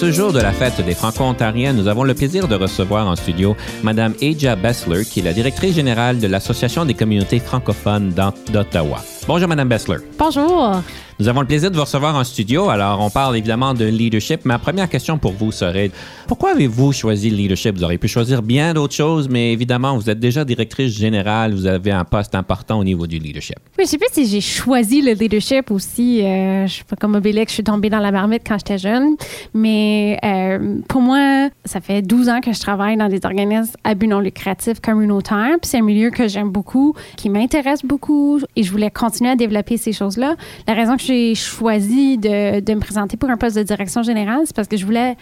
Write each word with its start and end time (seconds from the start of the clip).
Ce 0.00 0.10
jour 0.10 0.32
de 0.32 0.40
la 0.40 0.50
fête 0.50 0.80
des 0.80 0.94
Franco-Ontariens, 0.94 1.74
nous 1.74 1.86
avons 1.86 2.04
le 2.04 2.14
plaisir 2.14 2.48
de 2.48 2.54
recevoir 2.54 3.06
en 3.06 3.16
studio 3.16 3.54
Madame 3.82 4.14
Aja 4.22 4.56
Bessler, 4.56 5.04
qui 5.04 5.20
est 5.20 5.22
la 5.22 5.34
directrice 5.34 5.74
générale 5.74 6.18
de 6.18 6.26
l'Association 6.26 6.86
des 6.86 6.94
communautés 6.94 7.38
francophones 7.38 8.08
d'Ottawa. 8.50 9.04
Bonjour, 9.26 9.48
Madame 9.48 9.68
Bessler. 9.68 9.98
Bonjour. 10.18 10.82
Nous 11.20 11.28
avons 11.28 11.42
le 11.42 11.46
plaisir 11.46 11.70
de 11.70 11.76
vous 11.76 11.82
recevoir 11.82 12.16
en 12.16 12.24
studio. 12.24 12.70
Alors, 12.70 12.98
on 13.00 13.10
parle 13.10 13.36
évidemment 13.36 13.74
de 13.74 13.84
leadership. 13.84 14.46
Ma 14.46 14.58
première 14.58 14.88
question 14.88 15.18
pour 15.18 15.32
vous 15.32 15.52
serait, 15.52 15.90
pourquoi 16.26 16.52
avez-vous 16.52 16.92
choisi 16.92 17.28
le 17.28 17.36
leadership? 17.36 17.76
Vous 17.76 17.84
auriez 17.84 17.98
pu 17.98 18.08
choisir 18.08 18.40
bien 18.42 18.72
d'autres 18.72 18.94
choses, 18.94 19.28
mais 19.28 19.52
évidemment, 19.52 19.98
vous 19.98 20.08
êtes 20.08 20.18
déjà 20.18 20.46
directrice 20.46 20.96
générale, 20.96 21.52
vous 21.52 21.66
avez 21.66 21.90
un 21.90 22.06
poste 22.06 22.34
important 22.34 22.78
au 22.78 22.84
niveau 22.84 23.06
du 23.06 23.18
leadership. 23.18 23.58
Oui, 23.78 23.84
je 23.84 23.90
sais 23.90 23.98
pas 23.98 24.06
si 24.10 24.24
j'ai 24.26 24.40
choisi 24.40 25.02
le 25.02 25.12
leadership 25.12 25.70
aussi. 25.70 26.24
Euh, 26.24 26.66
je 26.66 26.72
suis 26.72 26.84
pas 26.84 26.96
comme 26.96 27.14
Obélix, 27.14 27.52
je 27.52 27.54
suis 27.56 27.64
tombée 27.64 27.90
dans 27.90 27.98
la 27.98 28.12
marmite 28.12 28.42
quand 28.48 28.56
j'étais 28.56 28.78
jeune. 28.78 29.16
Mais 29.52 30.18
euh, 30.24 30.76
pour 30.88 31.02
moi, 31.02 31.50
ça 31.66 31.82
fait 31.82 32.00
12 32.00 32.30
ans 32.30 32.40
que 32.40 32.54
je 32.54 32.60
travaille 32.60 32.96
dans 32.96 33.08
des 33.08 33.20
organismes 33.24 33.74
à 33.84 33.94
but 33.94 34.06
non 34.06 34.20
lucratif 34.20 34.80
communautaires. 34.80 35.56
Puis 35.60 35.68
c'est 35.70 35.78
un 35.78 35.84
milieu 35.84 36.08
que 36.08 36.28
j'aime 36.28 36.48
beaucoup, 36.48 36.94
qui 37.18 37.28
m'intéresse 37.28 37.84
beaucoup 37.84 38.40
et 38.56 38.62
je 38.62 38.70
voulais 38.70 38.90
continuer 38.90 39.09
à 39.28 39.36
développer 39.36 39.76
ces 39.76 39.92
choses-là. 39.92 40.36
La 40.66 40.74
raison 40.74 40.96
que 40.96 41.02
j'ai 41.02 41.34
choisi 41.34 42.18
de, 42.18 42.60
de, 42.60 42.74
me 42.74 42.80
présenter 42.80 43.16
pour 43.16 43.30
un 43.30 43.36
poste 43.36 43.56
de 43.56 43.62
direction 43.62 44.02
générale, 44.02 44.42
c'est 44.44 44.54
parce 44.54 44.68
que 44.68 44.76
je 44.76 44.84
voulais 44.84 45.16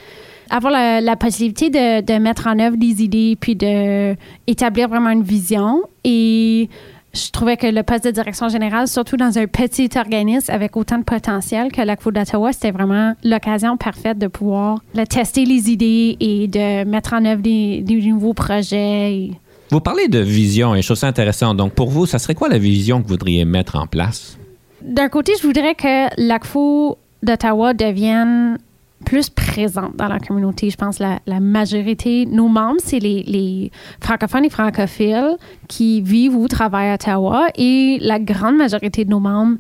avoir 0.51 0.73
la, 0.73 1.17
possibilité 1.17 1.71
de, 1.71 2.01
de, 2.01 2.19
mettre 2.19 2.47
en 2.47 2.59
œuvre 2.59 2.77
des 2.77 3.03
idées 3.03 3.37
puis 3.41 3.57
de 3.57 4.17
établir 4.47 4.89
vraiment 4.89 5.11
une 5.11 5.23
vision. 5.23 5.83
Et 6.05 6.69
je 7.15 7.31
trouvais 7.31 7.57
que 7.57 7.67
le 7.67 7.83
poste 7.83 8.05
de 8.05 8.11
direction 8.11 8.49
générale, 8.49 8.87
surtout 8.87 9.17
dans 9.17 9.39
un 9.39 9.47
petit 9.47 9.91
organisme 9.97 10.53
avec 10.53 10.77
autant 10.77 10.99
de 10.99 11.05
potentiel 11.05 11.73
que 11.73 11.83
la 11.83 11.97
Cour 11.97 12.13
d'Ottawa, 12.13 12.53
c'était 12.53 12.71
vraiment 12.71 13.15
l'occasion 13.25 13.77
parfaite 13.77 14.19
de 14.19 14.27
pouvoir 14.27 14.81
tester 15.09 15.45
les 15.45 15.71
idées 15.71 16.17
et 16.21 16.49
de 16.49 16.85
mettre 16.85 17.15
en 17.15 17.25
œuvre 17.25 17.43
des 17.43 17.83
nouveaux 17.87 18.35
projets. 18.35 19.31
Vous 19.71 19.81
parlez 19.81 20.09
de 20.09 20.19
vision 20.19 20.75
et 20.75 20.83
chose 20.83 21.05
intéressante. 21.05 21.59
Donc, 21.59 21.75
pour 21.75 21.91
vous, 21.91 22.07
ça 22.07 22.19
serait 22.19 22.35
quoi 22.35 22.49
la 22.49 22.59
vision 22.59 22.99
que 22.99 23.03
vous 23.03 23.15
voudriez 23.15 23.45
mettre 23.45 23.77
en 23.77 23.87
place? 23.87 24.39
D'un 24.81 25.09
côté, 25.09 25.33
je 25.41 25.47
voudrais 25.47 25.75
que 25.75 26.09
l'ACFO 26.17 26.97
d'Ottawa 27.23 27.75
devienne 27.75 28.59
plus 29.05 29.29
présente 29.29 29.95
dans 29.97 30.09
la 30.09 30.19
communauté. 30.19 30.71
Je 30.71 30.77
pense 30.77 30.99
la, 30.99 31.21
la 31.27 31.41
majorité, 31.41 32.27
nos 32.27 32.49
membres, 32.49 32.81
c'est 32.83 32.99
les, 32.99 33.23
les, 33.25 33.71
francophones 34.01 34.45
et 34.45 34.51
francophiles 34.51 35.37
qui 35.69 36.01
vivent 36.01 36.37
ou 36.37 36.49
travaillent 36.49 36.91
à 36.91 36.95
Ottawa 36.95 37.49
et 37.57 37.99
la 38.01 38.19
grande 38.19 38.57
majorité 38.57 39.05
de 39.05 39.11
nos 39.11 39.21
membres 39.21 39.59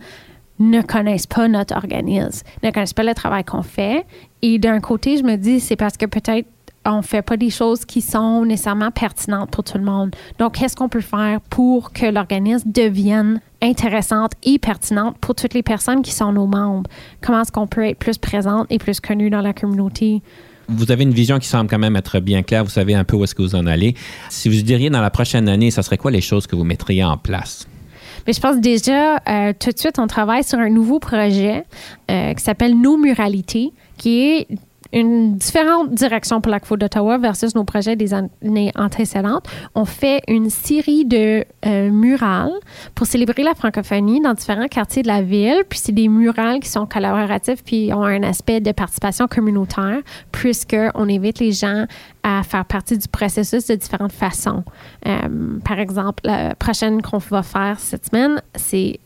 ne 0.58 0.82
connaissent 0.82 1.26
pas 1.26 1.46
notre 1.46 1.76
organisme, 1.76 2.44
ne 2.62 2.70
connaissent 2.70 2.94
pas 2.94 3.04
le 3.04 3.14
travail 3.14 3.44
qu'on 3.44 3.62
fait. 3.62 4.06
Et 4.42 4.58
d'un 4.58 4.80
côté, 4.80 5.16
je 5.16 5.22
me 5.22 5.36
dis, 5.36 5.60
c'est 5.60 5.76
parce 5.76 5.96
que 5.96 6.06
peut-être 6.06 6.48
on 6.86 7.02
fait 7.02 7.22
pas 7.22 7.36
des 7.36 7.50
choses 7.50 7.84
qui 7.84 8.00
sont 8.00 8.44
nécessairement 8.44 8.90
pertinentes 8.90 9.50
pour 9.50 9.64
tout 9.64 9.78
le 9.78 9.84
monde. 9.84 10.14
Donc, 10.38 10.54
qu'est-ce 10.54 10.76
qu'on 10.76 10.88
peut 10.88 11.00
faire 11.00 11.40
pour 11.50 11.92
que 11.92 12.06
l'organisme 12.06 12.70
devienne 12.70 13.40
intéressante 13.60 14.32
et 14.44 14.58
pertinente 14.58 15.16
pour 15.18 15.34
toutes 15.34 15.54
les 15.54 15.62
personnes 15.62 16.02
qui 16.02 16.12
sont 16.12 16.32
nos 16.32 16.46
membres? 16.46 16.88
Comment 17.20 17.42
est-ce 17.42 17.52
qu'on 17.52 17.66
peut 17.66 17.86
être 17.86 17.98
plus 17.98 18.18
présente 18.18 18.66
et 18.70 18.78
plus 18.78 19.00
connue 19.00 19.30
dans 19.30 19.42
la 19.42 19.52
communauté? 19.52 20.22
Vous 20.68 20.90
avez 20.92 21.04
une 21.04 21.14
vision 21.14 21.38
qui 21.38 21.48
semble 21.48 21.68
quand 21.68 21.78
même 21.78 21.96
être 21.96 22.20
bien 22.20 22.42
claire. 22.42 22.62
Vous 22.62 22.70
savez 22.70 22.94
un 22.94 23.04
peu 23.04 23.16
où 23.16 23.24
est-ce 23.24 23.34
que 23.34 23.42
vous 23.42 23.54
en 23.54 23.66
allez. 23.66 23.94
Si 24.28 24.48
vous 24.48 24.62
diriez 24.62 24.90
dans 24.90 25.00
la 25.00 25.10
prochaine 25.10 25.48
année, 25.48 25.70
ça 25.70 25.82
serait 25.82 25.96
quoi 25.96 26.10
les 26.10 26.20
choses 26.20 26.46
que 26.46 26.56
vous 26.56 26.64
mettriez 26.64 27.04
en 27.04 27.16
place? 27.16 27.66
Mais 28.26 28.34
je 28.34 28.40
pense 28.40 28.58
déjà, 28.60 29.16
euh, 29.16 29.54
tout 29.58 29.70
de 29.70 29.78
suite, 29.78 29.98
on 29.98 30.06
travaille 30.06 30.44
sur 30.44 30.58
un 30.58 30.68
nouveau 30.68 30.98
projet 30.98 31.64
euh, 32.10 32.34
qui 32.34 32.44
s'appelle 32.44 32.78
Nos 32.78 32.98
Muralités, 32.98 33.72
qui 33.96 34.20
est 34.20 34.48
une 34.92 35.36
différente 35.36 35.92
direction 35.92 36.40
pour 36.40 36.50
la 36.50 36.60
CFO 36.60 36.76
d'Ottawa 36.76 37.18
versus 37.18 37.54
nos 37.54 37.64
projets 37.64 37.96
des 37.96 38.14
années 38.14 38.72
antécédentes. 38.74 39.46
On 39.74 39.84
fait 39.84 40.22
une 40.28 40.48
série 40.48 41.04
de 41.04 41.44
euh, 41.66 41.90
murales 41.90 42.58
pour 42.94 43.06
célébrer 43.06 43.42
la 43.42 43.54
francophonie 43.54 44.20
dans 44.20 44.34
différents 44.34 44.68
quartiers 44.68 45.02
de 45.02 45.08
la 45.08 45.20
ville. 45.20 45.62
Puis 45.68 45.78
c'est 45.78 45.92
des 45.92 46.08
murales 46.08 46.60
qui 46.60 46.68
sont 46.68 46.86
collaboratifs 46.86 47.62
puis 47.64 47.92
ont 47.92 48.04
un 48.04 48.22
aspect 48.22 48.60
de 48.60 48.72
participation 48.72 49.26
communautaire 49.26 49.98
puisqu'on 50.32 51.08
invite 51.08 51.38
les 51.38 51.52
gens 51.52 51.84
à 52.22 52.42
faire 52.42 52.64
partie 52.64 52.96
du 52.96 53.08
processus 53.08 53.66
de 53.66 53.74
différentes 53.74 54.12
façons. 54.12 54.64
Euh, 55.06 55.58
par 55.64 55.78
exemple, 55.78 56.22
la 56.24 56.54
prochaine 56.54 57.02
qu'on 57.02 57.18
va 57.18 57.42
faire 57.42 57.78
cette 57.78 58.06
semaine, 58.06 58.40
c'est 58.54 59.00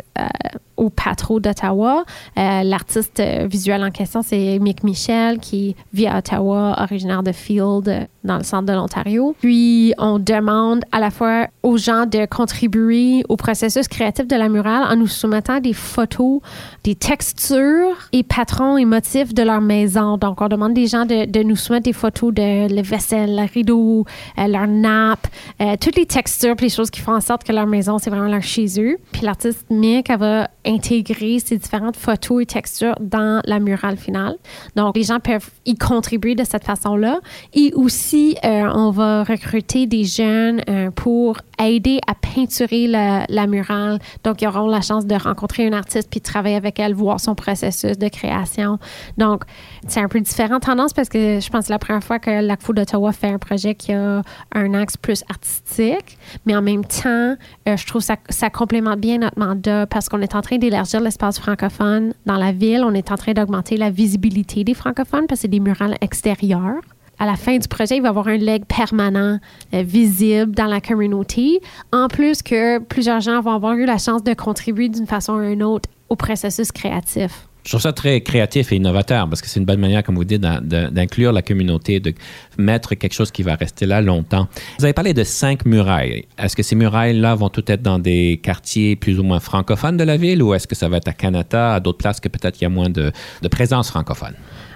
au 0.77 0.91
Patro 0.91 1.41
d'Ottawa. 1.41 2.05
Euh, 2.39 2.63
l'artiste 2.63 3.23
visuel 3.47 3.85
en 3.85 3.91
question, 3.91 4.23
c'est 4.23 4.59
Mick 4.59 4.83
Michel, 4.83 5.39
qui 5.39 5.77
vit 5.93 6.07
à 6.07 6.19
Ottawa, 6.19 6.77
originaire 6.81 7.23
de 7.23 7.33
Field, 7.33 8.09
dans 8.25 8.39
le 8.39 8.45
centre 8.45 8.67
de 8.67 8.73
l'Ontario. 8.73 9.35
Puis, 9.41 9.95
on 9.99 10.19
demande 10.19 10.85
à 10.93 11.01
la 11.01 11.11
fois 11.11 11.49
aux 11.63 11.77
gens 11.77 12.07
de 12.07 12.25
contribuer 12.27 13.25
au 13.29 13.37
processus 13.37 13.89
créatif 13.89 14.27
de 14.27 14.37
la 14.37 14.49
murale 14.49 14.85
en 14.89 14.97
nous 14.97 15.07
soumettant 15.07 15.61
des 15.61 15.73
photos, 15.73 16.41
des 16.85 16.95
textures 16.95 17.97
et 18.13 18.23
patrons 18.23 18.77
et 18.77 18.85
motifs 18.85 19.35
de 19.35 19.43
leur 19.43 19.61
maison. 19.61 20.19
Donc, 20.19 20.41
on 20.41 20.49
demande 20.49 20.75
des 20.75 20.87
gens 20.87 21.05
de, 21.05 21.43
nous 21.43 21.57
soumettre 21.57 21.85
des 21.85 21.93
photos 21.93 22.33
de 22.33 22.73
la 22.73 22.83
vaisselle, 22.83 23.37
le 23.37 23.53
rideau, 23.53 24.05
euh, 24.39 24.47
leur 24.47 24.67
nappe, 24.67 25.27
euh, 25.61 25.77
toutes 25.81 25.97
les 25.97 26.07
textures 26.07 26.55
puis 26.57 26.67
les 26.67 26.71
choses 26.71 26.91
qui 26.91 27.01
font 27.01 27.15
en 27.15 27.21
sorte 27.21 27.45
que 27.45 27.53
leur 27.53 27.67
maison, 27.67 27.99
c'est 27.99 28.11
vraiment 28.11 28.29
leur 28.29 28.43
chez 28.43 28.67
eux. 28.81 28.97
Puis 29.11 29.23
l'artiste 29.23 29.67
Mick, 29.71 30.02
elle 30.11 30.19
va 30.19 30.49
intégrer 30.67 31.39
ces 31.39 31.59
différentes 31.59 31.97
photos 31.97 32.43
et 32.43 32.47
textures 32.47 32.95
dans 33.01 33.41
la 33.45 33.59
murale 33.59 33.97
finale. 33.97 34.37
Donc, 34.77 34.97
les 34.97 35.03
gens 35.03 35.21
peuvent 35.21 35.51
y 35.67 35.77
contribuer 35.77 36.35
de 36.35 36.45
cette 36.45 36.65
façon-là. 36.65 37.21
Et 37.53 37.73
aussi, 37.75 38.37
euh, 38.45 38.69
on 38.73 38.91
va 38.91 39.25
recruter 39.25 39.87
des 39.87 40.05
jeunes 40.05 40.63
euh, 40.69 40.91
pour 40.91 41.39
aider 41.63 42.01
à 42.07 42.15
peinturer 42.15 42.87
la, 42.87 43.25
la, 43.29 43.47
murale. 43.47 43.99
Donc, 44.25 44.43
ils 44.43 44.49
auront 44.49 44.69
la 44.69 44.81
chance 44.81 45.07
de 45.07 45.15
rencontrer 45.15 45.67
une 45.67 45.75
artiste 45.75 46.09
puis 46.11 46.21
de 46.21 46.25
travailler 46.25 46.57
avec 46.57 46.79
elle, 46.79 46.95
voir 46.95 47.21
son 47.21 47.35
processus 47.35 47.99
de 47.99 48.09
création. 48.09 48.79
Donc, 49.19 49.45
c'est 49.87 50.01
un 50.01 50.09
peu 50.09 50.21
différente 50.21 50.63
tendance 50.63 50.93
parce 50.93 51.09
que 51.09 51.41
je 51.41 51.51
pense 51.51 51.61
que 51.61 51.67
c'est 51.67 51.73
la 51.73 51.79
première 51.79 52.05
fois 52.05 52.19
que 52.19 52.31
l'ACFO 52.31 52.73
d'Ottawa 52.73 53.13
fait 53.13 53.29
un 53.29 53.39
projet 53.39 53.75
qui 53.75 53.93
a 53.93 54.23
un 54.53 54.75
axe 54.75 54.97
plus 54.97 55.25
artistique, 55.29 56.19
mais 56.47 56.57
en 56.57 56.63
même 56.63 56.85
temps, 56.85 57.37
euh, 57.69 57.77
je 57.77 57.87
trouve 57.87 58.01
que 58.01 58.07
ça, 58.07 58.17
ça 58.29 58.51
complémente 58.51 59.01
bien 59.01 59.19
notre 59.19 59.39
mandat 59.39 59.87
parce 59.87 60.09
qu'on 60.09 60.21
est 60.21 60.35
en 60.35 60.41
train 60.41 60.52
d'élargir 60.59 61.01
l'espace 61.01 61.39
francophone 61.39 62.15
dans 62.27 62.37
la 62.37 62.53
ville. 62.53 62.83
On 62.85 62.95
est 62.95 63.11
en 63.11 63.17
train 63.17 63.33
d'augmenter 63.33 63.77
la 63.77 63.91
visibilité 63.91 64.65
des 64.65 64.75
francophones 64.75 65.27
parce 65.27 65.41
que 65.41 65.43
c'est 65.43 65.49
des 65.49 65.61
murales 65.61 65.97
extérieures 66.01 66.81
à 67.19 67.27
la 67.27 67.37
fin 67.37 67.57
du 67.57 67.69
projet, 67.69 67.99
il 67.99 68.03
va 68.03 68.09
y 68.09 68.11
avoir 68.11 68.27
un 68.27 68.37
leg 68.37 68.65
permanent, 68.65 69.39
euh, 69.75 69.83
visible 69.83 70.57
dans 70.57 70.67
la 70.67 70.81
communauté. 70.81 71.61
En 71.93 72.09
plus 72.09 72.43
que 72.43 72.81
plusieurs 72.81 73.21
gens 73.21 73.41
vont 73.41 73.53
avoir 73.53 73.75
eu 73.75 73.85
la 73.85 73.99
chance 73.99 74.25
de 74.25 74.35
contribuer 74.35 74.89
d'une 74.89 75.07
façon 75.07 75.35
ou 75.35 75.41
d'une 75.41 75.63
autre 75.63 75.89
au 76.09 76.17
processus 76.17 76.73
créatif. 76.73 77.47
Je 77.65 77.71
trouve 77.71 77.81
ça 77.81 77.93
très 77.93 78.21
créatif 78.21 78.73
et 78.73 78.77
innovateur 78.77 79.29
parce 79.29 79.41
que 79.41 79.49
c'est 79.49 79.61
une 79.61 79.67
bonne 79.67 79.81
manière, 79.81 80.03
comme 80.03 80.17
vous 80.17 80.25
dites, 80.25 80.41
d'inclure 80.41 81.33
la 81.33 81.43
communauté, 81.43 82.01
de 82.01 82.13
mettre 82.59 82.95
quelque 82.95 83.13
chose 83.13 83.31
qui 83.31 83.43
va 83.43 83.55
rester 83.55 83.87
là 83.87 84.01
longtemps. 84.01 84.49
Vous 84.79 84.85
avez 84.85 84.93
parlé 84.93 85.15
de 85.15 85.23
cinq 85.23 85.65
murailles. 85.65 86.25
Est-ce 86.39 86.57
que 86.57 86.63
ces 86.63 86.75
murailles-là 86.75 87.37
vont 87.37 87.49
toutes 87.49 87.71
être 87.71 87.83
dans 87.83 88.01
des 88.01 88.41
quartiers 88.43 88.97
plus 88.97 89.21
ou 89.21 89.23
moins 89.23 89.39
francophones 89.39 89.97
de 89.97 90.05
la 90.05 90.17
ville 90.17 90.43
ou 90.43 90.55
est-ce 90.55 90.67
que 90.67 90.75
ça 90.75 90.89
va 90.89 90.97
être 90.97 91.09
à 91.09 91.13
Canada, 91.13 91.75
à 91.75 91.81
d'autres 91.81 91.99
places 91.99 92.19
que 92.19 92.29
peut-être 92.29 92.61
il 92.61 92.65
y 92.65 92.67
a 92.67 92.71
moins 92.71 92.91
de, 92.91 93.13
présence 93.49 93.91
francophone? 93.91 94.35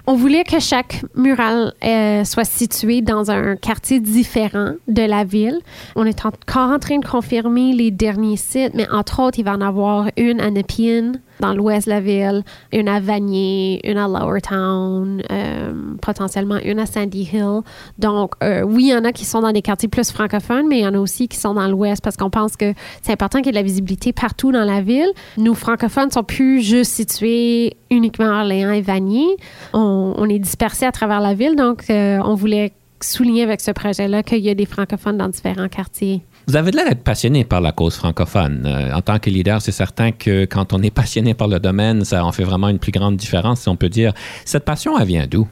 On 0.09 0.15
voulait 0.15 0.45
que 0.45 0.59
chaque 0.59 1.03
mural 1.15 1.73
euh, 1.83 2.23
soit 2.23 2.45
situé 2.45 3.01
dans 3.01 3.29
un 3.29 3.57
quartier 3.57 3.99
différent 3.99 4.75
de 4.87 5.01
la 5.01 5.25
ville. 5.25 5.59
On 5.97 6.05
est 6.05 6.25
encore 6.25 6.71
en 6.71 6.79
train 6.79 6.99
de 6.99 7.05
confirmer 7.05 7.73
les 7.73 7.91
derniers 7.91 8.37
sites, 8.37 8.73
mais 8.73 8.87
entre 8.89 9.21
autres, 9.21 9.39
il 9.39 9.43
va 9.43 9.51
en 9.51 9.61
avoir 9.61 10.09
une 10.15 10.39
à 10.39 10.49
Nepean, 10.49 11.19
dans 11.39 11.53
l'ouest 11.53 11.85
de 11.87 11.91
la 11.91 11.99
ville, 11.99 12.43
une 12.71 12.87
à 12.87 12.99
Vanier, 12.99 13.79
une 13.89 13.97
à 13.97 14.07
Lowertown, 14.07 15.21
euh, 15.31 15.73
potentiellement 16.01 16.57
une 16.63 16.79
à 16.79 16.85
Sandy 16.85 17.29
Hill. 17.31 17.61
Donc, 17.99 18.33
euh, 18.43 18.61
oui, 18.61 18.85
il 18.85 18.89
y 18.89 18.95
en 18.95 19.03
a 19.03 19.11
qui 19.11 19.25
sont 19.25 19.41
dans 19.41 19.51
des 19.51 19.61
quartiers 19.61 19.89
plus 19.89 20.11
francophones, 20.11 20.67
mais 20.67 20.79
il 20.79 20.83
y 20.83 20.87
en 20.87 20.93
a 20.93 20.99
aussi 20.99 21.27
qui 21.27 21.37
sont 21.37 21.53
dans 21.53 21.67
l'ouest 21.67 22.03
parce 22.03 22.17
qu'on 22.17 22.29
pense 22.29 22.55
que 22.55 22.73
c'est 23.01 23.11
important 23.11 23.39
qu'il 23.39 23.47
y 23.47 23.49
ait 23.49 23.51
de 23.51 23.57
la 23.57 23.63
visibilité 23.63 24.13
partout 24.13 24.51
dans 24.51 24.65
la 24.65 24.81
ville. 24.81 25.11
Nous, 25.37 25.53
francophones, 25.53 26.11
sont 26.11 26.23
plus 26.23 26.61
juste 26.61 26.93
situés 26.93 27.75
uniquement 27.89 28.31
à 28.31 28.41
Orléans 28.41 28.71
et 28.71 28.81
Vanier. 28.81 29.27
On, 29.73 30.13
on 30.17 30.29
est 30.29 30.39
dispersés 30.39 30.85
à 30.85 30.91
travers 30.91 31.21
la 31.21 31.33
ville, 31.33 31.55
donc 31.55 31.83
euh, 31.89 32.19
on 32.23 32.35
voulait 32.35 32.73
souligner 33.01 33.43
avec 33.43 33.61
ce 33.61 33.71
projet-là 33.71 34.23
qu'il 34.23 34.39
y 34.39 34.49
a 34.49 34.55
des 34.55 34.65
francophones 34.65 35.17
dans 35.17 35.29
différents 35.29 35.67
quartiers. 35.67 36.21
Vous 36.49 36.55
avez 36.55 36.71
l'air 36.71 36.85
d'être 36.85 37.03
passionné 37.03 37.43
par 37.43 37.59
la 37.59 37.73
cause 37.73 37.95
francophone. 37.95 38.63
Euh, 38.65 38.93
en 38.93 39.01
tant 39.01 39.19
que 39.19 39.29
leader, 39.29 39.61
c'est 39.61 39.73
certain 39.73 40.13
que 40.13 40.45
quand 40.45 40.71
on 40.71 40.81
est 40.81 40.91
passionné 40.91 41.33
par 41.33 41.49
le 41.49 41.59
domaine, 41.59 42.05
ça 42.05 42.23
en 42.23 42.31
fait 42.31 42.45
vraiment 42.45 42.69
une 42.69 42.79
plus 42.79 42.93
grande 42.93 43.17
différence, 43.17 43.61
si 43.61 43.69
on 43.69 43.75
peut 43.75 43.89
dire. 43.89 44.13
Cette 44.45 44.63
passion, 44.63 44.97
elle 44.97 45.07
vient 45.07 45.27
d'où? 45.27 45.45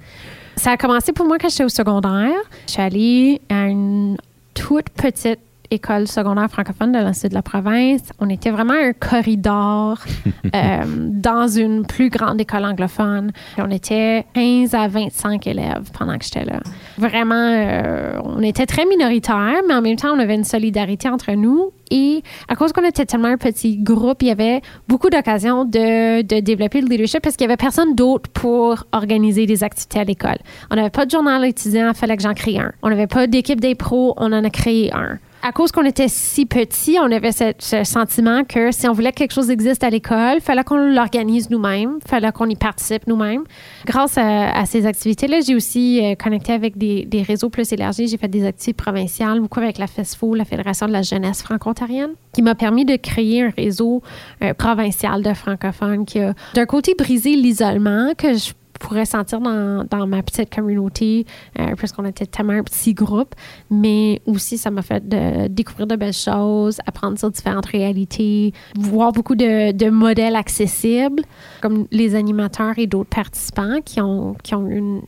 Ça 0.55 0.71
a 0.71 0.77
commencé 0.77 1.11
pour 1.11 1.25
moi 1.25 1.37
quand 1.37 1.49
j'étais 1.49 1.65
au 1.65 1.69
secondaire. 1.69 2.31
Je 2.67 2.71
suis 2.71 2.81
allée 2.81 3.41
à 3.49 3.65
une 3.67 4.15
toute 4.53 4.89
petite 4.91 5.39
école 5.71 6.07
secondaire 6.07 6.49
francophone 6.49 6.91
de 6.91 6.99
l'Institut 6.99 7.29
de 7.29 7.33
la 7.35 7.41
province. 7.41 8.01
On 8.19 8.29
était 8.29 8.51
vraiment 8.51 8.73
un 8.73 8.93
corridor 8.93 9.99
euh, 10.55 10.83
dans 10.87 11.47
une 11.47 11.85
plus 11.85 12.09
grande 12.09 12.39
école 12.39 12.65
anglophone. 12.65 13.31
On 13.57 13.71
était 13.71 14.25
15 14.33 14.73
à 14.73 14.87
25 14.87 15.45
élèves 15.47 15.89
pendant 15.97 16.17
que 16.17 16.25
j'étais 16.25 16.45
là. 16.45 16.59
Vraiment, 16.97 17.35
euh, 17.35 18.19
on 18.23 18.41
était 18.41 18.65
très 18.65 18.85
minoritaire, 18.85 19.61
mais 19.67 19.73
en 19.73 19.81
même 19.81 19.95
temps, 19.95 20.13
on 20.15 20.19
avait 20.19 20.35
une 20.35 20.43
solidarité 20.43 21.09
entre 21.09 21.31
nous. 21.31 21.71
Et 21.91 22.23
à 22.47 22.55
cause 22.55 22.73
qu'on 22.73 22.83
était 22.83 23.05
tellement 23.05 23.27
un 23.27 23.37
petit 23.37 23.77
groupe, 23.77 24.23
il 24.23 24.29
y 24.29 24.31
avait 24.31 24.61
beaucoup 24.87 25.09
d'occasions 25.09 25.65
de, 25.65 26.23
de 26.23 26.39
développer 26.39 26.81
le 26.81 26.87
leadership 26.87 27.21
parce 27.21 27.35
qu'il 27.35 27.45
n'y 27.45 27.53
avait 27.53 27.57
personne 27.57 27.93
d'autre 27.93 28.29
pour 28.31 28.83
organiser 28.91 29.45
des 29.45 29.63
activités 29.63 29.99
à 29.99 30.03
l'école. 30.03 30.37
On 30.71 30.75
n'avait 30.75 30.89
pas 30.89 31.05
de 31.05 31.11
journal 31.11 31.45
étudiant, 31.45 31.89
il 31.89 31.95
fallait 31.95 32.17
que 32.17 32.23
j'en 32.23 32.33
crée 32.33 32.57
un. 32.57 32.71
On 32.81 32.89
n'avait 32.89 33.07
pas 33.07 33.27
d'équipe 33.27 33.61
des 33.61 33.75
pros, 33.75 34.15
on 34.17 34.33
en 34.33 34.43
a 34.43 34.49
créé 34.49 34.91
un 34.93 35.19
à 35.45 35.51
cause 35.51 35.71
qu'on 35.71 35.85
était 35.85 36.07
si 36.07 36.47
petit, 36.47 36.97
on 36.99 37.11
avait 37.11 37.31
ce, 37.31 37.83
sentiment 37.83 38.43
que 38.43 38.71
si 38.71 38.87
on 38.87 38.93
voulait 38.93 39.11
que 39.11 39.17
quelque 39.17 39.33
chose 39.33 39.51
existe 39.51 39.83
à 39.83 39.91
l'école, 39.91 40.41
fallait 40.41 40.63
qu'on 40.63 40.77
l'organise 40.77 41.51
nous-mêmes, 41.51 41.99
fallait 42.07 42.31
qu'on 42.31 42.49
y 42.49 42.55
participe 42.55 43.05
nous-mêmes. 43.05 43.43
Grâce 43.85 44.17
à, 44.17 44.65
ces 44.65 44.87
activités-là, 44.87 45.41
j'ai 45.45 45.53
aussi 45.53 46.03
euh, 46.03 46.15
connecté 46.15 46.51
avec 46.51 46.79
des, 46.79 47.05
des, 47.05 47.21
réseaux 47.21 47.51
plus 47.51 47.71
élargis. 47.71 48.07
J'ai 48.07 48.17
fait 48.17 48.27
des 48.27 48.43
activités 48.43 48.73
provinciales, 48.73 49.39
beaucoup 49.39 49.59
avec 49.59 49.77
la 49.77 49.85
FESFO, 49.85 50.33
la 50.33 50.45
Fédération 50.45 50.87
de 50.87 50.93
la 50.93 51.03
jeunesse 51.03 51.43
franco-ontarienne, 51.43 52.13
qui 52.33 52.41
m'a 52.41 52.55
permis 52.55 52.83
de 52.83 52.95
créer 52.95 53.43
un 53.43 53.51
réseau 53.55 54.01
euh, 54.41 54.55
provincial 54.55 55.21
de 55.21 55.33
francophones 55.35 56.05
qui 56.05 56.21
a, 56.21 56.33
d'un 56.55 56.65
côté, 56.65 56.95
brisé 56.97 57.35
l'isolement 57.35 58.13
que 58.17 58.33
je 58.33 58.53
pourrais 58.79 59.05
sentir 59.05 59.39
dans, 59.39 59.85
dans 59.89 60.07
ma 60.07 60.21
petite 60.21 60.53
communauté, 60.53 61.25
euh, 61.59 61.75
puisqu'on 61.75 62.05
était 62.05 62.25
tellement 62.25 62.53
un 62.53 62.63
petit 62.63 62.93
groupe. 62.93 63.35
Mais 63.69 64.21
aussi, 64.25 64.57
ça 64.57 64.71
m'a 64.71 64.81
fait 64.81 65.07
de 65.07 65.47
découvrir 65.47 65.87
de 65.87 65.95
belles 65.95 66.13
choses, 66.13 66.79
apprendre 66.85 67.17
sur 67.17 67.31
différentes 67.31 67.65
réalités, 67.65 68.53
voir 68.77 69.11
beaucoup 69.11 69.35
de, 69.35 69.71
de 69.71 69.89
modèles 69.89 70.35
accessibles, 70.35 71.23
comme 71.61 71.87
les 71.91 72.15
animateurs 72.15 72.77
et 72.77 72.87
d'autres 72.87 73.09
participants 73.09 73.79
qui 73.83 74.01
ont, 74.01 74.35
qui 74.43 74.55
ont 74.55 74.67
une, 74.67 75.01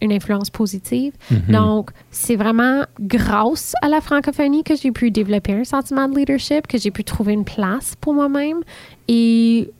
une 0.00 0.12
influence 0.12 0.50
positive. 0.50 1.12
Mm-hmm. 1.30 1.52
Donc, 1.52 1.90
c'est 2.10 2.36
vraiment 2.36 2.84
grâce 3.00 3.74
à 3.82 3.88
la 3.88 4.00
francophonie 4.00 4.64
que 4.64 4.74
j'ai 4.76 4.90
pu 4.90 5.10
développer 5.10 5.52
un 5.52 5.64
sentiment 5.64 6.08
de 6.08 6.16
leadership, 6.16 6.66
que 6.66 6.78
j'ai 6.78 6.90
pu 6.90 7.04
trouver 7.04 7.32
une 7.32 7.44
place 7.44 7.94
pour 8.00 8.14
moi-même. 8.14 8.60
Et 9.08 9.70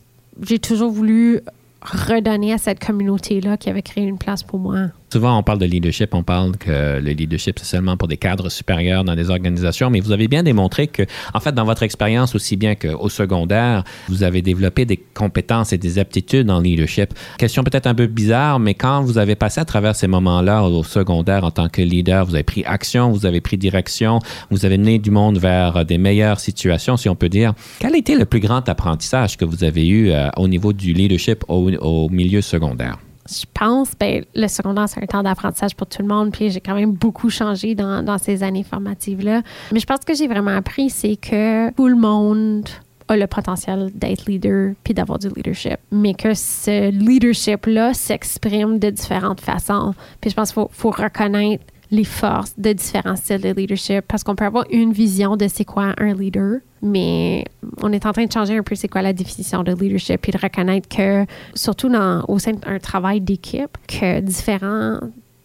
j'ai 0.40 0.58
toujours 0.58 0.90
voulu 0.90 1.40
redonner 1.84 2.52
à 2.52 2.58
cette 2.58 2.84
communauté-là 2.84 3.56
qui 3.56 3.70
avait 3.70 3.82
créé 3.82 4.04
une 4.04 4.18
place 4.18 4.42
pour 4.42 4.58
moi. 4.58 4.88
Souvent, 5.12 5.36
on 5.36 5.42
parle 5.42 5.58
de 5.58 5.66
leadership, 5.66 6.14
on 6.14 6.22
parle 6.22 6.56
que 6.56 6.98
le 6.98 7.10
leadership, 7.10 7.58
c'est 7.58 7.66
seulement 7.66 7.98
pour 7.98 8.08
des 8.08 8.16
cadres 8.16 8.48
supérieurs 8.48 9.04
dans 9.04 9.14
des 9.14 9.28
organisations, 9.28 9.90
mais 9.90 10.00
vous 10.00 10.10
avez 10.10 10.26
bien 10.26 10.42
démontré 10.42 10.86
que, 10.86 11.02
en 11.34 11.38
fait, 11.38 11.52
dans 11.52 11.66
votre 11.66 11.82
expérience, 11.82 12.34
aussi 12.34 12.56
bien 12.56 12.76
qu'au 12.76 13.10
secondaire, 13.10 13.84
vous 14.08 14.22
avez 14.22 14.40
développé 14.40 14.86
des 14.86 14.96
compétences 14.96 15.74
et 15.74 15.76
des 15.76 15.98
aptitudes 15.98 16.50
en 16.50 16.60
leadership. 16.60 17.12
Question 17.36 17.62
peut-être 17.62 17.86
un 17.86 17.94
peu 17.94 18.06
bizarre, 18.06 18.58
mais 18.58 18.72
quand 18.72 19.02
vous 19.02 19.18
avez 19.18 19.34
passé 19.34 19.60
à 19.60 19.66
travers 19.66 19.94
ces 19.94 20.06
moments-là 20.06 20.62
au 20.64 20.82
secondaire 20.82 21.44
en 21.44 21.50
tant 21.50 21.68
que 21.68 21.82
leader, 21.82 22.24
vous 22.24 22.34
avez 22.34 22.42
pris 22.42 22.64
action, 22.64 23.10
vous 23.10 23.26
avez 23.26 23.42
pris 23.42 23.58
direction, 23.58 24.18
vous 24.50 24.64
avez 24.64 24.78
mené 24.78 24.98
du 24.98 25.10
monde 25.10 25.36
vers 25.36 25.84
des 25.84 25.98
meilleures 25.98 26.40
situations, 26.40 26.96
si 26.96 27.10
on 27.10 27.16
peut 27.16 27.28
dire. 27.28 27.52
Quel 27.80 27.92
a 27.92 27.98
été 27.98 28.14
le 28.14 28.24
plus 28.24 28.40
grand 28.40 28.66
apprentissage 28.66 29.36
que 29.36 29.44
vous 29.44 29.62
avez 29.62 29.86
eu 29.86 30.10
euh, 30.10 30.30
au 30.38 30.48
niveau 30.48 30.72
du 30.72 30.94
leadership 30.94 31.44
au, 31.48 31.70
au 31.70 32.08
milieu 32.08 32.40
secondaire? 32.40 32.96
Je 33.28 33.44
pense, 33.54 33.92
ben, 33.98 34.24
le 34.34 34.48
secondaire, 34.48 34.88
c'est 34.88 35.02
un 35.02 35.06
temps 35.06 35.22
d'apprentissage 35.22 35.76
pour 35.76 35.86
tout 35.86 36.02
le 36.02 36.08
monde. 36.08 36.32
Puis 36.32 36.50
j'ai 36.50 36.60
quand 36.60 36.74
même 36.74 36.92
beaucoup 36.92 37.30
changé 37.30 37.74
dans, 37.74 38.18
ces 38.18 38.42
années 38.42 38.64
formatives-là. 38.64 39.42
Mais 39.72 39.80
je 39.80 39.86
pense 39.86 40.00
que 40.00 40.14
j'ai 40.14 40.26
vraiment 40.26 40.56
appris, 40.56 40.90
c'est 40.90 41.16
que 41.16 41.70
tout 41.72 41.88
le 41.88 41.96
monde 41.96 42.68
a 43.08 43.16
le 43.16 43.26
potentiel 43.26 43.90
d'être 43.94 44.26
leader 44.26 44.74
puis 44.84 44.94
d'avoir 44.94 45.18
du 45.18 45.28
leadership. 45.28 45.76
Mais 45.90 46.14
que 46.14 46.34
ce 46.34 46.90
leadership-là 46.90 47.94
s'exprime 47.94 48.78
de 48.78 48.90
différentes 48.90 49.40
façons. 49.40 49.94
Puis 50.20 50.30
je 50.30 50.36
pense 50.36 50.52
qu'il 50.52 50.64
faut 50.70 50.90
reconnaître 50.90 51.64
les 51.92 52.04
forces 52.04 52.54
de 52.58 52.72
différents 52.72 53.16
styles 53.16 53.42
de 53.42 53.50
leadership 53.50 54.00
parce 54.08 54.24
qu'on 54.24 54.34
peut 54.34 54.46
avoir 54.46 54.64
une 54.70 54.92
vision 54.92 55.36
de 55.36 55.46
c'est 55.46 55.66
quoi 55.66 55.94
un 55.98 56.14
leader, 56.14 56.56
mais 56.80 57.44
on 57.82 57.92
est 57.92 58.06
en 58.06 58.12
train 58.12 58.24
de 58.24 58.32
changer 58.32 58.56
un 58.56 58.62
peu 58.62 58.74
c'est 58.74 58.88
quoi 58.88 59.02
la 59.02 59.12
définition 59.12 59.62
de 59.62 59.72
leadership 59.72 60.26
et 60.26 60.32
de 60.32 60.38
reconnaître 60.38 60.88
que, 60.88 61.26
surtout 61.54 61.90
dans, 61.90 62.24
au 62.28 62.38
sein 62.38 62.52
d'un 62.52 62.78
travail 62.78 63.20
d'équipe, 63.20 63.76
que 63.86 64.20
différents 64.20 65.00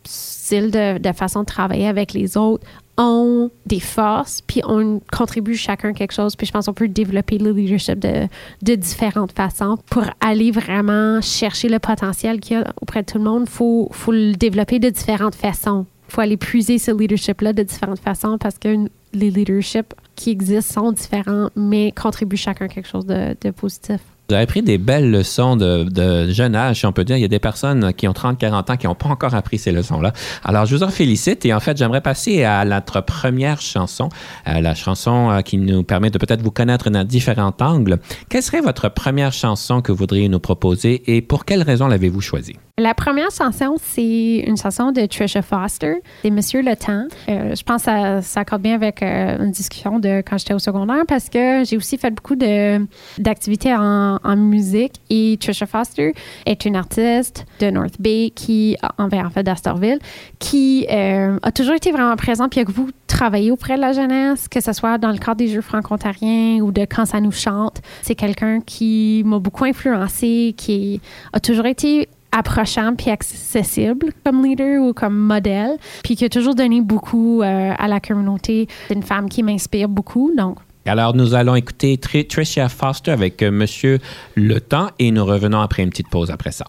styles 0.06 0.72
de, 0.72 1.12
façon 1.12 1.42
de 1.42 1.46
travailler 1.46 1.88
avec 1.88 2.14
les 2.14 2.38
autres 2.38 2.66
ont 2.98 3.52
des 3.66 3.82
forces, 3.82 4.42
puis 4.42 4.62
on 4.66 5.02
contribue 5.12 5.56
chacun 5.56 5.92
quelque 5.92 6.14
chose. 6.14 6.38
Puis 6.38 6.48
je 6.48 6.54
pense 6.54 6.68
qu'on 6.68 6.74
peut 6.74 6.88
développer 6.88 7.38
le 7.40 7.52
leadership 7.52 8.00
de, 8.00 8.28
de 8.62 8.76
différentes 8.76 9.34
façons 9.34 9.78
pour 9.90 10.06
aller 10.22 10.52
vraiment 10.52 11.20
chercher 11.20 11.68
le 11.68 11.80
potentiel 11.80 12.40
qu'il 12.40 12.58
y 12.58 12.60
a 12.62 12.74
auprès 12.82 13.02
de 13.02 13.12
tout 13.12 13.18
le 13.18 13.26
monde. 13.26 13.44
Il 13.46 13.52
faut, 13.52 13.90
faut 13.92 14.14
le 14.14 14.32
développer 14.32 14.80
de 14.80 14.90
différentes 14.90 15.36
façons 15.36 15.86
faut 16.08 16.22
aller 16.22 16.38
puiser 16.38 16.78
ce 16.78 16.92
leadership-là 16.92 17.54
de 17.54 17.64
différentes 17.64 18.00
façons 18.00 18.38
parce 18.38 18.58
que 18.58 18.88
les 19.14 19.32
leaderships 19.32 19.94
qui 20.16 20.32
existent 20.32 20.82
sont 20.82 20.92
différents, 20.92 21.50
mais 21.56 21.92
contribuent 21.92 22.38
chacun 22.38 22.68
quelque 22.68 22.88
chose 22.88 23.06
de, 23.06 23.52
positif. 23.52 24.00
Vous 24.30 24.36
avez 24.36 24.46
pris 24.46 24.62
des 24.62 24.78
belles 24.78 25.10
leçons 25.10 25.56
de, 25.56 26.30
jeune 26.32 26.54
âge, 26.54 26.80
si 26.80 26.86
on 26.86 26.92
peut 26.92 27.06
dire. 27.06 27.16
Il 27.16 27.22
y 27.22 27.26
a 27.26 27.30
des 27.30 27.40
personnes 27.40 27.94
qui 27.94 28.10
ont 28.10 28.14
30, 28.14 28.38
40 28.38 28.70
ans 28.70 28.76
qui 28.76 28.86
n'ont 28.86 28.96
pas 28.96 29.08
encore 29.08 29.34
appris 29.36 29.58
ces 29.58 29.72
leçons-là. 29.72 30.12
Alors, 30.44 30.66
je 30.66 30.76
vous 30.76 30.84
en 30.84 30.90
félicite 30.90 31.46
et 31.46 31.54
en 31.54 31.62
fait, 31.62 31.78
j'aimerais 31.78 32.02
passer 32.02 32.44
à 32.44 32.66
notre 32.66 33.00
première 33.00 33.62
chanson, 33.62 34.10
à 34.44 34.60
la 34.60 34.76
chanson 34.76 35.32
euh, 35.32 35.42
qui 35.42 35.58
nous 35.58 35.84
permet 35.84 36.10
de 36.10 36.18
peut-être 36.18 36.42
vous 36.42 36.52
connaître 36.52 36.90
dans 36.90 37.06
différents 37.06 37.54
angles. 37.62 38.00
Quelle 38.28 38.44
serait 38.44 38.62
votre 38.62 38.90
première 38.90 39.32
chanson 39.32 39.82
que 39.82 39.94
vous 39.94 40.00
voudriez 40.00 40.28
nous 40.28 40.40
proposer 40.40 41.04
et 41.16 41.22
pour 41.22 41.46
quelle 41.46 41.64
raison 41.64 41.88
l'avez-vous 41.88 42.22
choisie? 42.22 42.58
La 42.80 42.94
première 42.94 43.32
chanson, 43.32 43.78
c'est 43.82 44.44
une 44.46 44.56
chanson 44.56 44.92
de 44.92 45.08
Trisha 45.08 45.42
Foster, 45.42 45.96
c'est 46.22 46.30
Monsieur 46.30 46.62
le 46.62 46.76
Temps. 46.76 47.08
Euh, 47.28 47.56
je 47.56 47.64
pense 47.64 47.82
que 47.82 47.86
ça 47.86 48.22
s'accorde 48.22 48.62
bien 48.62 48.76
avec 48.76 49.02
euh, 49.02 49.44
une 49.44 49.50
discussion 49.50 49.98
de 49.98 50.22
quand 50.22 50.38
j'étais 50.38 50.54
au 50.54 50.60
secondaire 50.60 51.04
parce 51.08 51.28
que 51.28 51.64
j'ai 51.66 51.76
aussi 51.76 51.98
fait 51.98 52.12
beaucoup 52.12 52.36
d'activités 52.36 53.74
en, 53.74 54.20
en, 54.24 54.36
musique 54.36 54.94
et 55.10 55.40
Trisha 55.42 55.66
Foster 55.66 56.14
est 56.46 56.66
une 56.66 56.76
artiste 56.76 57.48
de 57.60 57.72
North 57.72 58.00
Bay 58.00 58.32
qui, 58.36 58.78
en 59.00 59.10
fait 59.32 59.42
d'Astorville, 59.42 59.98
qui 60.38 60.86
euh, 60.92 61.40
a 61.42 61.52
toujours 61.52 61.74
été 61.74 61.92
vraiment 61.92 62.16
présente 62.16 62.52
puis 62.52 62.64
que 62.64 62.72
vous 62.72 62.92
travaillez 63.08 63.50
auprès 63.50 63.78
de 63.78 63.82
la 63.82 63.94
jeunesse, 63.94 64.48
que 64.48 64.62
ce 64.62 64.72
soit 64.74 65.00
dans 65.00 65.12
le 65.12 65.18
cadre 65.18 65.38
des 65.38 65.48
Jeux 65.48 65.62
franco-ontariens 65.62 66.60
ou 66.62 66.72
de 66.72 66.82
Quand 66.82 67.08
ça 67.08 67.22
nous 67.22 67.32
chante. 67.32 67.82
C'est 68.04 68.14
quelqu'un 68.14 68.60
qui 68.62 69.24
m'a 69.26 69.40
beaucoup 69.40 69.66
influencé, 69.66 70.54
qui 70.56 71.02
a 71.34 71.40
toujours 71.40 71.66
été 71.66 72.08
approchant 72.38 72.94
puis 72.96 73.10
accessible 73.10 74.14
comme 74.24 74.44
leader 74.44 74.82
ou 74.82 74.94
comme 74.94 75.18
modèle, 75.18 75.78
puis 76.04 76.16
qui 76.16 76.26
a 76.26 76.30
toujours 76.30 76.56
donné 76.56 76.82
beaucoup 76.82 77.42
euh, 77.42 77.74
à 77.78 77.88
la 77.88 78.00
communauté. 78.00 78.68
C'est 78.88 78.94
une 78.94 79.04
femme 79.04 79.30
qui 79.30 79.44
m'inspire 79.44 79.90
beaucoup, 79.90 80.32
donc 80.38 80.58
alors, 80.90 81.14
nous 81.14 81.36
allons 81.36 81.56
écouter 81.56 81.98
Tricia 81.98 82.70
Foster 82.70 83.12
avec 83.12 83.44
euh, 83.44 83.52
Monsieur 83.52 84.00
Le 84.36 84.62
Temps 84.62 84.88
et 85.00 85.12
nous 85.12 85.26
revenons 85.26 85.60
après 85.60 85.84
une 85.84 85.90
petite 85.90 86.08
pause 86.08 86.32
après 86.32 86.54
ça. 86.54 86.66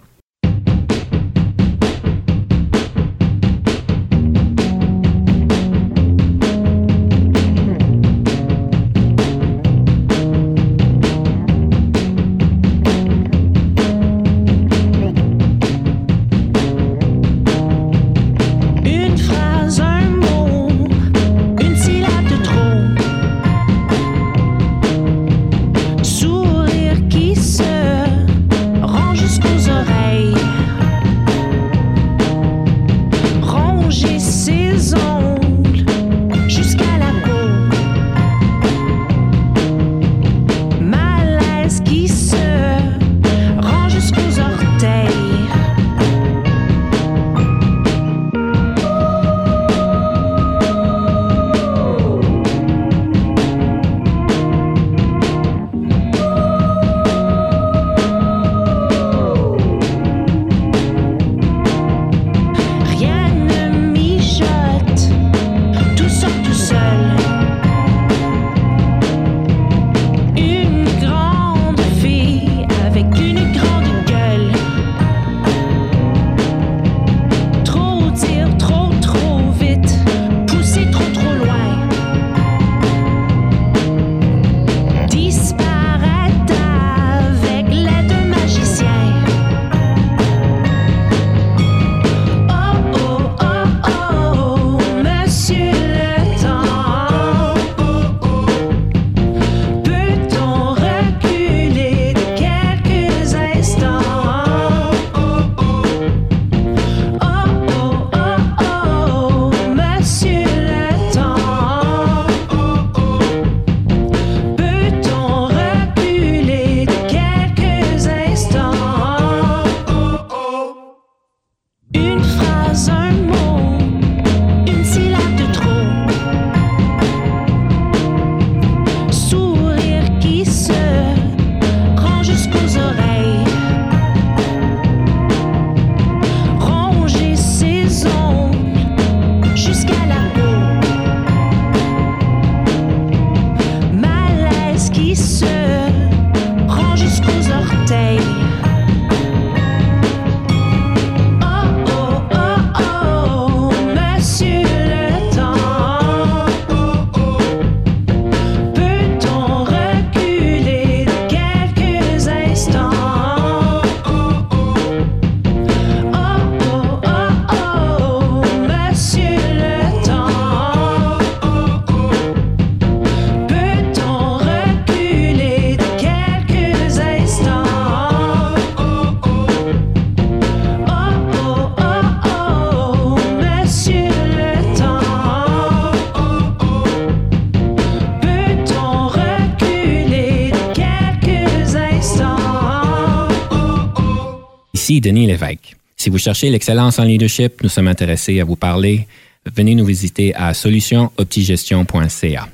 Denis 194.97 195.27
Lévesque. 195.27 195.77
Si 195.97 196.09
vous 196.11 196.19
cherchez 196.19 196.49
l'excellence 196.51 196.99
en 196.99 197.05
leadership, 197.05 197.63
nous 197.63 197.69
sommes 197.69 197.89
intéressés 197.89 198.41
à 198.41 198.45
vous 198.45 198.57
parler. 198.57 199.07
Venez 199.55 199.75
nous 199.75 199.85
visiter 199.85 200.35
à 200.35 200.55
solutionoptigestion.ca. 200.55 202.49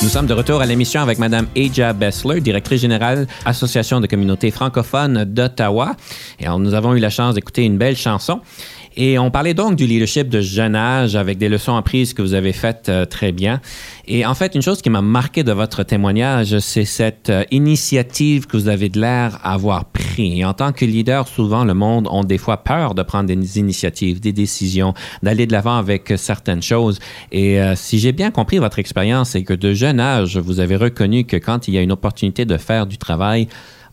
Nous 0.00 0.08
sommes 0.08 0.26
de 0.26 0.32
retour 0.32 0.60
à 0.60 0.66
l'émission 0.66 1.02
avec 1.02 1.18
Mme 1.18 1.48
Aja 1.56 1.92
Bessler, 1.92 2.40
directrice 2.40 2.80
générale 2.80 3.26
Association 3.44 4.00
de 4.00 4.06
communautés 4.06 4.50
francophones 4.50 5.24
d'Ottawa. 5.24 5.96
Et 6.40 6.48
nous 6.48 6.72
avons 6.74 6.94
eu 6.94 6.98
la 6.98 7.10
chance 7.10 7.34
d'écouter 7.34 7.64
une 7.64 7.78
belle 7.78 7.96
chanson. 7.96 8.40
Et 8.96 9.18
on 9.18 9.30
parlait 9.30 9.54
donc 9.54 9.76
du 9.76 9.86
leadership 9.86 10.28
de 10.28 10.40
jeune 10.40 10.74
âge 10.74 11.16
avec 11.16 11.38
des 11.38 11.48
leçons 11.48 11.76
apprises 11.76 12.14
que 12.14 12.22
vous 12.22 12.34
avez 12.34 12.52
faites 12.52 12.88
euh, 12.88 13.04
très 13.04 13.32
bien. 13.32 13.60
Et 14.06 14.24
en 14.24 14.34
fait, 14.34 14.54
une 14.54 14.62
chose 14.62 14.82
qui 14.82 14.90
m'a 14.90 15.02
marqué 15.02 15.44
de 15.44 15.52
votre 15.52 15.82
témoignage, 15.82 16.58
c'est 16.58 16.84
cette 16.84 17.30
euh, 17.30 17.44
initiative 17.50 18.46
que 18.46 18.56
vous 18.56 18.68
avez 18.68 18.88
de 18.88 19.00
l'air 19.00 19.38
avoir 19.44 19.84
pris. 19.84 20.40
Et 20.40 20.44
en 20.44 20.54
tant 20.54 20.72
que 20.72 20.84
leader, 20.84 21.28
souvent, 21.28 21.64
le 21.64 21.74
monde 21.74 22.08
a 22.10 22.22
des 22.24 22.38
fois 22.38 22.58
peur 22.58 22.94
de 22.94 23.02
prendre 23.02 23.26
des 23.26 23.58
initiatives, 23.58 24.20
des 24.20 24.32
décisions, 24.32 24.94
d'aller 25.22 25.46
de 25.46 25.52
l'avant 25.52 25.76
avec 25.76 26.12
certaines 26.16 26.62
choses. 26.62 26.98
Et 27.30 27.60
euh, 27.60 27.74
si 27.76 27.98
j'ai 27.98 28.12
bien 28.12 28.30
compris 28.30 28.58
votre 28.58 28.78
expérience, 28.78 29.30
c'est 29.30 29.42
que 29.42 29.54
de 29.54 29.74
jeune 29.74 30.00
âge, 30.00 30.38
vous 30.38 30.60
avez 30.60 30.76
reconnu 30.76 31.24
que 31.24 31.36
quand 31.36 31.68
il 31.68 31.74
y 31.74 31.78
a 31.78 31.82
une 31.82 31.92
opportunité 31.92 32.44
de 32.44 32.56
faire 32.56 32.86
du 32.86 32.98
travail, 32.98 33.48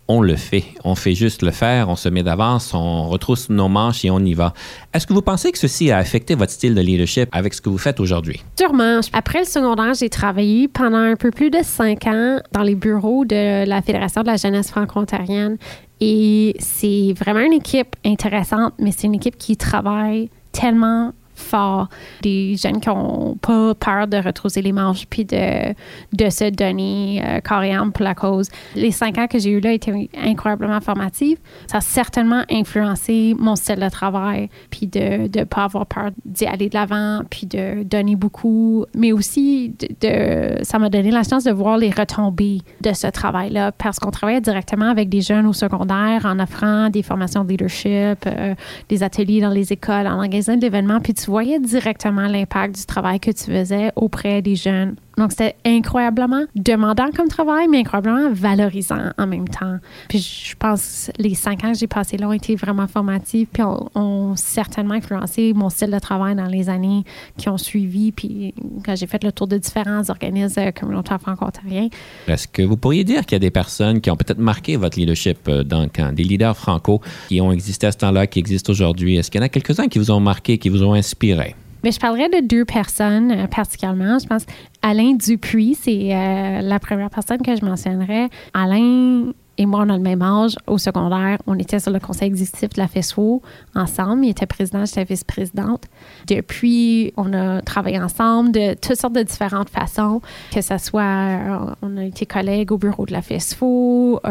on 0.08 0.22
le 0.22 0.36
fait. 0.36 0.66
On 0.84 0.96
fait 0.96 1.16
juste 1.16 1.42
le 1.42 1.52
faire, 1.52 1.90
on 1.90 1.96
se 1.96 2.10
met 2.10 2.24
d'avance, 2.24 2.74
on 2.74 3.08
retrousse 3.08 3.50
nos 3.50 3.68
manches 3.68 4.06
et 4.06 4.12
on 4.12 4.20
y 4.20 4.34
va. 4.34 4.54
Est-ce 4.94 5.08
que 5.08 5.14
vous 5.14 5.22
pensez 5.22 5.52
que 5.52 5.58
ceci 5.58 5.92
a 5.92 5.98
affecté 5.98 6.36
votre 6.36 6.52
style 6.52 6.76
de 6.76 6.82
leadership 6.82 7.30
avec 7.32 7.54
ce 7.54 7.62
que 7.62 7.70
vous 7.70 7.78
faites 7.78 8.00
aujourd'hui? 8.00 8.44
Sûrement. 8.58 9.00
Après 9.14 9.40
le 9.40 9.46
secondaire, 9.46 9.94
j'ai 9.94 10.10
travaillé 10.10 10.68
pendant 10.68 10.98
un 10.98 11.16
peu 11.16 11.32
plus 11.32 11.50
de 11.50 11.60
cinq 11.64 12.06
ans 12.08 12.40
dans 12.52 12.64
les 12.64 12.76
bureaux 12.76 13.26
de 13.26 13.66
la 13.66 13.82
Fédération 13.82 14.22
de 14.22 14.28
la 14.28 14.38
jeunesse 14.38 14.70
franco-ontarienne. 14.70 15.58
Et 16.02 16.56
c'est 16.60 17.14
vraiment 17.18 17.40
une 17.40 17.54
équipe 17.54 17.96
intéressante, 18.06 18.74
mais 18.80 18.92
c'est 18.92 19.08
une 19.08 19.16
équipe 19.16 19.38
qui 19.38 19.58
travaille 19.58 20.30
tellement 20.52 21.14
fort, 21.36 21.90
des 22.22 22.56
jeunes 22.56 22.80
qui 22.80 22.90
n'ont 22.90 23.36
pas 23.36 23.76
peur 23.76 24.08
de 24.08 24.18
retrousser 24.18 24.62
les 24.62 24.72
manches 24.72 25.06
puis 25.08 25.26
de, 25.26 25.74
de 26.14 26.30
se 26.30 26.50
donner 26.50 27.22
euh, 27.26 27.40
corps 27.42 27.64
et 27.64 27.74
âme 27.74 27.92
pour 27.92 28.04
la 28.04 28.16
cause. 28.16 28.50
Les 28.76 28.92
cinq 28.92 29.18
ans 29.18 29.28
que 29.28 29.40
j'ai 29.40 29.52
eu 29.52 29.60
là 29.60 29.74
étaient 29.74 30.10
incroyablement 30.18 30.82
formatifs. 30.82 31.40
Ça 31.68 31.78
a 31.78 31.82
certainement 31.82 32.44
influencé 32.50 33.36
mon 33.38 33.56
style 33.56 33.80
de 33.80 33.90
travail 33.90 34.50
puis 34.70 34.88
de 34.88 35.30
ne 35.38 35.44
pas 35.44 35.66
avoir 35.66 35.86
peur 35.86 36.12
d'y 36.26 36.46
aller 36.46 36.70
de 36.70 36.76
l'avant 36.76 37.22
puis 37.30 37.48
de 37.48 37.84
donner 37.84 38.16
beaucoup, 38.16 38.86
mais 38.96 39.12
aussi 39.12 39.74
de, 40.02 40.64
ça 40.64 40.80
m'a 40.80 40.90
donné 40.90 41.12
la 41.12 41.24
chance 41.24 41.44
de 41.44 41.52
voir 41.52 41.78
les 41.78 41.92
retombées 41.92 42.60
de 42.82 42.94
ce 42.94 43.08
travail-là 43.08 43.72
parce 43.72 44.00
qu'on 44.00 44.12
travaillait 44.12 44.42
directement 44.42 44.90
avec 44.90 45.10
des 45.10 45.22
jeunes 45.22 45.46
au 45.46 45.54
secondaire 45.54 46.26
en 46.26 46.40
offrant 46.40 46.90
des 46.90 47.04
formations 47.04 47.44
de 47.44 47.50
leadership, 47.50 48.26
euh, 48.26 48.56
des 48.90 49.04
ateliers 49.04 49.42
dans 49.42 49.50
les 49.50 49.74
écoles, 49.74 50.08
en 50.08 50.18
organisant 50.18 50.56
des 50.56 50.68
événements 50.68 51.00
puis 51.00 51.14
tu 51.26 51.32
voyais 51.32 51.60
directement 51.60 52.28
l'impact 52.28 52.76
du 52.76 52.86
travail 52.86 53.20
que 53.20 53.32
tu 53.32 53.46
faisais 53.46 53.92
auprès 53.96 54.44
des 54.44 54.56
jeunes? 54.56 54.96
Donc, 55.18 55.32
c'était 55.32 55.56
incroyablement 55.66 56.44
demandant 56.56 57.10
comme 57.16 57.28
travail, 57.28 57.68
mais 57.70 57.80
incroyablement 57.80 58.32
valorisant 58.32 59.12
en 59.18 59.28
même 59.28 59.48
temps. 59.48 59.78
Puis, 60.10 60.20
je 60.20 60.56
pense 60.56 61.12
que 61.16 61.22
les 61.22 61.36
cinq 61.36 61.64
ans 61.64 61.72
que 61.72 61.78
j'ai 61.78 61.88
passés 61.88 62.18
là 62.18 62.28
ont 62.28 62.34
été 62.34 62.56
vraiment 62.56 62.88
formatifs, 62.88 63.50
puis 63.52 63.64
ont, 63.64 64.36
certainement 64.36 64.96
influencé 64.96 65.54
mon 65.54 65.70
style 65.70 65.92
de 65.92 66.00
travail 66.00 66.36
dans 66.36 66.46
les 66.46 66.70
années 66.70 67.04
qui 67.38 67.50
ont 67.50 67.58
suivi, 67.58 68.12
puis 68.12 68.54
quand 68.86 68.96
j'ai 68.96 69.08
fait 69.08 69.24
le 69.24 69.32
tour 69.32 69.48
de 69.48 69.58
différents 69.58 70.10
organismes 70.10 70.72
communautaires 70.72 71.20
franco-ontariens. 71.22 71.90
Est-ce 72.28 72.48
que 72.48 72.62
vous 72.62 72.78
pourriez 72.78 73.04
dire 73.04 73.26
qu'il 73.26 73.36
y 73.36 73.38
a 73.38 73.40
des 73.40 73.52
personnes 73.52 74.02
qui 74.02 74.12
ont 74.12 74.16
peut-être 74.16 74.40
marqué 74.40 74.76
votre 74.76 75.00
leadership 75.00 75.48
euh, 75.48 75.64
dans 75.64 75.82
le 75.82 75.90
camp, 75.90 76.14
des 76.14 76.24
leaders 76.24 76.56
franco 76.56 77.02
qui 77.28 77.42
ont 77.42 77.52
existé 77.52 77.88
à 77.88 77.92
ce 77.92 77.98
temps-là, 77.98 78.28
qui 78.28 78.40
existent 78.40 78.72
aujourd'hui? 78.72 79.18
Est-ce 79.18 79.32
qu'il 79.32 79.40
y 79.40 79.44
en 79.44 79.46
a 79.46 79.50
quelques-uns 79.50 79.88
qui 79.88 80.00
vous 80.00 80.12
ont 80.12 80.20
marqué, 80.20 80.58
qui 80.58 80.70
vous 80.70 80.84
ont 80.84 80.94
inspiré? 80.94 81.56
Mais 81.86 81.92
je 81.92 82.00
parlerai 82.00 82.30
de 82.30 82.48
deux 82.48 82.66
personnes 82.66 83.32
euh, 83.32 83.46
particulièrement. 83.46 84.18
Je 84.18 84.26
pense 84.26 84.48
Alain 84.82 85.14
Dupuis, 85.14 85.78
c'est 85.80 86.16
euh, 86.16 86.62
la 86.62 86.80
première 86.80 87.12
personne 87.12 87.44
que 87.44 87.56
je 87.56 87.64
mentionnerais. 87.64 88.30
Alain 88.56 89.32
et 89.60 89.68
moi, 89.68 89.84
on 89.86 89.90
a 89.90 89.96
le 89.96 90.02
même 90.02 90.24
âge. 90.24 90.56
Au 90.66 90.80
secondaire, 90.80 91.38
on 91.46 91.60
était 91.60 91.80
sur 91.80 91.92
le 91.92 92.00
conseil 92.00 92.30
exécutif 92.30 92.70
de 92.70 92.82
la 92.82 92.88
FESFO 92.88 93.44
ensemble. 93.76 94.26
Il 94.26 94.32
était 94.32 94.48
président, 94.48 94.84
j'étais 94.84 95.04
vice-présidente. 95.04 95.84
Depuis, 96.28 97.14
on 97.18 97.32
a 97.34 97.62
travaillé 97.62 98.00
ensemble 98.00 98.52
de 98.52 98.74
toutes 98.74 98.98
sortes 98.98 99.14
de 99.14 99.22
différentes 99.22 99.70
façons, 99.70 100.22
que 100.52 100.62
ce 100.62 100.80
soit, 100.80 101.04
euh, 101.04 101.76
on 101.84 101.98
a 101.98 102.04
été 102.04 102.26
collègues 102.26 102.72
au 102.72 102.80
bureau 102.80 103.06
de 103.06 103.14
la 103.14 103.22
FESFO, 103.22 104.22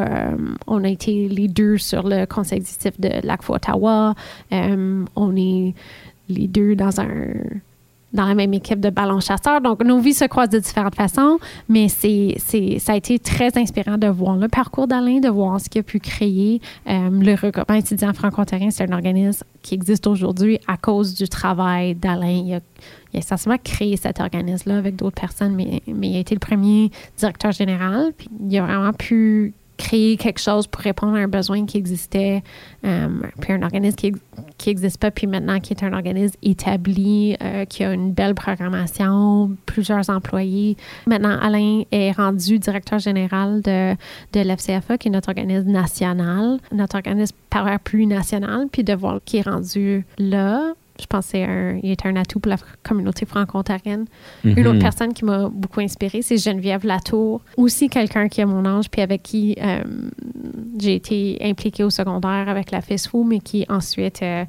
on 0.67 0.85
a 0.85 0.89
été 0.89 1.29
les 1.29 1.47
deux 1.47 1.79
sur 1.79 2.03
le 2.03 2.27
conseil 2.27 2.59
exécutif 2.59 3.01
de 3.01 3.25
l'ACFO 3.25 3.55
Ottawa, 3.55 4.15
on 4.51 5.37
est 5.37 5.75
les 6.29 6.49
deux 6.49 6.75
dans 6.75 7.01
un 7.01 7.07
dans 8.15 8.25
la 8.25 8.35
même 8.35 8.55
équipe 8.55 8.81
de 8.81 8.91
ballon 8.91 9.21
chasseur. 9.21 9.61
Donc, 9.61 9.85
nos 9.85 9.99
vies 9.99 10.15
se 10.15 10.25
croisent 10.25 10.51
de 10.51 10.61
différentes 10.61 10.95
façons, 10.95 11.39
mais 11.69 11.89
c'est, 11.89 12.37
ça 12.79 12.93
a 12.93 12.97
été 12.97 13.19
très 13.19 13.59
inspirant 13.59 13.99
de 13.99 14.07
voir 14.07 14.37
le 14.37 14.49
parcours 14.49 14.87
d'Alain, 14.87 15.19
de 15.19 15.29
voir 15.29 15.61
ce 15.61 15.69
qu'il 15.69 15.81
a 15.81 15.83
pu 15.83 15.99
créer. 15.99 16.61
Euh, 16.89 17.11
le 17.11 17.35
regroupement 17.35 17.75
étudiant 17.75 18.13
franco-ontarien, 18.15 18.71
c'est 18.71 18.89
un 18.89 18.95
organisme 18.95 19.45
qui 19.63 19.75
existe 19.75 20.07
aujourd'hui 20.07 20.61
à 20.69 20.77
cause 20.77 21.15
du 21.15 21.29
travail 21.29 21.97
d'Alain. 21.97 22.43
Il 22.47 22.55
a, 22.55 22.61
il 23.13 23.17
a 23.17 23.19
essentiellement 23.19 23.59
créé 23.63 23.97
cet 23.97 24.21
organisme-là 24.21 24.79
avec 24.79 24.95
d'autres 24.95 25.21
personnes, 25.21 25.55
mais, 25.55 25.83
mais 25.89 26.11
il 26.11 26.17
a 26.17 26.21
été 26.21 26.37
le 26.37 26.41
premier 26.41 26.93
directeur 27.19 27.51
général. 27.51 28.13
Puis 28.17 28.29
il 28.49 28.57
a 28.59 28.65
vraiment 28.65 28.93
pu 28.93 29.55
créer 29.77 30.17
quelque 30.17 30.41
chose 30.41 30.67
pour 30.67 30.83
répondre 30.83 31.17
à 31.17 31.21
un 31.21 31.29
besoin 31.29 31.67
qui 31.67 31.79
existait, 31.79 32.43
euh, 32.85 33.09
puis 33.41 33.53
un 33.53 33.63
organisme 33.63 33.97
qui 33.97 34.69
n'existe 34.69 34.99
pas, 34.99 35.11
puis 35.11 35.27
maintenant 35.27 35.61
qui 35.61 35.73
est 35.73 35.83
un 35.83 35.93
organisme 35.93 36.37
établi, 36.43 37.37
euh, 37.43 37.65
qui 37.65 37.85
a 37.85 37.93
une 37.93 38.13
belle 38.13 38.35
programmation, 38.35 39.51
plusieurs 39.67 40.11
employés. 40.11 40.77
Maintenant, 41.07 41.39
Alain 41.41 41.83
est 41.91 42.13
rendu 42.13 42.59
directeur 42.59 42.99
général 42.99 43.63
de, 43.63 43.95
de 44.33 44.41
l'FCFA, 44.41 44.99
qui 44.99 45.09
est 45.09 45.11
notre 45.11 45.29
organisme 45.29 45.71
national, 45.71 46.59
notre 46.73 46.97
organisme 46.97 47.37
plus 47.85 48.07
national, 48.07 48.67
puis 48.71 48.85
de 48.85 48.95
voir 48.95 49.21
qui 49.25 49.39
est 49.39 49.49
rendu 49.49 50.05
là, 50.19 50.75
je 51.01 51.07
pense 51.07 51.29
qu'il 51.29 51.41
est 51.83 52.07
un 52.07 52.17
atout 52.17 52.39
pour 52.39 52.51
la 52.51 52.57
communauté 52.83 53.27
franco-ontarienne. 53.27 54.07
Une 54.45 54.67
autre 54.67 54.75
mhm. 54.75 54.79
personne 54.79 55.13
qui 55.13 55.25
m'a 55.25 55.49
beaucoup 55.49 55.81
inspirée, 55.81 56.23
c'est 56.23 56.37
Geneviève 56.37 56.87
Latour, 56.87 57.41
aussi 57.57 57.89
quelqu'un 57.89 58.29
qui 58.29 58.41
a 58.43 58.47
mon 58.47 58.65
âge, 58.65 58.89
puis 58.91 59.01
avec 59.01 59.23
qui 59.23 59.57
euh, 59.61 59.83
j'ai 60.79 60.95
été 60.95 61.39
impliquée 61.43 61.83
au 61.83 61.91
secondaire 61.91 62.49
avec 62.49 62.71
la 62.71 62.81
FESFO, 62.81 63.25
mais 63.25 63.41
qui 63.41 63.67
ensuite 63.69 64.23
euh, 64.23 64.45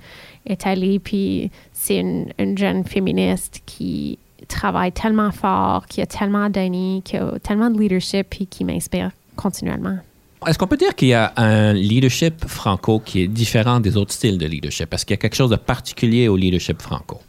est 0.45 0.67
allée, 0.67 0.99
puis 0.99 1.49
c'est 1.73 1.97
une, 1.97 2.27
une, 2.37 2.57
jeune 2.57 2.83
féministe 2.83 3.63
qui 3.65 4.19
travaille 4.47 4.91
tellement 4.91 5.31
fort, 5.31 5.87
qui 5.87 6.01
a 6.01 6.05
tellement 6.05 6.49
donné, 6.49 7.01
qui 7.03 7.17
a 7.17 7.39
tellement 7.39 7.71
de 7.71 7.79
leadership, 7.79 8.27
puis 8.29 8.45
qui 8.45 8.63
m'inspire 8.63 9.11
continuellement. 9.35 9.97
Est-ce 10.47 10.57
qu'on 10.57 10.67
peut 10.67 10.77
dire 10.77 10.95
qu'il 10.95 11.07
y 11.09 11.13
a 11.13 11.33
un 11.37 11.73
leadership 11.73 12.45
franco 12.47 12.99
qui 12.99 13.21
est 13.21 13.27
différent 13.27 13.79
des 13.79 13.97
autres 13.97 14.13
styles 14.13 14.37
de 14.37 14.45
leadership? 14.45 14.93
Est-ce 14.93 15.05
qu'il 15.05 15.13
y 15.13 15.19
a 15.19 15.21
quelque 15.21 15.35
chose 15.35 15.49
de 15.49 15.55
particulier 15.55 16.27
au 16.27 16.37
leadership 16.37 16.81
franco? 16.81 17.19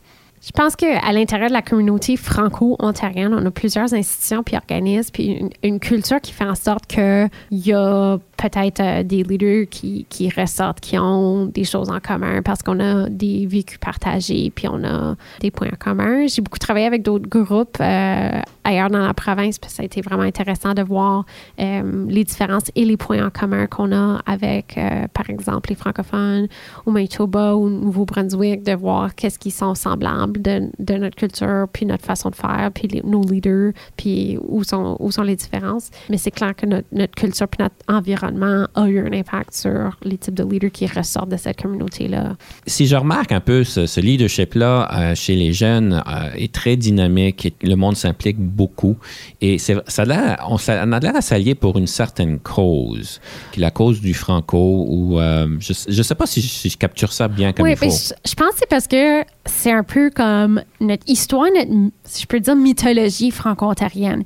Je 0.46 0.52
pense 0.52 0.76
qu'à 0.76 1.12
l'intérieur 1.12 1.48
de 1.48 1.54
la 1.54 1.62
communauté 1.62 2.16
franco-ontarienne, 2.16 3.34
on 3.34 3.44
a 3.44 3.50
plusieurs 3.50 3.92
institutions 3.94 4.44
puis 4.44 4.54
organismes, 4.54 5.10
puis 5.12 5.26
une, 5.26 5.50
une 5.64 5.80
culture 5.80 6.20
qui 6.20 6.32
fait 6.32 6.44
en 6.44 6.54
sorte 6.54 6.86
qu'il 6.86 7.30
y 7.50 7.72
a 7.72 8.18
peut-être 8.36 8.80
euh, 8.80 9.02
des 9.02 9.22
leaders 9.22 9.66
qui, 9.68 10.06
qui, 10.08 10.28
ressortent, 10.28 10.80
qui 10.80 10.98
ont 10.98 11.46
des 11.46 11.64
choses 11.64 11.90
en 11.90 12.00
commun 12.00 12.42
parce 12.42 12.62
qu'on 12.62 12.80
a 12.80 13.08
des 13.08 13.46
vécus 13.46 13.78
partagés, 13.78 14.52
puis 14.54 14.68
on 14.68 14.84
a 14.84 15.16
des 15.40 15.50
points 15.50 15.68
en 15.72 15.76
commun. 15.76 16.26
J'ai 16.26 16.42
beaucoup 16.42 16.58
travaillé 16.58 16.86
avec 16.86 17.02
d'autres 17.02 17.28
groupes 17.28 17.78
euh, 17.80 18.40
ailleurs 18.64 18.90
dans 18.90 19.06
la 19.06 19.14
province, 19.14 19.58
puis 19.58 19.70
ça 19.70 19.82
a 19.82 19.86
été 19.86 20.00
vraiment 20.00 20.22
intéressant 20.22 20.74
de 20.74 20.82
voir 20.82 21.24
euh, 21.60 22.06
les 22.08 22.24
différences 22.24 22.70
et 22.74 22.84
les 22.84 22.96
points 22.96 23.24
en 23.24 23.30
commun 23.30 23.66
qu'on 23.66 23.92
a 23.92 24.20
avec, 24.26 24.78
par 25.12 25.30
exemple, 25.30 25.70
les 25.70 25.76
francophones 25.76 26.48
au 26.84 26.90
Manitoba 26.90 27.54
ou 27.54 27.66
au 27.66 27.70
Nouveau-Brunswick, 27.70 28.62
de 28.62 28.72
voir 28.72 29.14
qu'est-ce 29.14 29.38
qui 29.38 29.50
sont 29.50 29.74
semblables 29.74 30.40
de, 30.42 30.96
notre 30.96 31.16
culture, 31.16 31.66
puis 31.72 31.86
notre 31.86 32.04
façon 32.04 32.30
de 32.30 32.34
faire, 32.34 32.70
puis 32.74 32.88
nos 33.04 33.22
leaders, 33.22 33.72
puis 33.96 34.38
où 34.42 34.64
sont, 34.64 34.96
où 35.00 35.10
sont 35.10 35.22
les 35.22 35.36
différences. 35.36 35.90
Mais 36.10 36.18
c'est 36.18 36.30
clair 36.30 36.54
que 36.54 36.66
notre 36.66 37.14
culture 37.14 37.48
puis 37.48 37.62
notre 37.62 37.76
environnement 37.88 38.25
a 38.28 38.88
eu 38.88 39.00
un 39.00 39.12
impact 39.12 39.54
sur 39.54 39.96
les 40.02 40.18
types 40.18 40.34
de 40.34 40.44
leaders 40.44 40.70
qui 40.70 40.86
ressortent 40.86 41.30
de 41.30 41.36
cette 41.36 41.60
communauté-là. 41.60 42.36
Si 42.66 42.86
je 42.86 42.96
remarque 42.96 43.32
un 43.32 43.40
peu 43.40 43.64
ce, 43.64 44.00
leadership-là 44.00 44.88
euh, 44.92 45.14
chez 45.14 45.36
les 45.36 45.52
jeunes 45.52 46.02
euh, 46.06 46.30
est 46.36 46.52
très 46.52 46.76
dynamique, 46.76 47.54
le 47.62 47.74
monde 47.74 47.96
s'implique 47.96 48.38
beaucoup 48.38 48.96
et 49.40 49.58
ça 49.58 49.82
a 49.96 50.04
l'air, 50.04 50.46
on, 50.48 50.56
a 50.56 51.00
l'air 51.00 51.16
à 51.16 51.20
s'allier 51.20 51.54
pour 51.54 51.78
une 51.78 51.86
certaine 51.86 52.38
cause, 52.38 53.20
qui 53.52 53.60
est 53.60 53.62
la 53.62 53.70
cause 53.70 54.00
du 54.00 54.14
franco 54.14 54.86
ou 54.88 55.18
euh, 55.18 55.56
je 55.60 55.96
ne 55.96 56.02
sais 56.02 56.14
pas 56.14 56.26
si 56.26 56.40
je, 56.40 56.76
capture 56.76 57.12
ça 57.12 57.28
bien 57.28 57.52
comme 57.52 57.66
il 57.66 57.76
faut. 57.76 57.86
je, 57.86 58.14
je 58.28 58.34
pense 58.34 58.50
que 58.50 58.58
c'est 58.58 58.68
parce 58.68 58.86
que 58.86 59.24
c'est 59.46 59.72
un 59.72 59.82
peu 59.82 60.10
comme 60.10 60.62
notre 60.80 61.04
histoire, 61.06 61.46
notre, 61.54 61.92
si 62.04 62.22
je 62.22 62.26
peux 62.26 62.40
dire, 62.40 62.54
mythologie 62.54 63.30
franco-ontarienne 63.30 64.22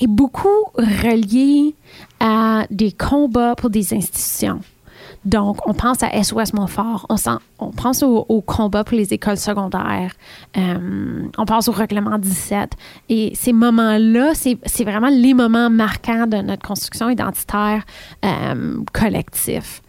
est 0.00 0.06
beaucoup 0.06 0.48
reliée 0.76 1.74
à 2.20 2.66
des 2.70 2.92
combats 2.92 3.54
pour 3.56 3.70
des 3.70 3.94
institutions. 3.94 4.60
Donc, 5.24 5.58
on 5.66 5.74
pense 5.74 6.02
à 6.02 6.22
SOS 6.22 6.52
Montfort, 6.52 7.06
on, 7.08 7.16
on 7.58 7.70
pense 7.70 8.02
au, 8.02 8.26
au, 8.28 8.40
combat 8.40 8.82
pour 8.82 8.96
les 8.96 9.12
écoles 9.14 9.36
secondaires, 9.36 10.12
euh, 10.56 11.28
on 11.38 11.44
pense 11.44 11.68
au 11.68 11.72
règlement 11.72 12.18
17. 12.18 12.72
Et 13.08 13.32
ces 13.34 13.52
moments-là, 13.52 14.32
c'est 14.34 14.84
vraiment 14.84 15.10
les 15.10 15.34
moments 15.34 15.70
marquants 15.70 16.26
de 16.26 16.38
notre 16.38 16.66
construction 16.66 17.08
identitaire 17.08 17.84
euh, 18.24 18.82
collective. 18.92 19.80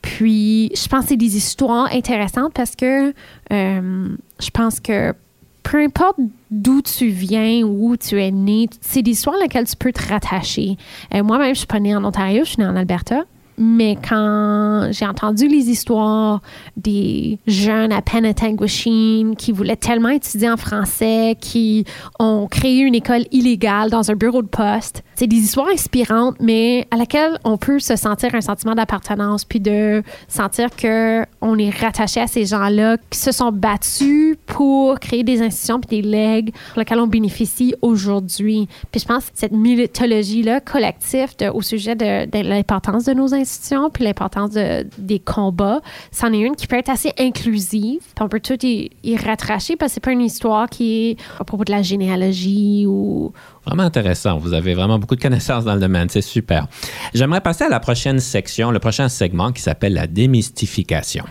Puis, 0.00 0.72
je 0.74 0.88
pense 0.88 1.02
que 1.02 1.08
c'est 1.10 1.16
des 1.16 1.36
histoires 1.36 1.88
intéressantes 1.92 2.52
parce 2.54 2.74
que 2.74 3.14
euh, 3.52 4.16
je 4.40 4.50
pense 4.50 4.80
que 4.80 5.14
peu 5.62 5.78
importe 5.78 6.18
d'où 6.50 6.82
tu 6.82 7.08
viens 7.08 7.62
où 7.62 7.96
tu 7.96 8.20
es 8.20 8.30
né, 8.30 8.68
c'est 8.80 9.02
des 9.02 9.12
histoires 9.12 9.36
lesquelles 9.40 9.66
tu 9.66 9.76
peux 9.76 9.92
te 9.92 10.08
rattacher. 10.08 10.76
Moi-même, 11.12 11.54
je 11.54 11.60
suis 11.60 11.66
pas 11.66 11.80
née 11.80 11.94
en 11.94 12.04
Ontario, 12.04 12.44
je 12.44 12.50
suis 12.50 12.62
née 12.62 12.68
en 12.68 12.76
Alberta. 12.76 13.24
Mais 13.58 13.96
quand 13.96 14.88
j'ai 14.90 15.06
entendu 15.06 15.46
les 15.46 15.68
histoires 15.68 16.40
des 16.76 17.38
jeunes 17.46 17.92
à 17.92 18.00
Penetanguishene 18.00 19.36
qui 19.36 19.52
voulaient 19.52 19.76
tellement 19.76 20.08
étudier 20.08 20.50
en 20.50 20.56
français, 20.56 21.36
qui 21.40 21.84
ont 22.18 22.48
créé 22.50 22.80
une 22.80 22.94
école 22.94 23.24
illégale 23.30 23.90
dans 23.90 24.10
un 24.10 24.14
bureau 24.14 24.42
de 24.42 24.48
poste, 24.48 25.04
c'est 25.22 25.28
des 25.28 25.36
histoires 25.36 25.68
inspirantes, 25.68 26.34
mais 26.40 26.88
à 26.90 26.96
laquelle 26.96 27.38
on 27.44 27.56
peut 27.56 27.78
se 27.78 27.94
sentir 27.94 28.34
un 28.34 28.40
sentiment 28.40 28.74
d'appartenance, 28.74 29.44
puis 29.44 29.60
de 29.60 30.02
sentir 30.26 30.74
que 30.74 31.24
on 31.40 31.56
est 31.58 31.70
rattaché 31.70 32.18
à 32.18 32.26
ces 32.26 32.44
gens-là 32.44 32.96
qui 33.08 33.20
se 33.20 33.30
sont 33.30 33.52
battus 33.52 34.36
pour 34.46 34.98
créer 34.98 35.22
des 35.22 35.40
institutions 35.40 35.78
puis 35.78 36.02
des 36.02 36.08
legs 36.08 36.52
pour 36.70 36.80
lesquels 36.80 36.98
on 36.98 37.06
bénéficie 37.06 37.72
aujourd'hui. 37.82 38.66
Puis 38.90 39.00
je 39.00 39.06
pense 39.06 39.26
que 39.26 39.30
cette 39.34 39.52
mythologie-là 39.52 40.58
collective 40.60 41.28
au 41.54 41.62
sujet 41.62 41.94
de, 41.94 42.42
l'importance 42.42 43.04
de 43.04 43.12
nos 43.12 43.32
institutions 43.32 43.90
puis 43.90 44.02
l'importance 44.02 44.50
des 44.50 45.20
combats, 45.20 45.82
c'en 46.10 46.32
est 46.32 46.40
une 46.40 46.56
qui 46.56 46.66
peut 46.66 46.78
être 46.78 46.90
assez 46.90 47.12
inclusive. 47.16 48.00
Puis 48.00 48.24
on 48.24 48.28
peut 48.28 48.40
tout 48.40 48.58
y, 48.66 48.90
y 49.04 49.16
rattracher 49.16 49.76
parce 49.76 49.92
que 49.92 49.94
c'est 49.94 50.00
pas 50.00 50.10
une 50.10 50.22
histoire 50.22 50.68
qui 50.68 51.10
est 51.10 51.16
à 51.38 51.44
propos 51.44 51.62
de 51.62 51.70
la 51.70 51.82
généalogie 51.82 52.86
ou, 52.88 53.32
Vraiment 53.66 53.84
intéressant. 53.84 54.38
Vous 54.38 54.54
avez 54.54 54.74
vraiment 54.74 54.98
beaucoup 54.98 55.16
de 55.16 55.20
connaissances 55.20 55.64
dans 55.64 55.74
le 55.74 55.80
domaine. 55.80 56.08
C'est 56.08 56.20
super. 56.20 56.66
J'aimerais 57.14 57.40
passer 57.40 57.64
à 57.64 57.68
la 57.68 57.80
prochaine 57.80 58.18
section, 58.18 58.70
le 58.70 58.78
prochain 58.78 59.08
segment 59.08 59.52
qui 59.52 59.62
s'appelle 59.62 59.94
la 59.94 60.06
démystification. 60.06 61.24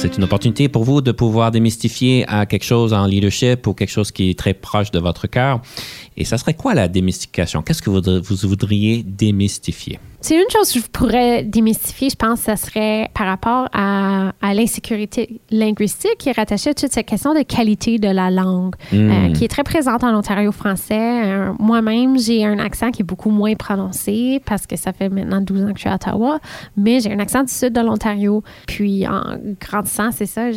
C'est 0.00 0.16
une 0.16 0.24
opportunité 0.24 0.70
pour 0.70 0.84
vous 0.84 1.02
de 1.02 1.12
pouvoir 1.12 1.50
démystifier 1.50 2.24
à 2.26 2.46
quelque 2.46 2.64
chose 2.64 2.94
en 2.94 3.04
leadership 3.04 3.66
ou 3.66 3.74
quelque 3.74 3.90
chose 3.90 4.10
qui 4.10 4.30
est 4.30 4.38
très 4.38 4.54
proche 4.54 4.90
de 4.90 4.98
votre 4.98 5.26
cœur. 5.26 5.60
Et 6.16 6.24
ça 6.24 6.38
serait 6.38 6.54
quoi 6.54 6.72
la 6.72 6.88
démystification? 6.88 7.60
Qu'est-ce 7.60 7.82
que 7.82 7.90
vous, 7.90 8.00
vous 8.00 8.48
voudriez 8.48 9.02
démystifier? 9.02 9.98
C'est 10.22 10.34
une 10.34 10.50
chose 10.52 10.70
que 10.70 10.80
je 10.80 10.86
pourrais 10.86 11.44
démystifier, 11.44 12.10
je 12.10 12.16
pense, 12.16 12.40
ça 12.40 12.56
serait 12.56 13.10
par 13.14 13.26
rapport 13.26 13.68
à, 13.72 14.32
l'insécurité 14.54 15.40
linguistique 15.50 16.16
qui 16.18 16.28
est 16.28 16.32
rattachée 16.32 16.70
à 16.70 16.74
toute 16.74 16.92
cette 16.92 17.06
question 17.06 17.32
de 17.32 17.42
qualité 17.42 17.98
de 17.98 18.08
la 18.08 18.30
langue, 18.30 18.74
euh, 18.92 19.28
hmm. 19.28 19.32
qui 19.32 19.44
est 19.44 19.48
très 19.48 19.62
présente 19.62 20.04
en 20.04 20.14
Ontario 20.14 20.52
français. 20.52 21.24
Euh, 21.24 21.52
moi-même, 21.58 22.18
j'ai 22.18 22.44
un 22.44 22.58
accent 22.58 22.90
qui 22.90 23.02
est 23.02 23.04
beaucoup 23.04 23.30
moins 23.30 23.54
prononcé 23.54 24.42
parce 24.44 24.66
que 24.66 24.76
ça 24.76 24.92
fait 24.92 25.08
maintenant 25.08 25.40
12 25.40 25.62
ans 25.62 25.68
que 25.68 25.76
je 25.76 25.80
suis 25.80 25.88
à 25.88 25.94
Ottawa, 25.94 26.38
mais 26.76 27.00
j'ai 27.00 27.12
un 27.12 27.18
accent 27.18 27.44
du 27.44 27.52
sud 27.52 27.72
de 27.72 27.80
l'Ontario. 27.80 28.42
Puis 28.66 29.06
en 29.06 29.38
c'est 30.12 30.26
ça, 30.26 30.50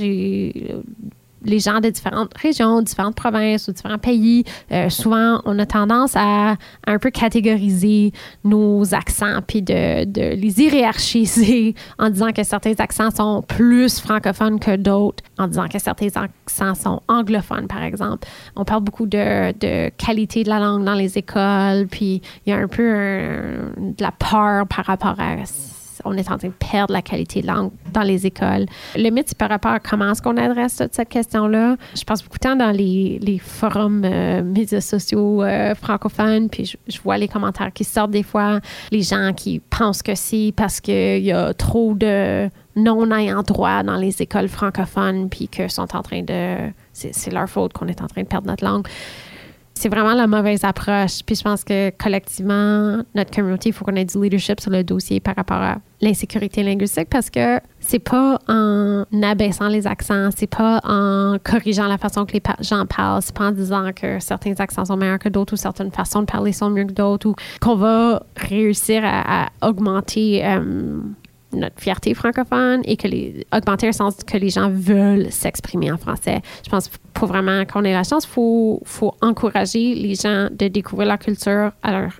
les 1.43 1.59
gens 1.59 1.79
de 1.79 1.89
différentes 1.89 2.31
régions, 2.37 2.81
différentes 2.81 3.15
provinces 3.15 3.67
ou 3.67 3.71
différents 3.71 3.97
pays, 3.97 4.43
euh, 4.71 4.89
souvent, 4.89 5.41
on 5.45 5.59
a 5.59 5.65
tendance 5.65 6.15
à, 6.15 6.55
un 6.87 6.99
peu 6.99 7.11
catégoriser 7.11 8.11
nos 8.43 8.93
accents 8.93 9.39
puis 9.45 9.61
de, 9.61 10.05
les 10.35 10.61
hiérarchiser 10.61 11.75
en 11.99 12.09
disant 12.09 12.31
que 12.31 12.43
certains 12.43 12.73
accents 12.79 13.11
sont 13.11 13.41
plus 13.41 13.99
francophones 13.99 14.59
que 14.59 14.75
d'autres, 14.75 15.23
en 15.37 15.47
disant 15.47 15.67
que 15.67 15.79
certains 15.79 16.09
accents 16.15 16.75
sont 16.75 17.01
anglophones, 17.07 17.67
par 17.67 17.83
exemple. 17.83 18.27
On 18.55 18.65
parle 18.65 18.83
beaucoup 18.83 19.05
de, 19.05 19.89
qualité 19.89 20.43
de 20.43 20.49
la 20.49 20.59
langue 20.59 20.83
dans 20.83 20.93
les 20.93 21.17
écoles, 21.17 21.87
puis 21.89 22.21
il 22.45 22.49
y 22.49 22.53
a 22.53 22.57
un 22.57 22.67
peu 22.67 22.83
de 22.83 24.01
la 24.01 24.11
peur 24.11 24.67
par 24.67 24.85
rapport 24.85 25.15
à 25.19 25.35
on 26.05 26.13
est 26.17 26.29
en 26.31 26.37
train 26.37 26.49
de 26.49 26.53
perdre 26.53 26.93
la 26.93 27.01
qualité 27.01 27.41
de 27.41 27.47
langue 27.47 27.71
dans 27.93 28.01
les 28.01 28.25
écoles. 28.25 28.65
Le 28.95 29.09
mythe, 29.09 29.29
c'est 29.29 29.37
par 29.37 29.49
rapport 29.49 29.71
à 29.71 29.79
comment 29.79 30.11
est-ce 30.11 30.21
qu'on 30.21 30.37
adresse 30.37 30.81
cette 30.91 31.09
question-là. 31.09 31.75
Je 31.95 32.03
passe 32.03 32.23
beaucoup 32.23 32.37
de 32.37 32.43
temps 32.43 32.55
dans 32.55 32.71
les, 32.71 33.39
forums 33.43 34.03
euh, 34.05 34.43
médias 34.43 34.81
sociaux 34.81 35.43
euh, 35.43 35.75
francophones, 35.75 36.49
puis 36.49 36.77
je, 36.87 37.01
vois 37.01 37.17
les 37.17 37.27
commentaires 37.27 37.71
qui 37.73 37.83
sortent 37.83 38.11
des 38.11 38.23
fois, 38.23 38.59
les 38.91 39.01
gens 39.01 39.31
qui 39.35 39.59
pensent 39.59 40.01
que 40.01 40.15
c'est 40.15 40.53
parce 40.55 40.79
qu'il 40.79 41.23
y 41.23 41.31
a 41.31 41.53
trop 41.53 41.93
de 41.93 42.49
non-ayant 42.75 43.43
droit 43.43 43.83
dans 43.83 43.97
les 43.97 44.21
écoles 44.21 44.47
francophones, 44.47 45.29
puis 45.29 45.47
que 45.47 45.67
sont 45.67 45.95
en 45.95 46.01
train 46.01 46.23
de... 46.23 46.71
C'est 46.93 47.31
leur 47.31 47.49
faute 47.49 47.73
qu'on 47.73 47.87
est 47.87 48.01
en 48.01 48.07
train 48.07 48.21
de 48.21 48.27
perdre 48.27 48.47
notre 48.47 48.63
langue 48.63 48.87
c'est 49.73 49.89
vraiment 49.89 50.13
la 50.13 50.27
mauvaise 50.27 50.63
approche. 50.63 51.23
Puis 51.25 51.35
je 51.35 51.43
pense 51.43 51.63
que 51.63 51.89
collectivement, 51.91 53.03
notre 53.15 53.31
communauté, 53.31 53.69
il 53.69 53.73
faut 53.73 53.83
qu'on 53.83 53.95
ait 53.95 54.05
du 54.05 54.21
leadership 54.21 54.59
sur 54.59 54.71
le 54.71 54.83
dossier 54.83 55.19
par 55.19 55.35
rapport 55.35 55.57
à 55.57 55.77
l'insécurité 56.01 56.63
linguistique 56.63 57.09
parce 57.09 57.29
que 57.29 57.59
c'est 57.79 57.99
pas 57.99 58.39
en 58.47 59.05
abaissant 59.23 59.67
les 59.67 59.87
accents, 59.87 60.29
c'est 60.35 60.47
pas 60.47 60.79
en 60.83 61.37
corrigeant 61.43 61.87
la 61.87 61.97
façon 61.97 62.25
que 62.25 62.33
les 62.33 62.41
gens 62.61 62.85
parlent, 62.85 63.21
c'est 63.21 63.35
pas 63.35 63.47
en 63.47 63.51
disant 63.51 63.91
que 63.95 64.19
certains 64.19 64.53
accents 64.59 64.85
sont 64.85 64.97
meilleurs 64.97 65.19
que 65.19 65.29
d'autres 65.29 65.53
ou 65.53 65.57
certaines 65.57 65.91
façons 65.91 66.21
de 66.21 66.25
parler 66.25 66.51
sont 66.51 66.69
mieux 66.69 66.85
que 66.85 66.93
d'autres 66.93 67.29
ou 67.29 67.35
qu'on 67.61 67.75
va 67.75 68.23
réussir 68.35 69.01
à, 69.05 69.49
augmenter. 69.61 70.45
Euh, 70.45 70.99
notre 71.53 71.79
fierté 71.79 72.13
francophone 72.13 72.81
et 72.85 72.97
que 72.97 73.07
augmenter 73.55 73.87
le 73.87 73.93
sens 73.93 74.15
que 74.25 74.37
les 74.37 74.49
gens 74.49 74.69
veulent 74.69 75.31
s'exprimer 75.31 75.91
en 75.91 75.97
français. 75.97 76.41
Je 76.65 76.69
pense 76.69 76.89
pour 77.13 77.27
vraiment 77.27 77.65
qu'on 77.65 77.83
ait 77.83 77.93
la 77.93 78.03
chance, 78.03 78.25
il 78.25 78.33
faut, 78.33 78.81
faut 78.85 79.13
encourager 79.21 79.95
les 79.95 80.15
gens 80.15 80.49
de 80.51 80.67
découvrir 80.67 81.07
leur 81.09 81.19
culture 81.19 81.71
à 81.81 81.91
leur 81.91 82.11